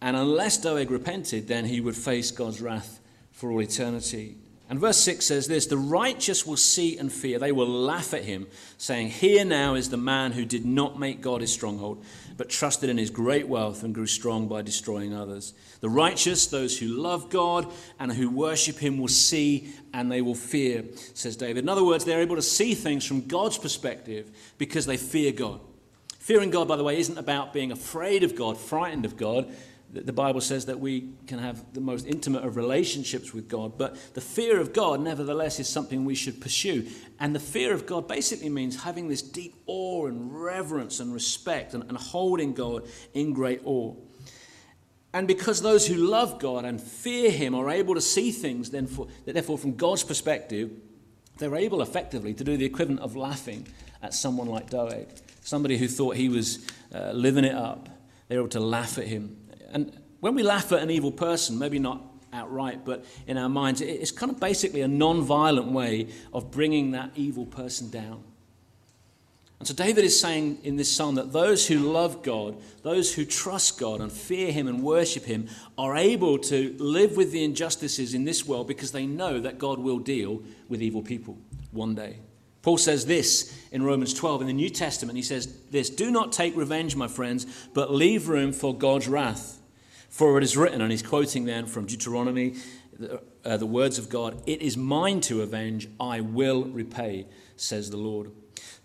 and 0.00 0.16
unless 0.16 0.58
Doeg 0.58 0.90
repented, 0.90 1.48
then 1.48 1.64
he 1.64 1.80
would 1.80 1.96
face 1.96 2.30
God's 2.30 2.60
wrath 2.60 3.00
for 3.32 3.50
all 3.50 3.62
eternity. 3.62 4.36
And 4.74 4.80
verse 4.80 4.98
6 4.98 5.26
says 5.26 5.46
this 5.46 5.66
The 5.66 5.78
righteous 5.78 6.44
will 6.44 6.56
see 6.56 6.98
and 6.98 7.12
fear. 7.12 7.38
They 7.38 7.52
will 7.52 7.68
laugh 7.68 8.12
at 8.12 8.24
him, 8.24 8.48
saying, 8.76 9.10
Here 9.10 9.44
now 9.44 9.76
is 9.76 9.88
the 9.88 9.96
man 9.96 10.32
who 10.32 10.44
did 10.44 10.66
not 10.66 10.98
make 10.98 11.20
God 11.20 11.42
his 11.42 11.52
stronghold, 11.52 12.04
but 12.36 12.50
trusted 12.50 12.90
in 12.90 12.98
his 12.98 13.08
great 13.08 13.46
wealth 13.46 13.84
and 13.84 13.94
grew 13.94 14.08
strong 14.08 14.48
by 14.48 14.62
destroying 14.62 15.14
others. 15.14 15.54
The 15.78 15.88
righteous, 15.88 16.48
those 16.48 16.76
who 16.76 16.88
love 16.88 17.30
God 17.30 17.72
and 18.00 18.10
who 18.10 18.28
worship 18.28 18.76
him, 18.76 18.98
will 18.98 19.06
see 19.06 19.72
and 19.92 20.10
they 20.10 20.22
will 20.22 20.34
fear, 20.34 20.82
says 21.14 21.36
David. 21.36 21.62
In 21.62 21.68
other 21.68 21.84
words, 21.84 22.04
they're 22.04 22.22
able 22.22 22.34
to 22.34 22.42
see 22.42 22.74
things 22.74 23.06
from 23.06 23.28
God's 23.28 23.58
perspective 23.58 24.32
because 24.58 24.86
they 24.86 24.96
fear 24.96 25.30
God. 25.30 25.60
Fearing 26.18 26.50
God, 26.50 26.66
by 26.66 26.74
the 26.74 26.82
way, 26.82 26.98
isn't 26.98 27.16
about 27.16 27.52
being 27.52 27.70
afraid 27.70 28.24
of 28.24 28.34
God, 28.34 28.58
frightened 28.58 29.04
of 29.04 29.16
God. 29.16 29.54
The 29.94 30.12
Bible 30.12 30.40
says 30.40 30.66
that 30.66 30.80
we 30.80 31.10
can 31.26 31.38
have 31.38 31.72
the 31.72 31.80
most 31.80 32.06
intimate 32.06 32.44
of 32.44 32.56
relationships 32.56 33.32
with 33.32 33.48
God, 33.48 33.78
but 33.78 33.96
the 34.14 34.20
fear 34.20 34.60
of 34.60 34.72
God, 34.72 35.00
nevertheless, 35.00 35.60
is 35.60 35.68
something 35.68 36.04
we 36.04 36.14
should 36.14 36.40
pursue. 36.40 36.86
And 37.20 37.34
the 37.34 37.40
fear 37.40 37.72
of 37.72 37.86
God 37.86 38.08
basically 38.08 38.48
means 38.48 38.82
having 38.82 39.08
this 39.08 39.22
deep 39.22 39.54
awe 39.66 40.06
and 40.06 40.32
reverence 40.42 40.98
and 40.98 41.14
respect 41.14 41.74
and, 41.74 41.84
and 41.84 41.96
holding 41.96 42.54
God 42.54 42.88
in 43.12 43.32
great 43.32 43.60
awe. 43.64 43.94
And 45.12 45.28
because 45.28 45.62
those 45.62 45.86
who 45.86 45.94
love 45.94 46.40
God 46.40 46.64
and 46.64 46.80
fear 46.80 47.30
Him 47.30 47.54
are 47.54 47.70
able 47.70 47.94
to 47.94 48.00
see 48.00 48.32
things, 48.32 48.70
then 48.70 48.88
for, 48.88 49.06
therefore, 49.24 49.56
from 49.56 49.76
God's 49.76 50.02
perspective, 50.02 50.72
they're 51.38 51.54
able 51.54 51.82
effectively 51.82 52.34
to 52.34 52.42
do 52.42 52.56
the 52.56 52.64
equivalent 52.64 53.00
of 53.00 53.14
laughing 53.14 53.68
at 54.02 54.12
someone 54.12 54.48
like 54.48 54.70
Doeg, 54.70 55.06
somebody 55.42 55.78
who 55.78 55.86
thought 55.86 56.16
he 56.16 56.28
was 56.28 56.66
uh, 56.92 57.12
living 57.12 57.44
it 57.44 57.54
up. 57.54 57.88
They're 58.28 58.38
able 58.38 58.48
to 58.48 58.60
laugh 58.60 58.98
at 58.98 59.06
him 59.06 59.36
and 59.74 59.98
when 60.20 60.34
we 60.34 60.42
laugh 60.42 60.72
at 60.72 60.78
an 60.80 60.90
evil 60.90 61.12
person, 61.12 61.58
maybe 61.58 61.78
not 61.78 62.00
outright, 62.32 62.84
but 62.84 63.04
in 63.26 63.36
our 63.36 63.48
minds, 63.48 63.80
it's 63.80 64.10
kind 64.10 64.32
of 64.32 64.40
basically 64.40 64.80
a 64.80 64.88
non 64.88 65.20
violent 65.20 65.70
way 65.70 66.08
of 66.32 66.50
bringing 66.50 66.92
that 66.92 67.10
evil 67.14 67.44
person 67.44 67.90
down. 67.90 68.24
And 69.58 69.68
so 69.68 69.74
David 69.74 70.04
is 70.04 70.18
saying 70.18 70.58
in 70.62 70.76
this 70.76 70.94
psalm 70.94 71.14
that 71.14 71.32
those 71.32 71.66
who 71.66 71.78
love 71.78 72.22
God, 72.22 72.56
those 72.82 73.14
who 73.14 73.24
trust 73.24 73.78
God 73.78 74.00
and 74.00 74.10
fear 74.10 74.52
Him 74.52 74.68
and 74.68 74.82
worship 74.82 75.24
Him, 75.24 75.48
are 75.76 75.96
able 75.96 76.38
to 76.38 76.74
live 76.78 77.16
with 77.16 77.32
the 77.32 77.44
injustices 77.44 78.14
in 78.14 78.24
this 78.24 78.46
world 78.46 78.68
because 78.68 78.92
they 78.92 79.06
know 79.06 79.40
that 79.40 79.58
God 79.58 79.78
will 79.78 79.98
deal 79.98 80.42
with 80.68 80.82
evil 80.82 81.02
people 81.02 81.38
one 81.70 81.94
day. 81.94 82.18
Paul 82.62 82.78
says 82.78 83.06
this 83.06 83.58
in 83.72 83.82
Romans 83.82 84.14
12 84.14 84.42
in 84.42 84.46
the 84.46 84.52
New 84.52 84.70
Testament. 84.70 85.16
He 85.16 85.22
says 85.22 85.54
this 85.70 85.90
Do 85.90 86.10
not 86.10 86.32
take 86.32 86.56
revenge, 86.56 86.96
my 86.96 87.08
friends, 87.08 87.46
but 87.74 87.92
leave 87.92 88.28
room 88.28 88.52
for 88.52 88.76
God's 88.76 89.06
wrath. 89.06 89.60
For 90.14 90.38
it 90.38 90.44
is 90.44 90.56
written, 90.56 90.80
and 90.80 90.92
he's 90.92 91.02
quoting 91.02 91.44
then 91.44 91.66
from 91.66 91.86
Deuteronomy, 91.86 92.54
uh, 93.44 93.56
the 93.56 93.66
words 93.66 93.98
of 93.98 94.08
God, 94.08 94.40
It 94.46 94.62
is 94.62 94.76
mine 94.76 95.20
to 95.22 95.42
avenge, 95.42 95.88
I 95.98 96.20
will 96.20 96.66
repay, 96.66 97.26
says 97.56 97.90
the 97.90 97.96
Lord. 97.96 98.30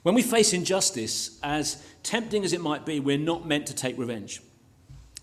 When 0.01 0.15
we 0.15 0.23
face 0.23 0.53
injustice, 0.53 1.37
as 1.43 1.85
tempting 2.01 2.43
as 2.43 2.51
it 2.51 2.61
might 2.61 2.83
be, 2.83 2.99
we're 2.99 3.19
not 3.19 3.45
meant 3.45 3.67
to 3.67 3.75
take 3.75 3.95
revenge. 3.99 4.41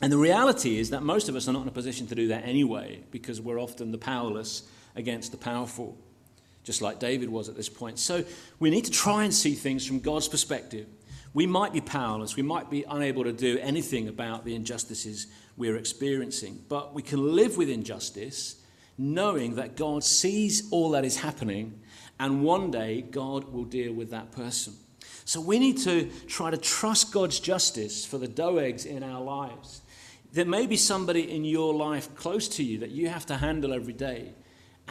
And 0.01 0.12
the 0.12 0.16
reality 0.16 0.79
is 0.79 0.90
that 0.90 1.03
most 1.03 1.29
of 1.29 1.35
us 1.35 1.49
are 1.49 1.53
not 1.53 1.62
in 1.62 1.69
a 1.69 1.73
position 1.73 2.07
to 2.07 2.14
do 2.14 2.29
that 2.29 2.45
anyway, 2.45 3.01
because 3.11 3.40
we're 3.40 3.61
often 3.61 3.90
the 3.90 3.99
powerless 3.99 4.62
against 4.95 5.33
the 5.33 5.38
powerful, 5.38 5.99
just 6.62 6.81
like 6.81 7.01
David 7.01 7.31
was 7.31 7.49
at 7.49 7.57
this 7.57 7.69
point. 7.69 7.99
So 7.99 8.23
we 8.61 8.71
need 8.71 8.85
to 8.85 8.92
try 8.92 9.25
and 9.25 9.35
see 9.35 9.55
things 9.55 9.85
from 9.85 9.99
God's 9.99 10.29
perspective. 10.29 10.87
We 11.35 11.49
might 11.49 11.73
be 11.73 11.81
powerless, 11.81 12.37
we 12.37 12.45
might 12.45 12.71
be 12.71 12.85
unable 12.88 13.25
to 13.25 13.33
do 13.33 13.59
anything 13.59 14.07
about 14.07 14.45
the 14.45 14.55
injustices 14.55 15.27
we're 15.57 15.77
experiencing. 15.77 16.64
But 16.69 16.95
we 16.95 17.03
can 17.03 17.35
live 17.35 17.57
with 17.57 17.69
injustice 17.69 18.57
knowing 18.99 19.57
that 19.57 19.77
God 19.77 20.05
sees 20.05 20.69
all 20.71 20.90
that 20.90 21.05
is 21.05 21.19
happening 21.19 21.81
and 22.19 22.42
one 22.42 22.71
day 22.71 23.03
God 23.03 23.53
will 23.53 23.64
deal 23.64 23.92
with 23.92 24.11
that 24.11 24.33
person. 24.33 24.75
So 25.25 25.40
we 25.40 25.59
need 25.59 25.79
to 25.79 26.09
try 26.29 26.51
to 26.51 26.57
trust 26.57 27.12
God's 27.12 27.40
justice 27.40 28.07
for 28.07 28.16
the 28.16 28.29
Doegs 28.29 28.87
in 28.87 29.03
our 29.03 29.21
lives. 29.21 29.83
There 30.33 30.45
may 30.45 30.66
be 30.66 30.77
somebody 30.77 31.31
in 31.35 31.45
your 31.45 31.75
life 31.75 32.14
close 32.14 32.49
to 32.49 32.62
you 32.62 32.79
that 32.79 32.90
you 32.90 33.09
have 33.09 33.27
to 33.27 33.37
handle 33.37 33.73
every 33.73 33.92
day. 33.92 34.35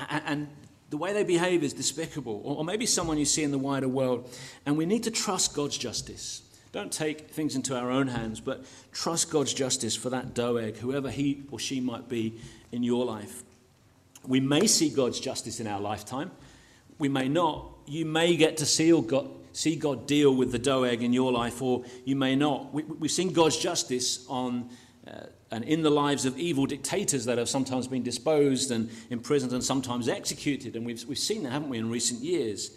And 0.10 0.49
the 0.89 0.97
way 0.97 1.13
they 1.13 1.23
behave 1.23 1.63
is 1.63 1.73
despicable. 1.73 2.41
Or 2.43 2.63
maybe 2.63 2.86
someone 2.86 3.17
you 3.17 3.25
see 3.25 3.43
in 3.43 3.51
the 3.51 3.58
wider 3.58 3.88
world. 3.88 4.30
And 4.65 4.78
we 4.78 4.86
need 4.86 5.04
to 5.04 5.12
trust 5.12 5.56
God's 5.56 5.78
justice. 5.78 6.41
Don't 6.76 6.92
take 6.92 7.30
things 7.30 7.56
into 7.56 7.74
our 7.74 7.90
own 7.90 8.10
hands, 8.10 8.42
but 8.42 8.66
trust 8.92 9.32
God's 9.32 9.54
justice 9.54 9.96
for 9.96 10.10
that 10.10 10.34
Doeg, 10.34 10.76
whoever 10.76 11.10
he 11.10 11.44
or 11.50 11.58
she 11.58 11.80
might 11.80 12.10
be 12.10 12.34
in 12.74 12.84
your 12.84 13.06
life. 13.06 13.44
We 14.28 14.42
may 14.42 14.68
see 14.68 14.90
God's 14.90 15.22
justice 15.22 15.62
in 15.62 15.68
our 15.68 15.80
lifetime. 15.80 16.32
We 17.00 17.08
may 17.08 17.30
not. 17.30 17.66
You 17.88 18.06
may 18.06 18.36
get 18.36 18.58
to 18.58 18.66
see 18.66 18.92
God, 18.92 19.30
see 19.54 19.78
God 19.78 20.06
deal 20.06 20.36
with 20.36 20.52
the 20.52 20.60
Doeg 20.60 21.02
in 21.02 21.14
your 21.14 21.32
life, 21.32 21.62
or 21.62 21.86
you 22.04 22.18
may 22.18 22.36
not. 22.36 22.74
We, 22.74 22.84
have 22.84 23.10
seen 23.10 23.32
God's 23.32 23.56
justice 23.56 24.26
on 24.28 24.70
uh, 25.08 25.28
and 25.52 25.64
in 25.64 25.82
the 25.82 25.92
lives 25.92 26.26
of 26.26 26.38
evil 26.38 26.66
dictators 26.66 27.24
that 27.24 27.38
have 27.38 27.48
sometimes 27.48 27.88
been 27.88 28.04
disposed 28.04 28.72
and 28.72 28.90
imprisoned 29.10 29.54
and 29.54 29.64
sometimes 29.64 30.10
executed. 30.10 30.76
And 30.76 30.86
we've, 30.86 31.06
we've 31.06 31.18
seen 31.18 31.44
that, 31.44 31.54
haven't 31.54 31.70
we, 31.70 31.78
in 31.78 31.90
recent 31.90 32.20
years. 32.20 32.72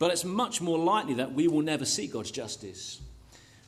But 0.00 0.10
it's 0.10 0.24
much 0.24 0.60
more 0.60 0.78
likely 0.80 1.14
that 1.14 1.32
we 1.32 1.46
will 1.46 1.62
never 1.62 1.84
see 1.84 2.08
God's 2.08 2.32
justice 2.32 3.00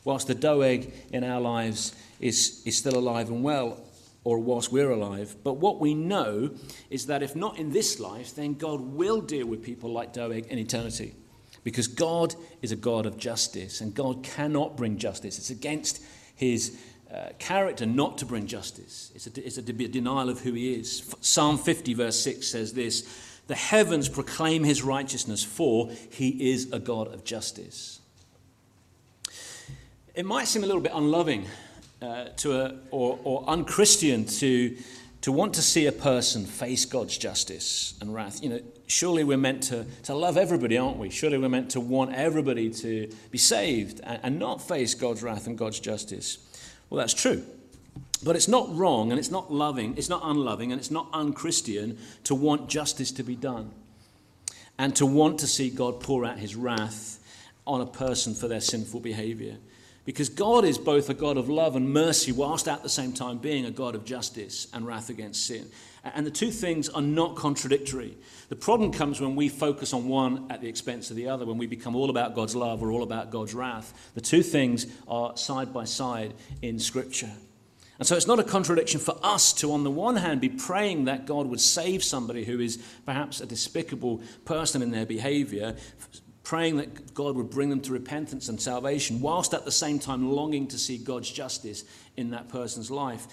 whilst 0.04 0.26
the 0.26 0.34
Doeg 0.34 0.92
in 1.12 1.24
our 1.24 1.40
lives 1.40 1.94
is, 2.20 2.62
is 2.64 2.76
still 2.76 2.96
alive 2.96 3.28
and 3.28 3.42
well, 3.42 3.80
or 4.24 4.38
whilst 4.38 4.70
we're 4.72 4.90
alive. 4.90 5.36
But 5.42 5.54
what 5.54 5.80
we 5.80 5.94
know 5.94 6.54
is 6.90 7.06
that 7.06 7.22
if 7.22 7.34
not 7.34 7.58
in 7.58 7.70
this 7.70 7.98
life, 7.98 8.34
then 8.34 8.54
God 8.54 8.80
will 8.80 9.20
deal 9.20 9.46
with 9.46 9.62
people 9.62 9.92
like 9.92 10.12
Doeg 10.12 10.46
in 10.46 10.58
eternity. 10.58 11.14
Because 11.64 11.86
God 11.86 12.34
is 12.60 12.72
a 12.72 12.76
God 12.76 13.06
of 13.06 13.16
justice, 13.16 13.80
and 13.80 13.94
God 13.94 14.22
cannot 14.22 14.76
bring 14.76 14.98
justice. 14.98 15.38
It's 15.38 15.50
against 15.50 16.02
his 16.34 16.76
uh, 17.12 17.28
character 17.38 17.86
not 17.86 18.18
to 18.18 18.26
bring 18.26 18.46
justice, 18.46 19.12
it's 19.14 19.26
a, 19.26 19.46
it's 19.46 19.58
a 19.58 19.62
denial 19.62 20.30
of 20.30 20.40
who 20.40 20.54
he 20.54 20.74
is. 20.74 21.14
Psalm 21.20 21.58
50, 21.58 21.94
verse 21.94 22.18
6 22.20 22.48
says 22.48 22.72
this 22.72 23.06
The 23.48 23.54
heavens 23.54 24.08
proclaim 24.08 24.64
his 24.64 24.82
righteousness, 24.82 25.44
for 25.44 25.90
he 26.10 26.52
is 26.52 26.72
a 26.72 26.78
God 26.78 27.12
of 27.12 27.22
justice. 27.24 28.00
It 30.14 30.26
might 30.26 30.46
seem 30.46 30.62
a 30.62 30.66
little 30.66 30.82
bit 30.82 30.92
unloving 30.94 31.46
uh, 32.02 32.24
to 32.36 32.60
a, 32.60 32.74
or, 32.90 33.18
or 33.24 33.44
unchristian 33.48 34.26
to, 34.26 34.76
to 35.22 35.32
want 35.32 35.54
to 35.54 35.62
see 35.62 35.86
a 35.86 35.92
person 35.92 36.44
face 36.44 36.84
God's 36.84 37.16
justice 37.16 37.94
and 37.98 38.12
wrath. 38.12 38.42
You 38.42 38.50
know, 38.50 38.60
surely 38.86 39.24
we're 39.24 39.38
meant 39.38 39.62
to, 39.64 39.86
to 40.02 40.14
love 40.14 40.36
everybody, 40.36 40.76
aren't 40.76 40.98
we? 40.98 41.08
Surely 41.08 41.38
we're 41.38 41.48
meant 41.48 41.70
to 41.70 41.80
want 41.80 42.14
everybody 42.14 42.68
to 42.68 43.10
be 43.30 43.38
saved 43.38 44.00
and, 44.04 44.20
and 44.22 44.38
not 44.38 44.60
face 44.60 44.94
God's 44.94 45.22
wrath 45.22 45.46
and 45.46 45.56
God's 45.56 45.80
justice. 45.80 46.36
Well, 46.90 46.98
that's 46.98 47.14
true. 47.14 47.42
But 48.22 48.36
it's 48.36 48.48
not 48.48 48.74
wrong 48.76 49.12
and 49.12 49.18
it's 49.18 49.30
not 49.30 49.50
loving, 49.50 49.96
it's 49.96 50.10
not 50.10 50.20
unloving 50.24 50.72
and 50.72 50.78
it's 50.78 50.90
not 50.90 51.08
unchristian 51.14 51.96
to 52.24 52.34
want 52.34 52.68
justice 52.68 53.12
to 53.12 53.22
be 53.22 53.34
done 53.34 53.70
and 54.78 54.94
to 54.96 55.06
want 55.06 55.40
to 55.40 55.46
see 55.46 55.70
God 55.70 56.00
pour 56.00 56.26
out 56.26 56.38
his 56.38 56.54
wrath 56.54 57.18
on 57.66 57.80
a 57.80 57.86
person 57.86 58.34
for 58.34 58.46
their 58.46 58.60
sinful 58.60 59.00
behavior. 59.00 59.56
Because 60.04 60.28
God 60.28 60.64
is 60.64 60.78
both 60.78 61.08
a 61.08 61.14
God 61.14 61.36
of 61.36 61.48
love 61.48 61.76
and 61.76 61.92
mercy, 61.92 62.32
whilst 62.32 62.66
at 62.66 62.82
the 62.82 62.88
same 62.88 63.12
time 63.12 63.38
being 63.38 63.64
a 63.64 63.70
God 63.70 63.94
of 63.94 64.04
justice 64.04 64.66
and 64.72 64.86
wrath 64.86 65.10
against 65.10 65.46
sin. 65.46 65.70
And 66.02 66.26
the 66.26 66.30
two 66.32 66.50
things 66.50 66.88
are 66.88 67.02
not 67.02 67.36
contradictory. 67.36 68.16
The 68.48 68.56
problem 68.56 68.90
comes 68.90 69.20
when 69.20 69.36
we 69.36 69.48
focus 69.48 69.92
on 69.92 70.08
one 70.08 70.50
at 70.50 70.60
the 70.60 70.68
expense 70.68 71.10
of 71.10 71.16
the 71.16 71.28
other, 71.28 71.46
when 71.46 71.58
we 71.58 71.68
become 71.68 71.94
all 71.94 72.10
about 72.10 72.34
God's 72.34 72.56
love 72.56 72.82
or 72.82 72.90
all 72.90 73.04
about 73.04 73.30
God's 73.30 73.54
wrath. 73.54 74.10
The 74.14 74.20
two 74.20 74.42
things 74.42 74.86
are 75.06 75.36
side 75.36 75.72
by 75.72 75.84
side 75.84 76.34
in 76.60 76.80
Scripture. 76.80 77.30
And 77.98 78.06
so 78.08 78.16
it's 78.16 78.26
not 78.26 78.40
a 78.40 78.44
contradiction 78.44 78.98
for 78.98 79.16
us 79.22 79.52
to, 79.54 79.72
on 79.72 79.84
the 79.84 79.90
one 79.90 80.16
hand, 80.16 80.40
be 80.40 80.48
praying 80.48 81.04
that 81.04 81.24
God 81.24 81.46
would 81.46 81.60
save 81.60 82.02
somebody 82.02 82.44
who 82.44 82.58
is 82.58 82.82
perhaps 83.06 83.40
a 83.40 83.46
despicable 83.46 84.20
person 84.44 84.82
in 84.82 84.90
their 84.90 85.06
behavior, 85.06 85.76
praying 86.42 86.76
that 86.76 87.14
God 87.14 87.36
would 87.36 87.50
bring 87.50 87.70
them 87.70 87.80
to 87.82 87.92
repentance 87.92 88.48
and 88.48 88.60
salvation, 88.60 89.20
whilst 89.20 89.54
at 89.54 89.64
the 89.64 89.72
same 89.72 89.98
time 89.98 90.32
longing 90.32 90.66
to 90.68 90.78
see 90.78 90.98
God's 90.98 91.30
justice 91.30 91.84
in 92.16 92.30
that 92.30 92.48
person's 92.48 92.90
life. 92.90 93.26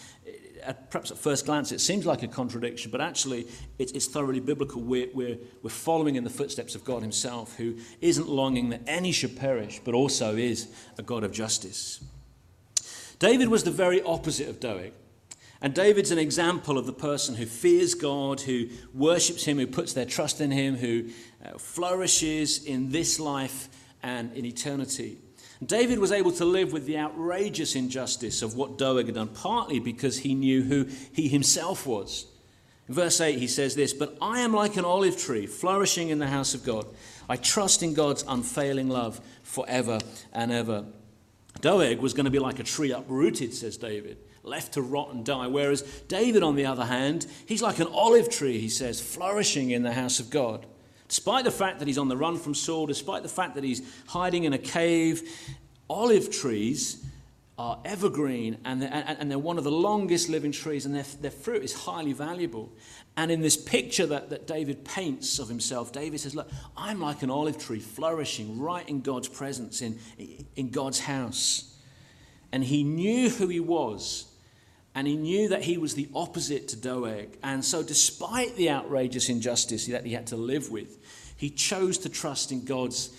At, 0.63 0.91
perhaps 0.91 1.09
at 1.09 1.17
first 1.17 1.45
glance, 1.45 1.71
it 1.71 1.79
seems 1.79 2.05
like 2.05 2.21
a 2.21 2.27
contradiction, 2.27 2.91
but 2.91 3.01
actually, 3.01 3.47
it, 3.79 3.95
it's 3.95 4.07
thoroughly 4.07 4.39
biblical. 4.39 4.81
We're, 4.81 5.07
we're, 5.13 5.37
we're 5.63 5.69
following 5.69 6.15
in 6.15 6.23
the 6.23 6.29
footsteps 6.29 6.75
of 6.75 6.83
God 6.83 7.01
Himself, 7.01 7.55
who 7.55 7.77
isn't 8.01 8.29
longing 8.29 8.69
that 8.69 8.81
any 8.85 9.11
should 9.11 9.37
perish, 9.37 9.79
but 9.83 9.93
also 9.93 10.35
is 10.35 10.67
a 10.97 11.01
God 11.01 11.23
of 11.23 11.31
justice. 11.31 12.03
David 13.17 13.49
was 13.49 13.63
the 13.63 13.71
very 13.71 14.01
opposite 14.03 14.49
of 14.49 14.59
Doeg. 14.59 14.93
And 15.61 15.73
David's 15.73 16.11
an 16.11 16.19
example 16.19 16.77
of 16.77 16.85
the 16.85 16.93
person 16.93 17.35
who 17.35 17.45
fears 17.45 17.93
God, 17.93 18.39
who 18.39 18.67
worships 18.93 19.43
Him, 19.43 19.57
who 19.57 19.67
puts 19.67 19.91
their 19.91 20.05
trust 20.05 20.39
in 20.39 20.51
Him, 20.51 20.77
who 20.77 21.09
uh, 21.43 21.57
flourishes 21.57 22.63
in 22.63 22.89
this 22.89 23.19
life 23.19 23.69
and 24.03 24.33
in 24.33 24.45
eternity. 24.45 25.17
David 25.65 25.99
was 25.99 26.11
able 26.11 26.31
to 26.33 26.45
live 26.45 26.71
with 26.71 26.85
the 26.85 26.97
outrageous 26.97 27.75
injustice 27.75 28.41
of 28.41 28.55
what 28.55 28.77
Doeg 28.77 29.07
had 29.07 29.15
done, 29.15 29.27
partly 29.27 29.79
because 29.79 30.19
he 30.19 30.33
knew 30.33 30.63
who 30.63 30.87
he 31.11 31.27
himself 31.27 31.85
was. 31.85 32.25
In 32.87 32.95
verse 32.95 33.19
8, 33.19 33.37
he 33.37 33.47
says 33.47 33.75
this 33.75 33.93
But 33.93 34.17
I 34.21 34.39
am 34.39 34.53
like 34.53 34.77
an 34.77 34.85
olive 34.85 35.17
tree 35.17 35.45
flourishing 35.45 36.09
in 36.09 36.19
the 36.19 36.27
house 36.27 36.53
of 36.53 36.63
God. 36.63 36.85
I 37.27 37.35
trust 37.35 37.83
in 37.83 37.93
God's 37.93 38.23
unfailing 38.27 38.89
love 38.89 39.19
forever 39.43 39.99
and 40.31 40.51
ever. 40.51 40.85
Doeg 41.61 41.99
was 41.99 42.13
going 42.13 42.25
to 42.25 42.31
be 42.31 42.39
like 42.39 42.59
a 42.59 42.63
tree 42.63 42.91
uprooted, 42.91 43.53
says 43.53 43.77
David 43.77 44.17
left 44.43 44.73
to 44.73 44.81
rot 44.81 45.13
and 45.13 45.25
die. 45.25 45.47
Whereas 45.47 45.81
David, 46.07 46.43
on 46.43 46.55
the 46.55 46.65
other 46.65 46.85
hand, 46.85 47.27
he's 47.45 47.61
like 47.61 47.79
an 47.79 47.87
olive 47.87 48.29
tree, 48.29 48.59
he 48.59 48.69
says, 48.69 48.99
flourishing 48.99 49.71
in 49.71 49.83
the 49.83 49.93
house 49.93 50.19
of 50.19 50.29
God. 50.29 50.65
Despite 51.09 51.43
the 51.43 51.51
fact 51.51 51.79
that 51.79 51.87
he's 51.87 51.97
on 51.97 52.07
the 52.07 52.15
run 52.15 52.37
from 52.37 52.53
Saul, 52.53 52.85
despite 52.85 53.23
the 53.23 53.29
fact 53.29 53.55
that 53.55 53.63
he's 53.63 53.81
hiding 54.07 54.43
in 54.45 54.53
a 54.53 54.59
cave, 54.59 55.27
olive 55.89 56.31
trees 56.31 57.03
are 57.57 57.79
evergreen 57.83 58.57
and 58.63 58.81
they're, 58.81 59.03
and, 59.19 59.29
they're 59.29 59.39
one 59.39 59.57
of 59.57 59.63
the 59.63 59.71
longest 59.71 60.29
living 60.29 60.51
trees, 60.51 60.85
and 60.85 60.95
their, 60.95 61.03
their 61.19 61.31
fruit 61.31 61.63
is 61.63 61.73
highly 61.73 62.13
valuable. 62.13 62.71
And 63.17 63.31
in 63.31 63.41
this 63.41 63.57
picture 63.57 64.05
that, 64.05 64.29
that 64.29 64.47
David 64.47 64.85
paints 64.85 65.39
of 65.39 65.49
himself, 65.49 65.91
David 65.91 66.19
says, 66.19 66.35
Look, 66.35 66.49
I'm 66.77 67.01
like 67.01 67.23
an 67.23 67.31
olive 67.31 67.57
tree 67.57 67.79
flourishing 67.79 68.59
right 68.59 68.87
in 68.87 69.01
God's 69.01 69.27
presence, 69.27 69.81
in, 69.81 69.99
in 70.55 70.69
God's 70.69 70.99
house. 70.99 71.75
And 72.51 72.63
he 72.63 72.83
knew 72.83 73.29
who 73.29 73.47
he 73.47 73.59
was, 73.59 74.28
and 74.95 75.07
he 75.07 75.15
knew 75.15 75.49
that 75.49 75.63
he 75.63 75.77
was 75.77 75.93
the 75.93 76.09
opposite 76.15 76.67
to 76.69 76.75
Doeg. 76.75 77.37
And 77.43 77.63
so, 77.63 77.83
despite 77.83 78.55
the 78.55 78.69
outrageous 78.71 79.29
injustice 79.29 79.85
that 79.87 80.05
he 80.05 80.13
had 80.13 80.27
to 80.27 80.35
live 80.35 80.71
with, 80.71 80.97
he 81.37 81.49
chose 81.49 81.97
to 81.99 82.09
trust 82.09 82.51
in 82.51 82.65
God's 82.65 83.11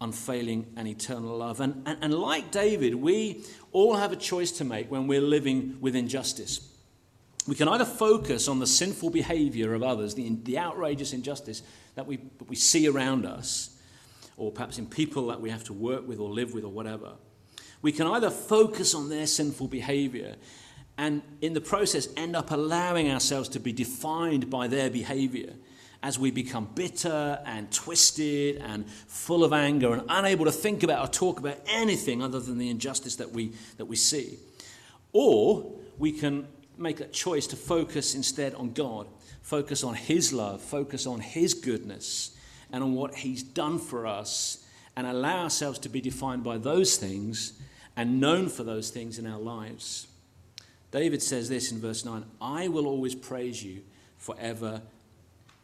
unfailing 0.00 0.66
and 0.76 0.88
eternal 0.88 1.36
love. 1.38 1.60
And, 1.60 1.82
and, 1.86 1.98
and 2.02 2.14
like 2.14 2.50
David, 2.50 2.94
we 2.94 3.44
all 3.70 3.96
have 3.96 4.10
a 4.12 4.16
choice 4.16 4.50
to 4.52 4.64
make 4.64 4.90
when 4.90 5.06
we're 5.06 5.20
living 5.20 5.76
with 5.80 5.94
injustice. 5.94 6.68
We 7.46 7.54
can 7.54 7.68
either 7.68 7.84
focus 7.84 8.48
on 8.48 8.58
the 8.58 8.66
sinful 8.66 9.10
behavior 9.10 9.74
of 9.74 9.82
others, 9.82 10.14
the, 10.14 10.28
the 10.44 10.58
outrageous 10.58 11.12
injustice 11.12 11.62
that 11.94 12.06
we, 12.06 12.16
that 12.16 12.48
we 12.48 12.56
see 12.56 12.88
around 12.88 13.26
us, 13.26 13.76
or 14.36 14.50
perhaps 14.50 14.78
in 14.78 14.86
people 14.86 15.26
that 15.28 15.40
we 15.40 15.50
have 15.50 15.64
to 15.64 15.72
work 15.72 16.06
with 16.06 16.18
or 16.18 16.30
live 16.30 16.54
with 16.54 16.64
or 16.64 16.72
whatever. 16.72 17.12
We 17.80 17.92
can 17.92 18.06
either 18.06 18.30
focus 18.30 18.94
on 18.94 19.08
their 19.08 19.26
sinful 19.26 19.68
behavior 19.68 20.36
and 21.02 21.20
in 21.40 21.52
the 21.52 21.60
process 21.60 22.06
end 22.16 22.36
up 22.36 22.52
allowing 22.52 23.10
ourselves 23.10 23.48
to 23.48 23.58
be 23.58 23.72
defined 23.72 24.48
by 24.48 24.68
their 24.68 24.88
behavior 24.88 25.52
as 26.00 26.16
we 26.16 26.30
become 26.30 26.68
bitter 26.76 27.40
and 27.44 27.72
twisted 27.72 28.58
and 28.58 28.88
full 28.88 29.42
of 29.42 29.52
anger 29.52 29.92
and 29.92 30.04
unable 30.08 30.44
to 30.44 30.52
think 30.52 30.84
about 30.84 31.04
or 31.04 31.10
talk 31.10 31.40
about 31.40 31.58
anything 31.66 32.22
other 32.22 32.38
than 32.38 32.56
the 32.56 32.70
injustice 32.70 33.16
that 33.16 33.32
we, 33.32 33.50
that 33.78 33.86
we 33.86 33.96
see. 33.96 34.38
Or 35.12 35.72
we 35.98 36.12
can 36.12 36.46
make 36.78 37.00
a 37.00 37.08
choice 37.08 37.48
to 37.48 37.56
focus 37.56 38.14
instead 38.14 38.54
on 38.54 38.72
God, 38.72 39.08
focus 39.40 39.82
on 39.82 39.94
His 39.94 40.32
love, 40.32 40.62
focus 40.62 41.04
on 41.04 41.18
His 41.18 41.52
goodness, 41.52 42.36
and 42.70 42.84
on 42.84 42.94
what 42.94 43.16
He's 43.16 43.42
done 43.42 43.80
for 43.80 44.06
us, 44.06 44.64
and 44.94 45.08
allow 45.08 45.42
ourselves 45.42 45.80
to 45.80 45.88
be 45.88 46.00
defined 46.00 46.44
by 46.44 46.58
those 46.58 46.96
things 46.96 47.54
and 47.96 48.20
known 48.20 48.48
for 48.48 48.62
those 48.62 48.90
things 48.90 49.18
in 49.18 49.26
our 49.26 49.40
lives. 49.40 50.06
David 50.92 51.22
says 51.22 51.48
this 51.48 51.72
in 51.72 51.80
verse 51.80 52.04
9 52.04 52.24
I 52.40 52.68
will 52.68 52.86
always 52.86 53.16
praise 53.16 53.64
you 53.64 53.82
forever 54.18 54.82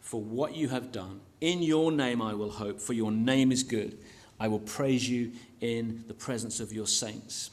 for 0.01 0.21
what 0.21 0.57
you 0.57 0.69
have 0.69 0.91
done. 0.91 1.21
In 1.41 1.63
your 1.63 1.93
name 1.93 2.21
I 2.21 2.35
will 2.35 2.51
hope, 2.51 2.81
for 2.81 2.95
your 2.95 3.13
name 3.13 3.53
is 3.53 3.63
good. 3.63 3.99
I 4.41 4.49
will 4.49 4.61
praise 4.61 5.09
you 5.09 5.33
in 5.61 6.05
the 6.09 6.15
presence 6.15 6.61
of 6.61 6.73
your 6.73 6.87
saints. 6.87 7.51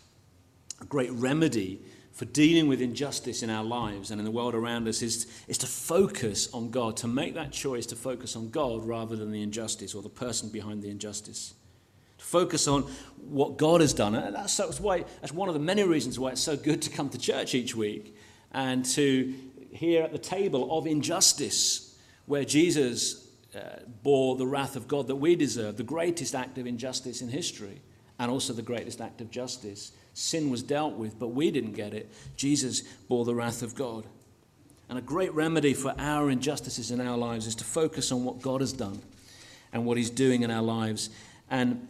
A 0.81 0.85
great 0.85 1.11
remedy 1.11 1.81
for 2.13 2.25
dealing 2.25 2.69
with 2.69 2.81
injustice 2.81 3.43
in 3.43 3.49
our 3.49 3.63
lives 3.63 4.09
and 4.09 4.21
in 4.21 4.25
the 4.25 4.31
world 4.31 4.55
around 4.55 4.87
us 4.87 5.01
is, 5.01 5.27
is 5.49 5.57
to 5.57 5.67
focus 5.67 6.47
on 6.53 6.69
God, 6.69 6.95
to 6.97 7.07
make 7.07 7.33
that 7.33 7.51
choice 7.51 7.85
to 7.87 7.95
focus 7.95 8.37
on 8.37 8.51
God 8.51 8.85
rather 8.85 9.17
than 9.17 9.31
the 9.31 9.41
injustice 9.41 9.93
or 9.93 10.01
the 10.01 10.09
person 10.09 10.49
behind 10.49 10.81
the 10.81 10.89
injustice. 10.89 11.53
Focus 12.35 12.67
on 12.67 12.81
what 13.29 13.55
God 13.55 13.79
has 13.79 13.93
done. 13.93 14.13
And 14.13 14.35
that's, 14.35 14.57
that's, 14.57 14.81
why, 14.81 15.05
that's 15.21 15.31
one 15.31 15.47
of 15.47 15.53
the 15.53 15.61
many 15.61 15.83
reasons 15.83 16.19
why 16.19 16.31
it's 16.31 16.41
so 16.41 16.57
good 16.57 16.81
to 16.81 16.89
come 16.89 17.07
to 17.07 17.17
church 17.17 17.55
each 17.55 17.73
week 17.77 18.13
and 18.51 18.83
to 18.87 19.33
hear 19.71 20.03
at 20.03 20.11
the 20.11 20.17
table 20.17 20.77
of 20.77 20.85
injustice 20.85 21.97
where 22.25 22.43
Jesus 22.43 23.29
uh, 23.55 23.59
bore 24.03 24.35
the 24.35 24.45
wrath 24.45 24.75
of 24.75 24.85
God 24.85 25.07
that 25.07 25.15
we 25.15 25.37
deserve, 25.37 25.77
the 25.77 25.83
greatest 25.83 26.35
act 26.35 26.57
of 26.57 26.67
injustice 26.67 27.21
in 27.21 27.29
history, 27.29 27.81
and 28.19 28.29
also 28.29 28.51
the 28.51 28.61
greatest 28.61 28.99
act 28.99 29.21
of 29.21 29.31
justice. 29.31 29.93
Sin 30.13 30.49
was 30.49 30.61
dealt 30.61 30.95
with, 30.95 31.17
but 31.17 31.29
we 31.29 31.51
didn't 31.51 31.71
get 31.71 31.93
it. 31.93 32.11
Jesus 32.35 32.81
bore 33.07 33.23
the 33.23 33.33
wrath 33.33 33.63
of 33.63 33.75
God. 33.75 34.07
And 34.89 34.99
a 34.99 35.01
great 35.01 35.33
remedy 35.33 35.73
for 35.73 35.95
our 35.97 36.29
injustices 36.29 36.91
in 36.91 36.99
our 36.99 37.17
lives 37.17 37.47
is 37.47 37.55
to 37.55 37.63
focus 37.63 38.11
on 38.11 38.25
what 38.25 38.41
God 38.41 38.59
has 38.59 38.73
done 38.73 39.01
and 39.71 39.85
what 39.85 39.95
He's 39.95 40.09
doing 40.09 40.43
in 40.43 40.51
our 40.51 40.61
lives. 40.61 41.09
And 41.49 41.87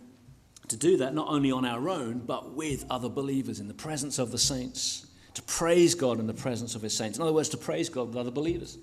to 0.69 0.77
do 0.77 0.97
that 0.97 1.13
not 1.13 1.27
only 1.27 1.51
on 1.51 1.65
our 1.65 1.89
own, 1.89 2.19
but 2.25 2.53
with 2.53 2.85
other 2.89 3.09
believers 3.09 3.59
in 3.59 3.67
the 3.67 3.73
presence 3.73 4.19
of 4.19 4.31
the 4.31 4.37
saints. 4.37 5.07
To 5.35 5.41
praise 5.43 5.95
God 5.95 6.19
in 6.19 6.27
the 6.27 6.33
presence 6.33 6.75
of 6.75 6.81
His 6.81 6.95
saints. 6.95 7.17
In 7.17 7.21
other 7.21 7.33
words, 7.33 7.49
to 7.49 7.57
praise 7.57 7.89
God 7.89 8.07
with 8.07 8.17
other 8.17 8.31
believers. 8.31 8.77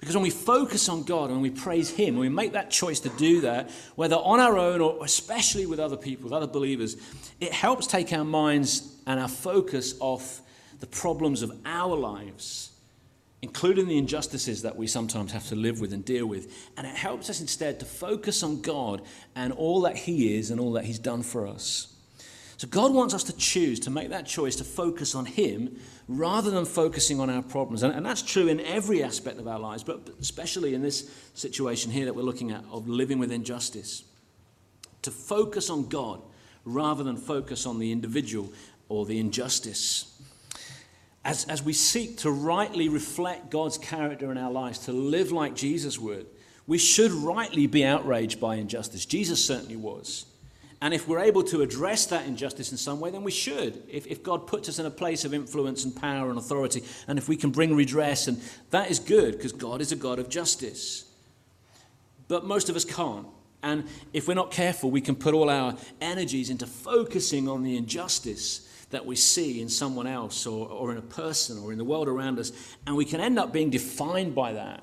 Because 0.00 0.14
when 0.14 0.22
we 0.22 0.30
focus 0.30 0.88
on 0.88 1.04
God 1.04 1.30
and 1.30 1.40
we 1.40 1.50
praise 1.50 1.90
Him, 1.90 2.14
when 2.14 2.20
we 2.20 2.28
make 2.28 2.52
that 2.52 2.70
choice 2.70 3.00
to 3.00 3.08
do 3.10 3.42
that, 3.42 3.70
whether 3.94 4.16
on 4.16 4.40
our 4.40 4.58
own 4.58 4.80
or 4.80 5.04
especially 5.04 5.66
with 5.66 5.80
other 5.80 5.96
people, 5.96 6.24
with 6.24 6.32
other 6.32 6.46
believers, 6.46 6.96
it 7.40 7.52
helps 7.52 7.86
take 7.86 8.12
our 8.12 8.24
minds 8.24 8.96
and 9.06 9.20
our 9.20 9.28
focus 9.28 9.94
off 10.00 10.40
the 10.80 10.86
problems 10.86 11.42
of 11.42 11.52
our 11.64 11.96
lives, 11.96 12.70
including 13.46 13.86
the 13.86 13.96
injustices 13.96 14.62
that 14.62 14.74
we 14.74 14.88
sometimes 14.88 15.30
have 15.30 15.46
to 15.46 15.54
live 15.54 15.80
with 15.80 15.92
and 15.92 16.04
deal 16.04 16.26
with. 16.26 16.68
And 16.76 16.84
it 16.84 16.96
helps 16.96 17.30
us 17.30 17.40
instead 17.40 17.78
to 17.78 17.86
focus 17.86 18.42
on 18.42 18.60
God 18.60 19.02
and 19.36 19.52
all 19.52 19.82
that 19.82 19.96
He 19.96 20.36
is 20.36 20.50
and 20.50 20.58
all 20.58 20.72
that 20.72 20.84
He's 20.84 20.98
done 20.98 21.22
for 21.22 21.46
us. 21.46 21.94
So 22.56 22.66
God 22.66 22.92
wants 22.92 23.14
us 23.14 23.22
to 23.24 23.36
choose 23.36 23.78
to 23.80 23.90
make 23.90 24.08
that 24.08 24.26
choice 24.26 24.56
to 24.56 24.64
focus 24.64 25.14
on 25.14 25.26
Him 25.26 25.78
rather 26.08 26.50
than 26.50 26.64
focusing 26.64 27.20
on 27.20 27.30
our 27.30 27.40
problems. 27.40 27.84
And, 27.84 27.94
and, 27.94 28.04
that's 28.04 28.20
true 28.20 28.48
in 28.48 28.58
every 28.58 29.04
aspect 29.04 29.38
of 29.38 29.46
our 29.46 29.60
lives, 29.60 29.84
but 29.84 30.00
especially 30.20 30.74
in 30.74 30.82
this 30.82 31.08
situation 31.34 31.92
here 31.92 32.06
that 32.06 32.16
we're 32.16 32.22
looking 32.22 32.50
at 32.50 32.64
of 32.72 32.88
living 32.88 33.20
with 33.20 33.30
injustice. 33.30 34.02
To 35.02 35.12
focus 35.12 35.70
on 35.70 35.88
God 35.88 36.20
rather 36.64 37.04
than 37.04 37.16
focus 37.16 37.64
on 37.64 37.78
the 37.78 37.92
individual 37.92 38.52
or 38.88 39.06
the 39.06 39.20
injustice. 39.20 40.15
As, 41.26 41.44
as 41.46 41.60
we 41.60 41.72
seek 41.72 42.18
to 42.18 42.30
rightly 42.30 42.88
reflect 42.88 43.50
God's 43.50 43.78
character 43.78 44.30
in 44.30 44.38
our 44.38 44.52
lives, 44.52 44.78
to 44.86 44.92
live 44.92 45.32
like 45.32 45.56
Jesus 45.56 45.98
would, 45.98 46.24
we 46.68 46.78
should 46.78 47.10
rightly 47.10 47.66
be 47.66 47.84
outraged 47.84 48.38
by 48.38 48.54
injustice. 48.54 49.04
Jesus 49.04 49.44
certainly 49.44 49.74
was. 49.74 50.26
And 50.80 50.94
if 50.94 51.08
we're 51.08 51.18
able 51.18 51.42
to 51.44 51.62
address 51.62 52.06
that 52.06 52.26
injustice 52.28 52.70
in 52.70 52.78
some 52.78 53.00
way, 53.00 53.10
then 53.10 53.24
we 53.24 53.32
should. 53.32 53.82
If, 53.88 54.06
if 54.06 54.22
God 54.22 54.46
puts 54.46 54.68
us 54.68 54.78
in 54.78 54.86
a 54.86 54.90
place 54.90 55.24
of 55.24 55.34
influence 55.34 55.84
and 55.84 55.96
power 55.96 56.30
and 56.30 56.38
authority, 56.38 56.84
and 57.08 57.18
if 57.18 57.28
we 57.28 57.36
can 57.36 57.50
bring 57.50 57.74
redress, 57.74 58.28
and 58.28 58.40
that 58.70 58.88
is 58.88 59.00
good 59.00 59.32
because 59.32 59.50
God 59.50 59.80
is 59.80 59.90
a 59.90 59.96
God 59.96 60.20
of 60.20 60.28
justice. 60.28 61.06
But 62.28 62.44
most 62.44 62.68
of 62.68 62.76
us 62.76 62.84
can't. 62.84 63.26
And 63.64 63.88
if 64.12 64.28
we're 64.28 64.34
not 64.34 64.52
careful, 64.52 64.92
we 64.92 65.00
can 65.00 65.16
put 65.16 65.34
all 65.34 65.50
our 65.50 65.76
energies 66.00 66.50
into 66.50 66.68
focusing 66.68 67.48
on 67.48 67.64
the 67.64 67.76
injustice 67.76 68.62
that 68.96 69.04
we 69.04 69.14
see 69.14 69.60
in 69.60 69.68
someone 69.68 70.06
else 70.06 70.46
or, 70.46 70.66
or 70.70 70.90
in 70.90 70.96
a 70.96 71.02
person 71.02 71.58
or 71.58 71.70
in 71.70 71.76
the 71.76 71.84
world 71.84 72.08
around 72.08 72.38
us. 72.38 72.50
And 72.86 72.96
we 72.96 73.04
can 73.04 73.20
end 73.20 73.38
up 73.38 73.52
being 73.52 73.68
defined 73.68 74.34
by 74.34 74.54
that 74.54 74.82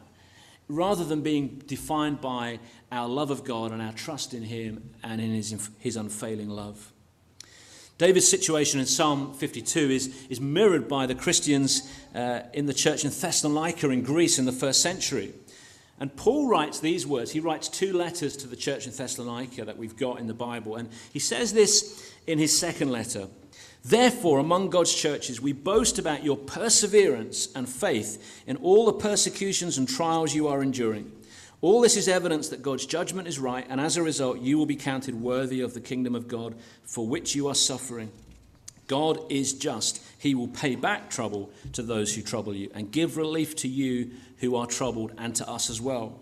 rather 0.67 1.04
than 1.04 1.21
being 1.21 1.63
defined 1.65 2.21
by 2.21 2.60
our 2.91 3.10
love 3.10 3.32
of 3.32 3.43
God 3.43 3.71
and 3.71 3.82
our 3.82 3.91
trust 3.91 4.36
in 4.36 4.43
Him 4.43 4.91
and 5.02 5.19
in 5.19 5.34
His, 5.34 5.67
his 5.80 5.95
unfailing 5.95 6.47
love. 6.47 6.91
David's 7.97 8.28
situation 8.28 8.80
in 8.80 8.86
Psalm 8.86 9.34
52 9.34 9.80
is, 9.80 10.26
is 10.30 10.39
mirrored 10.39 10.88
by 10.88 11.08
the 11.08 11.15
Christians 11.15 11.91
uh, 12.13 12.41
in 12.54 12.67
the 12.67 12.73
church 12.73 13.06
in 13.06 13.10
Thessalonica 13.10 13.89
in 13.89 14.04
Greece 14.04 14.38
in 14.38 14.45
the 14.45 14.52
first 14.52 14.84
century. 14.84 15.34
And 15.99 16.15
Paul 16.15 16.47
writes 16.47 16.80
these 16.80 17.08
words. 17.08 17.32
He 17.32 17.39
writes 17.39 17.67
two 17.67 17.93
letters 17.93 18.38
to 18.38 18.47
the 18.47 18.56
church 18.56 18.86
in 18.86 18.93
Thessalonica 18.93 19.65
that 19.65 19.78
we've 19.78 19.97
got 19.97 20.19
in 20.19 20.28
the 20.28 20.36
Bible. 20.36 20.76
And 20.76 20.89
he 21.12 21.19
says 21.19 21.54
this 21.54 22.13
in 22.28 22.38
his 22.38 22.56
second 22.56 22.91
letter 22.91 23.28
Therefore, 23.84 24.39
among 24.39 24.69
God's 24.69 24.93
churches, 24.96 25.41
we 25.41 25.52
boast 25.52 26.00
about 26.00 26.24
your 26.24 26.38
perseverance 26.38 27.50
and 27.54 27.67
faith 27.67 28.43
in 28.48 28.56
all 28.58 28.86
the 28.86 28.93
persecutions 28.93 29.78
and 29.78 29.88
trials 29.88 30.34
you 30.34 30.48
are 30.48 30.63
enduring. 30.63 31.12
All 31.60 31.82
this 31.82 31.98
is 31.98 32.08
evidence 32.08 32.50
that 32.50 32.62
God's 32.62 32.86
judgment 32.86 33.28
is 33.28 33.39
right, 33.39 33.65
and 33.69 33.82
as 33.82 33.98
a 33.98 34.04
result, 34.04 34.39
you 34.39 34.58
will 34.58 34.65
be 34.65 34.76
counted 34.76 35.15
worthy 35.15 35.62
of 35.62 35.74
the 35.74 35.82
kingdom 35.82 36.15
of 36.15 36.28
God 36.28 36.56
for 36.84 37.08
which 37.08 37.36
you 37.36 37.48
are 37.48 37.56
suffering. 37.56 38.12
God 38.88 39.32
is 39.32 39.54
just. 39.54 40.02
He 40.17 40.36
will 40.36 40.50
pay 40.50 40.76
back 40.76 41.10
trouble 41.10 41.52
to 41.74 41.82
those 41.82 42.15
who 42.15 42.22
trouble 42.22 42.54
you 42.54 42.69
and 42.74 42.91
give 42.91 43.17
relief 43.17 43.56
to 43.58 43.67
you 43.67 44.12
who 44.38 44.56
are 44.56 44.67
troubled 44.67 45.13
and 45.17 45.36
to 45.36 45.50
us 45.50 45.69
as 45.69 45.82
well. 45.82 46.19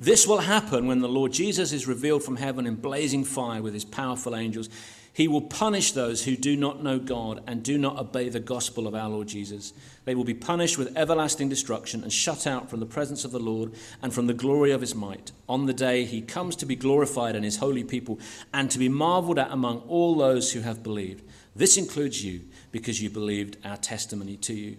This 0.00 0.28
will 0.28 0.38
happen 0.38 0.86
when 0.86 1.00
the 1.00 1.08
Lord 1.08 1.32
Jesus 1.32 1.72
is 1.72 1.88
revealed 1.88 2.22
from 2.22 2.36
heaven 2.36 2.66
in 2.66 2.76
blazing 2.76 3.24
fire 3.24 3.60
with 3.60 3.74
his 3.74 3.84
powerful 3.84 4.36
angels. 4.36 4.68
He 5.12 5.26
will 5.26 5.42
punish 5.42 5.90
those 5.90 6.22
who 6.22 6.36
do 6.36 6.56
not 6.56 6.84
know 6.84 7.00
God 7.00 7.42
and 7.48 7.64
do 7.64 7.76
not 7.76 7.98
obey 7.98 8.28
the 8.28 8.38
gospel 8.38 8.86
of 8.86 8.94
our 8.94 9.08
Lord 9.08 9.26
Jesus. 9.26 9.72
They 10.04 10.14
will 10.14 10.22
be 10.22 10.34
punished 10.34 10.78
with 10.78 10.96
everlasting 10.96 11.48
destruction 11.48 12.04
and 12.04 12.12
shut 12.12 12.46
out 12.46 12.70
from 12.70 12.78
the 12.78 12.86
presence 12.86 13.24
of 13.24 13.32
the 13.32 13.40
Lord 13.40 13.72
and 14.00 14.14
from 14.14 14.28
the 14.28 14.34
glory 14.34 14.70
of 14.70 14.82
his 14.82 14.94
might 14.94 15.32
on 15.48 15.66
the 15.66 15.74
day 15.74 16.04
he 16.04 16.22
comes 16.22 16.54
to 16.56 16.66
be 16.66 16.76
glorified 16.76 17.34
in 17.34 17.42
his 17.42 17.56
holy 17.56 17.82
people 17.82 18.20
and 18.54 18.70
to 18.70 18.78
be 18.78 18.88
marveled 18.88 19.40
at 19.40 19.50
among 19.50 19.78
all 19.88 20.14
those 20.14 20.52
who 20.52 20.60
have 20.60 20.84
believed. 20.84 21.24
This 21.56 21.76
includes 21.76 22.24
you 22.24 22.42
because 22.70 23.02
you 23.02 23.10
believed 23.10 23.56
our 23.64 23.78
testimony 23.78 24.36
to 24.36 24.54
you. 24.54 24.76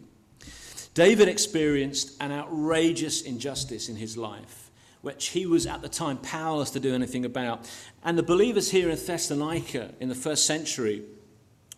David 0.94 1.28
experienced 1.28 2.16
an 2.22 2.32
outrageous 2.32 3.22
injustice 3.22 3.90
in 3.90 3.98
his 3.98 4.16
life 4.16 4.69
which 5.02 5.28
he 5.28 5.46
was 5.46 5.66
at 5.66 5.82
the 5.82 5.90
time 5.90 6.18
powerless 6.18 6.72
to 6.72 6.80
do 6.80 6.94
anything 6.94 7.26
about. 7.26 7.70
And 8.04 8.18
the 8.18 8.24
believers 8.24 8.72
here 8.72 8.90
in 8.90 8.98
Thessalonica 8.98 9.94
in 10.00 10.10
the 10.10 10.16
first 10.16 10.46
century 10.46 11.04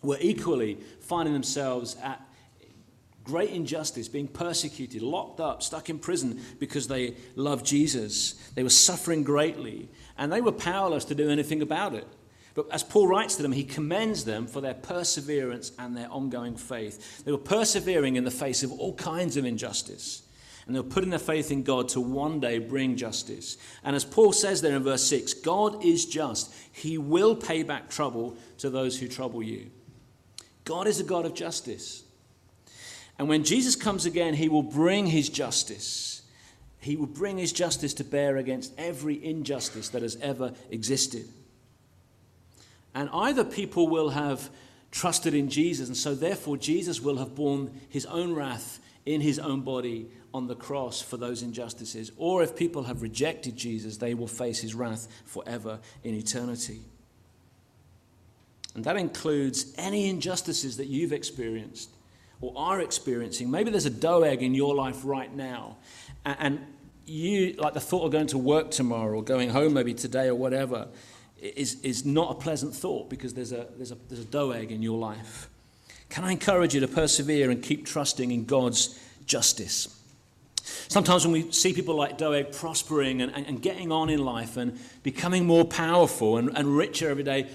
were 0.02 0.18
equally 0.20 0.78
finding 1.00 1.32
themselves 1.32 1.96
at 2.02 2.20
great 3.24 3.50
injustice, 3.50 4.08
being 4.08 4.26
persecuted, 4.26 5.02
locked 5.02 5.40
up, 5.40 5.62
stuck 5.62 5.88
in 5.88 5.98
prison 5.98 6.40
because 6.58 6.88
they 6.88 7.14
loved 7.36 7.64
Jesus. 7.64 8.34
They 8.54 8.64
were 8.64 8.68
suffering 8.68 9.22
greatly, 9.22 9.88
and 10.18 10.32
they 10.32 10.40
were 10.40 10.52
powerless 10.52 11.04
to 11.06 11.14
do 11.14 11.30
anything 11.30 11.62
about 11.62 11.94
it. 11.94 12.06
But 12.54 12.66
as 12.70 12.82
Paul 12.82 13.06
writes 13.06 13.36
to 13.36 13.42
them, 13.42 13.52
he 13.52 13.64
commends 13.64 14.24
them 14.24 14.46
for 14.46 14.60
their 14.60 14.74
perseverance 14.74 15.72
and 15.78 15.96
their 15.96 16.10
ongoing 16.10 16.56
faith. 16.56 17.24
They 17.24 17.32
were 17.32 17.38
persevering 17.38 18.16
in 18.16 18.24
the 18.24 18.30
face 18.30 18.62
of 18.62 18.72
all 18.72 18.94
kinds 18.94 19.36
of 19.36 19.44
injustice. 19.44 20.22
And 20.66 20.74
they 20.74 20.80
were 20.80 20.88
putting 20.88 21.10
their 21.10 21.18
faith 21.18 21.50
in 21.50 21.62
God 21.62 21.88
to 21.90 22.00
one 22.00 22.38
day 22.38 22.58
bring 22.58 22.96
justice. 22.96 23.56
And 23.82 23.96
as 23.96 24.04
Paul 24.04 24.32
says 24.32 24.60
there 24.60 24.76
in 24.76 24.84
verse 24.84 25.02
6, 25.04 25.34
God 25.34 25.84
is 25.84 26.06
just. 26.06 26.54
He 26.70 26.98
will 26.98 27.34
pay 27.34 27.62
back 27.62 27.90
trouble 27.90 28.36
to 28.58 28.70
those 28.70 28.98
who 28.98 29.08
trouble 29.08 29.42
you. 29.42 29.70
God 30.64 30.86
is 30.86 31.00
a 31.00 31.04
God 31.04 31.26
of 31.26 31.34
justice. 31.34 32.04
And 33.18 33.28
when 33.28 33.44
Jesus 33.44 33.74
comes 33.74 34.06
again, 34.06 34.34
he 34.34 34.48
will 34.48 34.62
bring 34.62 35.06
his 35.06 35.28
justice. 35.28 36.22
He 36.78 36.96
will 36.96 37.06
bring 37.06 37.38
his 37.38 37.52
justice 37.52 37.94
to 37.94 38.04
bear 38.04 38.36
against 38.36 38.72
every 38.78 39.24
injustice 39.24 39.88
that 39.90 40.02
has 40.02 40.16
ever 40.16 40.52
existed. 40.70 41.28
And 42.94 43.08
either 43.12 43.44
people 43.44 43.88
will 43.88 44.10
have 44.10 44.50
trusted 44.90 45.34
in 45.34 45.48
Jesus, 45.48 45.88
and 45.88 45.96
so 45.96 46.14
therefore 46.14 46.56
Jesus 46.56 47.00
will 47.00 47.16
have 47.16 47.34
borne 47.34 47.80
his 47.88 48.06
own 48.06 48.34
wrath 48.34 48.78
in 49.04 49.20
his 49.20 49.38
own 49.38 49.62
body 49.62 50.08
on 50.32 50.46
the 50.46 50.54
cross 50.54 51.00
for 51.02 51.16
those 51.16 51.42
injustices, 51.42 52.12
or 52.16 52.42
if 52.42 52.56
people 52.56 52.84
have 52.84 53.02
rejected 53.02 53.56
Jesus, 53.56 53.96
they 53.96 54.14
will 54.14 54.26
face 54.26 54.60
his 54.60 54.74
wrath 54.74 55.08
forever 55.24 55.80
in 56.04 56.14
eternity. 56.14 56.80
And 58.74 58.84
that 58.84 58.96
includes 58.96 59.74
any 59.76 60.08
injustices 60.08 60.78
that 60.78 60.86
you've 60.86 61.12
experienced 61.12 61.90
or 62.40 62.52
are 62.56 62.80
experiencing. 62.80 63.50
Maybe 63.50 63.70
there's 63.70 63.86
a 63.86 63.90
Doeg 63.90 64.42
in 64.42 64.54
your 64.54 64.74
life 64.74 65.00
right 65.04 65.32
now, 65.34 65.76
and 66.24 66.60
you, 67.04 67.54
like 67.58 67.74
the 67.74 67.80
thought 67.80 68.04
of 68.04 68.12
going 68.12 68.28
to 68.28 68.38
work 68.38 68.70
tomorrow 68.70 69.18
or 69.18 69.22
going 69.22 69.50
home 69.50 69.74
maybe 69.74 69.92
today 69.92 70.28
or 70.28 70.34
whatever, 70.34 70.88
is, 71.40 71.80
is 71.82 72.04
not 72.04 72.30
a 72.30 72.34
pleasant 72.34 72.74
thought 72.74 73.10
because 73.10 73.34
there's 73.34 73.52
a, 73.52 73.66
there's, 73.76 73.90
a, 73.90 73.96
there's 74.08 74.20
a 74.20 74.24
Doeg 74.24 74.70
in 74.70 74.82
your 74.82 74.98
life. 74.98 75.48
Can 76.12 76.24
I 76.24 76.32
encourage 76.32 76.74
you 76.74 76.80
to 76.80 76.88
persevere 76.88 77.50
and 77.50 77.62
keep 77.62 77.86
trusting 77.86 78.32
in 78.32 78.44
God's 78.44 79.00
justice? 79.24 79.98
Sometimes 80.62 81.24
when 81.24 81.32
we 81.32 81.50
see 81.52 81.72
people 81.72 81.94
like 81.94 82.18
Doeg 82.18 82.52
prospering 82.52 83.22
and, 83.22 83.34
and, 83.34 83.46
and 83.46 83.62
getting 83.62 83.90
on 83.90 84.10
in 84.10 84.22
life 84.22 84.58
and 84.58 84.78
becoming 85.02 85.46
more 85.46 85.64
powerful 85.64 86.36
and, 86.36 86.50
and 86.54 86.76
richer 86.76 87.08
every 87.08 87.22
day, 87.22 87.48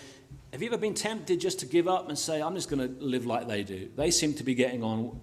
have 0.52 0.64
you 0.64 0.70
ever 0.70 0.78
been 0.80 0.96
tempted 0.96 1.40
just 1.40 1.60
to 1.60 1.68
give 1.68 1.88
up 1.88 2.10
and 2.10 2.18
say, 2.18 2.42
I'm 2.42 2.56
just 2.56 2.68
going 2.68 2.80
to 2.80 3.00
live 3.00 3.28
like 3.28 3.48
they 3.48 3.62
do? 3.62 3.90
They 3.96 4.10
seem 4.10 4.34
to 4.34 4.44
be 4.44 4.56
getting 4.56 4.84
on. 4.84 5.22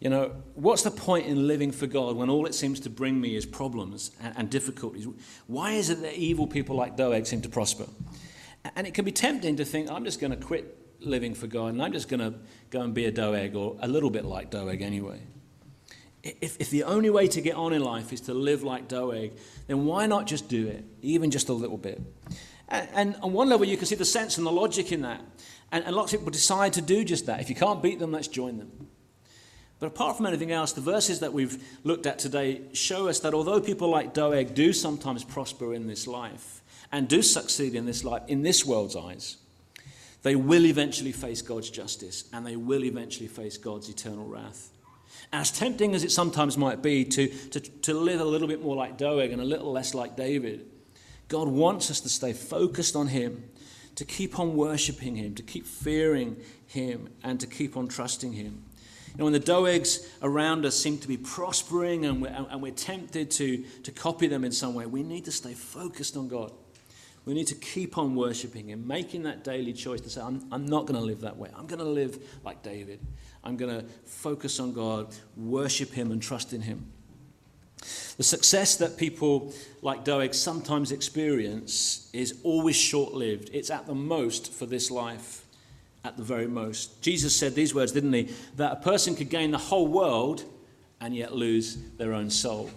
You 0.00 0.08
know, 0.08 0.32
what's 0.54 0.82
the 0.82 0.90
point 0.90 1.26
in 1.26 1.46
living 1.46 1.72
for 1.72 1.86
God 1.86 2.16
when 2.16 2.30
all 2.30 2.46
it 2.46 2.54
seems 2.54 2.80
to 2.80 2.88
bring 2.88 3.20
me 3.20 3.36
is 3.36 3.44
problems 3.44 4.10
and, 4.22 4.32
and 4.38 4.50
difficulties? 4.50 5.06
Why 5.48 5.72
is 5.72 5.90
it 5.90 6.00
that 6.00 6.14
evil 6.14 6.46
people 6.46 6.76
like 6.76 6.96
Doeg 6.96 7.26
seem 7.26 7.42
to 7.42 7.50
prosper? 7.50 7.84
And 8.74 8.86
it 8.86 8.94
can 8.94 9.04
be 9.04 9.12
tempting 9.12 9.56
to 9.56 9.66
think, 9.66 9.90
I'm 9.90 10.06
just 10.06 10.18
going 10.18 10.30
to 10.30 10.38
quit 10.38 10.79
living 11.00 11.34
for 11.34 11.46
God 11.46 11.68
and 11.68 11.82
I'm 11.82 11.92
just 11.92 12.08
going 12.08 12.20
to 12.20 12.38
go 12.70 12.82
and 12.82 12.94
be 12.94 13.04
a 13.06 13.10
Doeg 13.10 13.54
or 13.54 13.76
a 13.80 13.88
little 13.88 14.10
bit 14.10 14.24
like 14.24 14.50
Doeg 14.50 14.82
anyway. 14.82 15.20
If, 16.22 16.60
if 16.60 16.68
the 16.70 16.84
only 16.84 17.08
way 17.08 17.28
to 17.28 17.40
get 17.40 17.56
on 17.56 17.72
in 17.72 17.82
life 17.82 18.12
is 18.12 18.20
to 18.22 18.34
live 18.34 18.62
like 18.62 18.88
Doeg, 18.88 19.32
then 19.66 19.86
why 19.86 20.06
not 20.06 20.26
just 20.26 20.48
do 20.48 20.66
it, 20.66 20.84
even 21.00 21.30
just 21.30 21.48
a 21.48 21.54
little 21.54 21.78
bit? 21.78 22.00
And, 22.68 22.88
and 22.92 23.16
on 23.22 23.32
one 23.32 23.48
level, 23.48 23.66
you 23.66 23.76
can 23.76 23.86
see 23.86 23.94
the 23.94 24.04
sense 24.04 24.36
and 24.36 24.46
the 24.46 24.52
logic 24.52 24.92
in 24.92 25.02
that. 25.02 25.22
And, 25.72 25.84
and 25.84 25.96
lots 25.96 26.12
of 26.12 26.20
people 26.20 26.32
decide 26.32 26.74
to 26.74 26.82
do 26.82 27.04
just 27.04 27.26
that. 27.26 27.40
If 27.40 27.48
you 27.48 27.56
can't 27.56 27.82
beat 27.82 27.98
them, 27.98 28.12
let's 28.12 28.28
join 28.28 28.58
them. 28.58 28.88
But 29.78 29.86
apart 29.86 30.18
from 30.18 30.26
anything 30.26 30.52
else, 30.52 30.72
the 30.72 30.82
verses 30.82 31.20
that 31.20 31.32
we've 31.32 31.64
looked 31.84 32.06
at 32.06 32.18
today 32.18 32.60
show 32.74 33.08
us 33.08 33.20
that 33.20 33.32
although 33.32 33.60
people 33.60 33.88
like 33.88 34.12
Doeg 34.12 34.54
do 34.54 34.74
sometimes 34.74 35.24
prosper 35.24 35.72
in 35.72 35.86
this 35.86 36.06
life 36.06 36.62
and 36.92 37.08
do 37.08 37.22
succeed 37.22 37.74
in 37.74 37.86
this 37.86 38.04
life, 38.04 38.22
in 38.28 38.42
this 38.42 38.66
world's 38.66 38.94
eyes, 38.94 39.38
they 40.22 40.36
will 40.36 40.66
eventually 40.66 41.12
face 41.12 41.42
God's 41.42 41.70
justice 41.70 42.24
and 42.32 42.46
they 42.46 42.56
will 42.56 42.84
eventually 42.84 43.28
face 43.28 43.56
God's 43.56 43.88
eternal 43.88 44.26
wrath. 44.26 44.70
As 45.32 45.50
tempting 45.50 45.94
as 45.94 46.04
it 46.04 46.10
sometimes 46.10 46.58
might 46.58 46.82
be 46.82 47.04
to, 47.04 47.28
to, 47.28 47.60
to 47.60 47.94
live 47.94 48.20
a 48.20 48.24
little 48.24 48.48
bit 48.48 48.62
more 48.62 48.76
like 48.76 48.98
Doeg 48.98 49.32
and 49.32 49.40
a 49.40 49.44
little 49.44 49.70
less 49.70 49.94
like 49.94 50.16
David, 50.16 50.66
God 51.28 51.48
wants 51.48 51.90
us 51.90 52.00
to 52.00 52.08
stay 52.08 52.32
focused 52.32 52.96
on 52.96 53.06
Him, 53.06 53.44
to 53.94 54.04
keep 54.04 54.38
on 54.38 54.56
worshiping 54.56 55.16
Him, 55.16 55.34
to 55.36 55.42
keep 55.42 55.66
fearing 55.66 56.36
Him, 56.66 57.08
and 57.22 57.38
to 57.40 57.46
keep 57.46 57.76
on 57.76 57.86
trusting 57.86 58.32
Him. 58.32 58.64
You 59.12 59.18
know, 59.18 59.24
when 59.24 59.32
the 59.32 59.40
Doegs 59.40 60.06
around 60.22 60.66
us 60.66 60.76
seem 60.76 60.98
to 60.98 61.08
be 61.08 61.16
prospering 61.16 62.06
and 62.06 62.22
we're, 62.22 62.46
and 62.50 62.62
we're 62.62 62.72
tempted 62.72 63.30
to, 63.32 63.64
to 63.84 63.92
copy 63.92 64.26
them 64.26 64.44
in 64.44 64.52
some 64.52 64.74
way, 64.74 64.86
we 64.86 65.02
need 65.02 65.24
to 65.24 65.32
stay 65.32 65.54
focused 65.54 66.16
on 66.16 66.28
God. 66.28 66.52
We 67.26 67.34
need 67.34 67.48
to 67.48 67.54
keep 67.54 67.98
on 67.98 68.14
worshiping 68.14 68.68
Him, 68.68 68.86
making 68.86 69.24
that 69.24 69.44
daily 69.44 69.72
choice 69.72 70.00
to 70.00 70.10
say, 70.10 70.20
I'm, 70.20 70.46
I'm 70.50 70.66
not 70.66 70.86
going 70.86 70.98
to 70.98 71.04
live 71.04 71.20
that 71.20 71.36
way. 71.36 71.50
I'm 71.56 71.66
going 71.66 71.78
to 71.80 71.84
live 71.84 72.18
like 72.44 72.62
David. 72.62 73.00
I'm 73.44 73.56
going 73.56 73.80
to 73.80 73.86
focus 74.04 74.58
on 74.58 74.72
God, 74.72 75.14
worship 75.36 75.92
Him, 75.92 76.12
and 76.12 76.22
trust 76.22 76.52
in 76.52 76.62
Him. 76.62 76.90
The 78.16 78.24
success 78.24 78.76
that 78.76 78.98
people 78.98 79.52
like 79.80 80.04
Doeg 80.04 80.34
sometimes 80.34 80.92
experience 80.92 82.10
is 82.12 82.38
always 82.42 82.76
short 82.76 83.14
lived. 83.14 83.50
It's 83.52 83.70
at 83.70 83.86
the 83.86 83.94
most 83.94 84.52
for 84.52 84.66
this 84.66 84.90
life, 84.90 85.44
at 86.04 86.16
the 86.16 86.22
very 86.22 86.46
most. 86.46 87.00
Jesus 87.00 87.34
said 87.34 87.54
these 87.54 87.74
words, 87.74 87.92
didn't 87.92 88.12
he? 88.12 88.28
That 88.56 88.72
a 88.72 88.76
person 88.76 89.16
could 89.16 89.30
gain 89.30 89.50
the 89.50 89.58
whole 89.58 89.86
world 89.86 90.44
and 91.00 91.16
yet 91.16 91.34
lose 91.34 91.76
their 91.96 92.12
own 92.12 92.28
soul. 92.28 92.70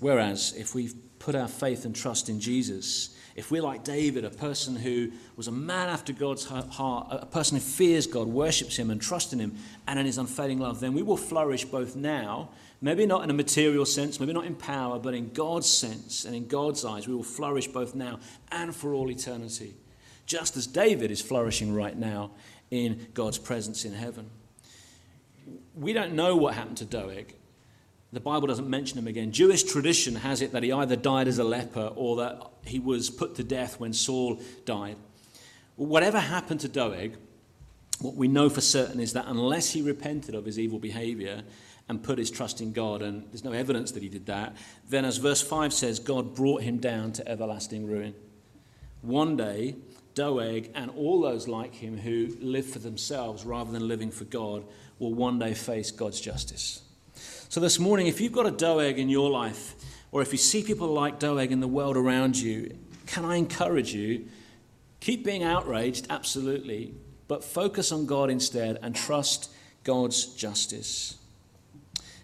Whereas, 0.00 0.52
if 0.52 0.74
we 0.74 0.90
put 1.26 1.34
our 1.34 1.48
faith 1.48 1.84
and 1.84 1.96
trust 1.96 2.28
in 2.28 2.38
Jesus, 2.38 3.16
if 3.34 3.50
we're 3.50 3.60
like 3.60 3.82
David, 3.82 4.24
a 4.24 4.30
person 4.30 4.76
who 4.76 5.10
was 5.34 5.48
a 5.48 5.52
man 5.52 5.88
after 5.88 6.12
God's 6.12 6.44
heart, 6.44 7.08
a 7.10 7.26
person 7.26 7.56
who 7.56 7.60
fears 7.60 8.06
God, 8.06 8.28
worships 8.28 8.76
Him, 8.76 8.92
and 8.92 9.02
trusts 9.02 9.32
in 9.32 9.40
Him, 9.40 9.56
and 9.88 9.98
in 9.98 10.06
His 10.06 10.18
unfailing 10.18 10.60
love, 10.60 10.78
then 10.78 10.94
we 10.94 11.02
will 11.02 11.16
flourish 11.16 11.64
both 11.64 11.96
now, 11.96 12.50
maybe 12.80 13.06
not 13.06 13.24
in 13.24 13.30
a 13.30 13.32
material 13.32 13.84
sense, 13.84 14.20
maybe 14.20 14.32
not 14.32 14.46
in 14.46 14.54
power, 14.54 15.00
but 15.00 15.14
in 15.14 15.30
God's 15.30 15.68
sense 15.68 16.24
and 16.24 16.36
in 16.36 16.46
God's 16.46 16.84
eyes. 16.84 17.08
We 17.08 17.14
will 17.16 17.24
flourish 17.24 17.66
both 17.66 17.96
now 17.96 18.20
and 18.52 18.72
for 18.72 18.94
all 18.94 19.10
eternity, 19.10 19.74
just 20.26 20.56
as 20.56 20.68
David 20.68 21.10
is 21.10 21.20
flourishing 21.20 21.74
right 21.74 21.98
now 21.98 22.30
in 22.70 23.08
God's 23.14 23.38
presence 23.38 23.84
in 23.84 23.94
heaven. 23.94 24.30
We 25.74 25.92
don't 25.92 26.12
know 26.12 26.36
what 26.36 26.54
happened 26.54 26.76
to 26.76 26.84
Doeg. 26.84 27.34
The 28.16 28.20
Bible 28.20 28.46
doesn't 28.46 28.70
mention 28.70 28.98
him 28.98 29.08
again. 29.08 29.30
Jewish 29.30 29.62
tradition 29.62 30.14
has 30.14 30.40
it 30.40 30.52
that 30.52 30.62
he 30.62 30.72
either 30.72 30.96
died 30.96 31.28
as 31.28 31.38
a 31.38 31.44
leper 31.44 31.92
or 31.94 32.16
that 32.16 32.40
he 32.64 32.78
was 32.78 33.10
put 33.10 33.34
to 33.34 33.44
death 33.44 33.78
when 33.78 33.92
Saul 33.92 34.40
died. 34.64 34.96
whatever 35.76 36.18
happened 36.18 36.60
to 36.60 36.68
Doeg, 36.68 37.18
what 38.00 38.14
we 38.14 38.26
know 38.26 38.48
for 38.48 38.62
certain 38.62 39.00
is 39.00 39.12
that 39.12 39.26
unless 39.28 39.72
he 39.72 39.82
repented 39.82 40.34
of 40.34 40.46
his 40.46 40.58
evil 40.58 40.78
behavior 40.78 41.42
and 41.90 42.02
put 42.02 42.16
his 42.16 42.30
trust 42.30 42.62
in 42.62 42.72
God, 42.72 43.02
and 43.02 43.24
there's 43.24 43.44
no 43.44 43.52
evidence 43.52 43.92
that 43.92 44.02
he 44.02 44.08
did 44.08 44.24
that, 44.24 44.56
then 44.88 45.04
as 45.04 45.18
verse 45.18 45.42
5 45.42 45.74
says, 45.74 45.98
God 45.98 46.34
brought 46.34 46.62
him 46.62 46.78
down 46.78 47.12
to 47.12 47.28
everlasting 47.28 47.86
ruin. 47.86 48.14
One 49.02 49.36
day, 49.36 49.76
Doeg 50.14 50.70
and 50.74 50.90
all 50.92 51.20
those 51.20 51.48
like 51.48 51.74
him 51.74 51.98
who 51.98 52.34
live 52.40 52.64
for 52.64 52.78
themselves 52.78 53.44
rather 53.44 53.72
than 53.72 53.86
living 53.86 54.10
for 54.10 54.24
God 54.24 54.64
will 54.98 55.12
one 55.12 55.38
day 55.38 55.52
face 55.52 55.90
God's 55.90 56.18
justice. 56.18 56.80
So, 57.48 57.60
this 57.60 57.78
morning, 57.78 58.08
if 58.08 58.20
you've 58.20 58.32
got 58.32 58.46
a 58.46 58.50
Doeg 58.50 58.98
in 58.98 59.08
your 59.08 59.30
life, 59.30 59.76
or 60.10 60.20
if 60.20 60.32
you 60.32 60.38
see 60.38 60.64
people 60.64 60.88
like 60.88 61.20
Doeg 61.20 61.52
in 61.52 61.60
the 61.60 61.68
world 61.68 61.96
around 61.96 62.36
you, 62.36 62.76
can 63.06 63.24
I 63.24 63.36
encourage 63.36 63.94
you? 63.94 64.26
Keep 64.98 65.24
being 65.24 65.44
outraged, 65.44 66.08
absolutely, 66.10 66.94
but 67.28 67.44
focus 67.44 67.92
on 67.92 68.06
God 68.06 68.30
instead 68.30 68.80
and 68.82 68.96
trust 68.96 69.50
God's 69.84 70.26
justice. 70.26 71.18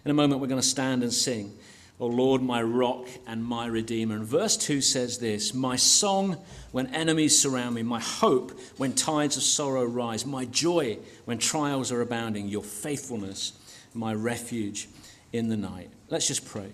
In 0.05 0.11
a 0.11 0.15
moment, 0.15 0.41
we're 0.41 0.49
going 0.49 0.61
to 0.61 0.67
stand 0.67 1.05
and 1.05 1.13
sing, 1.13 1.57
O 2.01 2.07
Lord, 2.09 2.43
my 2.43 2.61
rock 2.61 3.07
and 3.25 3.45
my 3.45 3.67
redeemer. 3.67 4.17
And 4.17 4.27
verse 4.27 4.57
2 4.57 4.81
says 4.81 5.19
this 5.19 5.55
My 5.55 5.77
song 5.77 6.37
when 6.73 6.89
enemies 6.89 7.41
surround 7.41 7.77
me, 7.77 7.85
my 7.85 8.01
hope 8.01 8.59
when 8.77 8.93
tides 8.93 9.37
of 9.37 9.45
sorrow 9.45 9.85
rise, 9.85 10.27
my 10.27 10.47
joy 10.47 10.99
when 11.27 11.39
trials 11.39 11.93
are 11.93 12.01
abounding, 12.01 12.49
your 12.49 12.65
faithfulness, 12.65 13.53
my 13.95 14.13
refuge 14.13 14.89
in 15.33 15.49
the 15.49 15.57
night. 15.57 15.91
Let's 16.09 16.27
just 16.27 16.45
pray. 16.45 16.71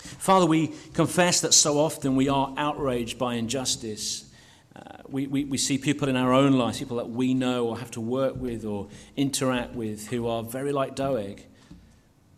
Father, 0.00 0.46
we 0.46 0.72
confess 0.94 1.40
that 1.40 1.54
so 1.54 1.78
often 1.78 2.16
we 2.16 2.28
are 2.28 2.52
outraged 2.56 3.18
by 3.18 3.34
injustice. 3.34 4.30
Uh, 4.74 4.80
we, 5.08 5.26
we, 5.26 5.44
we 5.44 5.58
see 5.58 5.78
people 5.78 6.08
in 6.08 6.16
our 6.16 6.32
own 6.32 6.52
lives, 6.52 6.78
people 6.78 6.96
that 6.98 7.10
we 7.10 7.34
know 7.34 7.68
or 7.68 7.78
have 7.78 7.90
to 7.92 8.00
work 8.00 8.36
with 8.36 8.64
or 8.64 8.88
interact 9.16 9.74
with, 9.74 10.08
who 10.08 10.26
are 10.26 10.42
very 10.42 10.72
like 10.72 10.94
Doeg 10.94 11.42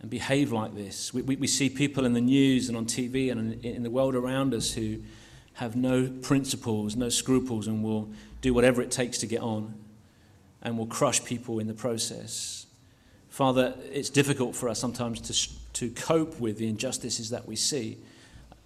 and 0.00 0.10
behave 0.10 0.52
like 0.52 0.74
this. 0.74 1.12
We, 1.12 1.22
we, 1.22 1.36
we 1.36 1.46
see 1.46 1.68
people 1.68 2.04
in 2.04 2.12
the 2.12 2.20
news 2.20 2.68
and 2.68 2.76
on 2.76 2.86
TV 2.86 3.30
and 3.30 3.64
in, 3.64 3.76
in 3.76 3.82
the 3.82 3.90
world 3.90 4.14
around 4.14 4.54
us 4.54 4.72
who, 4.72 5.00
have 5.54 5.76
no 5.76 6.08
principles, 6.22 6.96
no 6.96 7.08
scruples, 7.08 7.66
and 7.66 7.82
will 7.82 8.08
do 8.40 8.52
whatever 8.52 8.82
it 8.82 8.90
takes 8.90 9.18
to 9.18 9.26
get 9.26 9.40
on 9.40 9.74
and 10.62 10.76
will 10.76 10.86
crush 10.86 11.24
people 11.24 11.58
in 11.58 11.66
the 11.66 11.74
process. 11.74 12.66
Father, 13.34 13.74
it's 13.90 14.10
difficult 14.10 14.54
for 14.54 14.68
us 14.68 14.78
sometimes 14.78 15.20
to, 15.20 15.72
to 15.72 15.90
cope 15.90 16.38
with 16.38 16.56
the 16.56 16.68
injustices 16.68 17.30
that 17.30 17.48
we 17.48 17.56
see. 17.56 17.98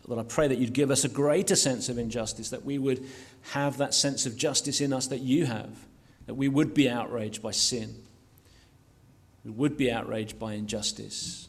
Lord, 0.07 0.21
I 0.21 0.29
pray 0.29 0.47
that 0.47 0.59
you'd 0.59 0.75
give 0.75 0.91
us 0.91 1.05
a 1.05 1.09
greater 1.09 1.57
sense 1.57 1.89
of 1.89 1.97
injustice, 1.97 2.51
that 2.51 2.67
we 2.67 2.77
would 2.77 3.03
have 3.53 3.79
that 3.79 3.95
sense 3.95 4.27
of 4.27 4.37
justice 4.37 4.83
in 4.83 4.93
us 4.93 5.07
that 5.07 5.21
you 5.21 5.47
have, 5.47 5.71
that 6.27 6.35
we 6.35 6.49
would 6.49 6.75
be 6.75 6.87
outraged 6.87 7.41
by 7.43 7.51
sin, 7.51 7.95
we 9.43 9.53
would 9.53 9.79
be 9.79 9.91
outraged 9.91 10.39
by 10.39 10.53
injustice. 10.53 11.49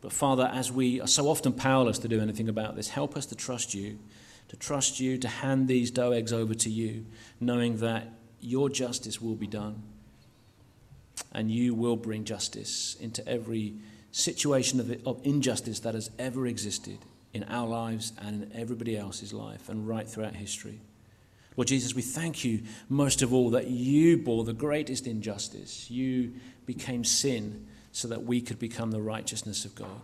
But 0.00 0.12
Father, 0.12 0.50
as 0.52 0.72
we 0.72 1.00
are 1.00 1.06
so 1.06 1.28
often 1.28 1.52
powerless 1.52 2.00
to 2.00 2.08
do 2.08 2.20
anything 2.20 2.48
about 2.48 2.74
this, 2.74 2.88
help 2.88 3.16
us 3.16 3.26
to 3.26 3.36
trust 3.36 3.74
you, 3.74 3.96
to 4.48 4.56
trust 4.56 4.98
you, 4.98 5.18
to 5.18 5.28
hand 5.28 5.68
these 5.68 5.92
Doegs 5.92 6.32
over 6.32 6.54
to 6.54 6.68
you, 6.68 7.06
knowing 7.38 7.76
that 7.76 8.08
your 8.40 8.68
justice 8.68 9.20
will 9.22 9.36
be 9.36 9.46
done 9.46 9.84
and 11.32 11.50
you 11.50 11.74
will 11.74 11.96
bring 11.96 12.24
justice 12.24 12.96
into 13.00 13.26
every 13.26 13.74
situation 14.12 14.80
of, 14.80 14.90
of 15.06 15.20
injustice 15.24 15.80
that 15.80 15.94
has 15.94 16.10
ever 16.18 16.46
existed 16.46 16.98
in 17.32 17.44
our 17.44 17.68
lives 17.68 18.12
and 18.18 18.42
in 18.42 18.60
everybody 18.60 18.96
else's 18.96 19.32
life 19.32 19.68
and 19.68 19.86
right 19.86 20.08
throughout 20.08 20.34
history. 20.34 20.80
Lord 21.56 21.68
Jesus, 21.68 21.94
we 21.94 22.02
thank 22.02 22.44
you 22.44 22.62
most 22.88 23.22
of 23.22 23.32
all 23.32 23.50
that 23.50 23.66
you 23.66 24.16
bore 24.16 24.44
the 24.44 24.52
greatest 24.52 25.06
injustice. 25.06 25.90
You 25.90 26.32
became 26.66 27.04
sin 27.04 27.66
so 27.92 28.08
that 28.08 28.24
we 28.24 28.40
could 28.40 28.58
become 28.58 28.90
the 28.90 29.02
righteousness 29.02 29.64
of 29.64 29.74
God. 29.74 30.00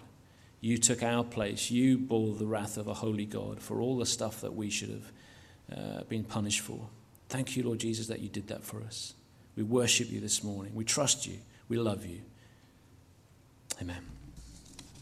You 0.61 0.79
took 0.79 1.03
our 1.03 1.25
place. 1.25 1.71
You 1.71 1.99
bore 1.99 2.35
the 2.35 2.47
wrath 2.47 2.77
of 2.77 2.89
a 2.89 2.95
holy 2.95 3.27
God 3.27 3.61
for 3.61 3.81
all 3.81 3.97
the 3.97 4.07
stuff 4.07 4.41
that 4.41 4.55
we 4.55 4.71
should 4.71 4.91
have 4.91 5.13
uh, 5.79 6.05
been 6.05 6.25
punished 6.25 6.61
for. 6.61 6.89
Thank 7.29 7.57
you, 7.57 7.65
Lord 7.65 7.79
Jesus, 7.79 8.07
that 8.09 8.21
you 8.21 8.29
did 8.29 8.49
that 8.49 8.65
for 8.65 8.83
us. 8.83 9.15
We 9.57 9.63
worship 9.63 10.11
you 10.11 10.21
this 10.21 10.45
morning. 10.45 10.75
We 10.75 10.85
trust 10.85 11.27
you. 11.27 11.39
We 11.69 11.79
love 11.79 12.05
you. 12.05 12.21
Amen. 13.81 14.16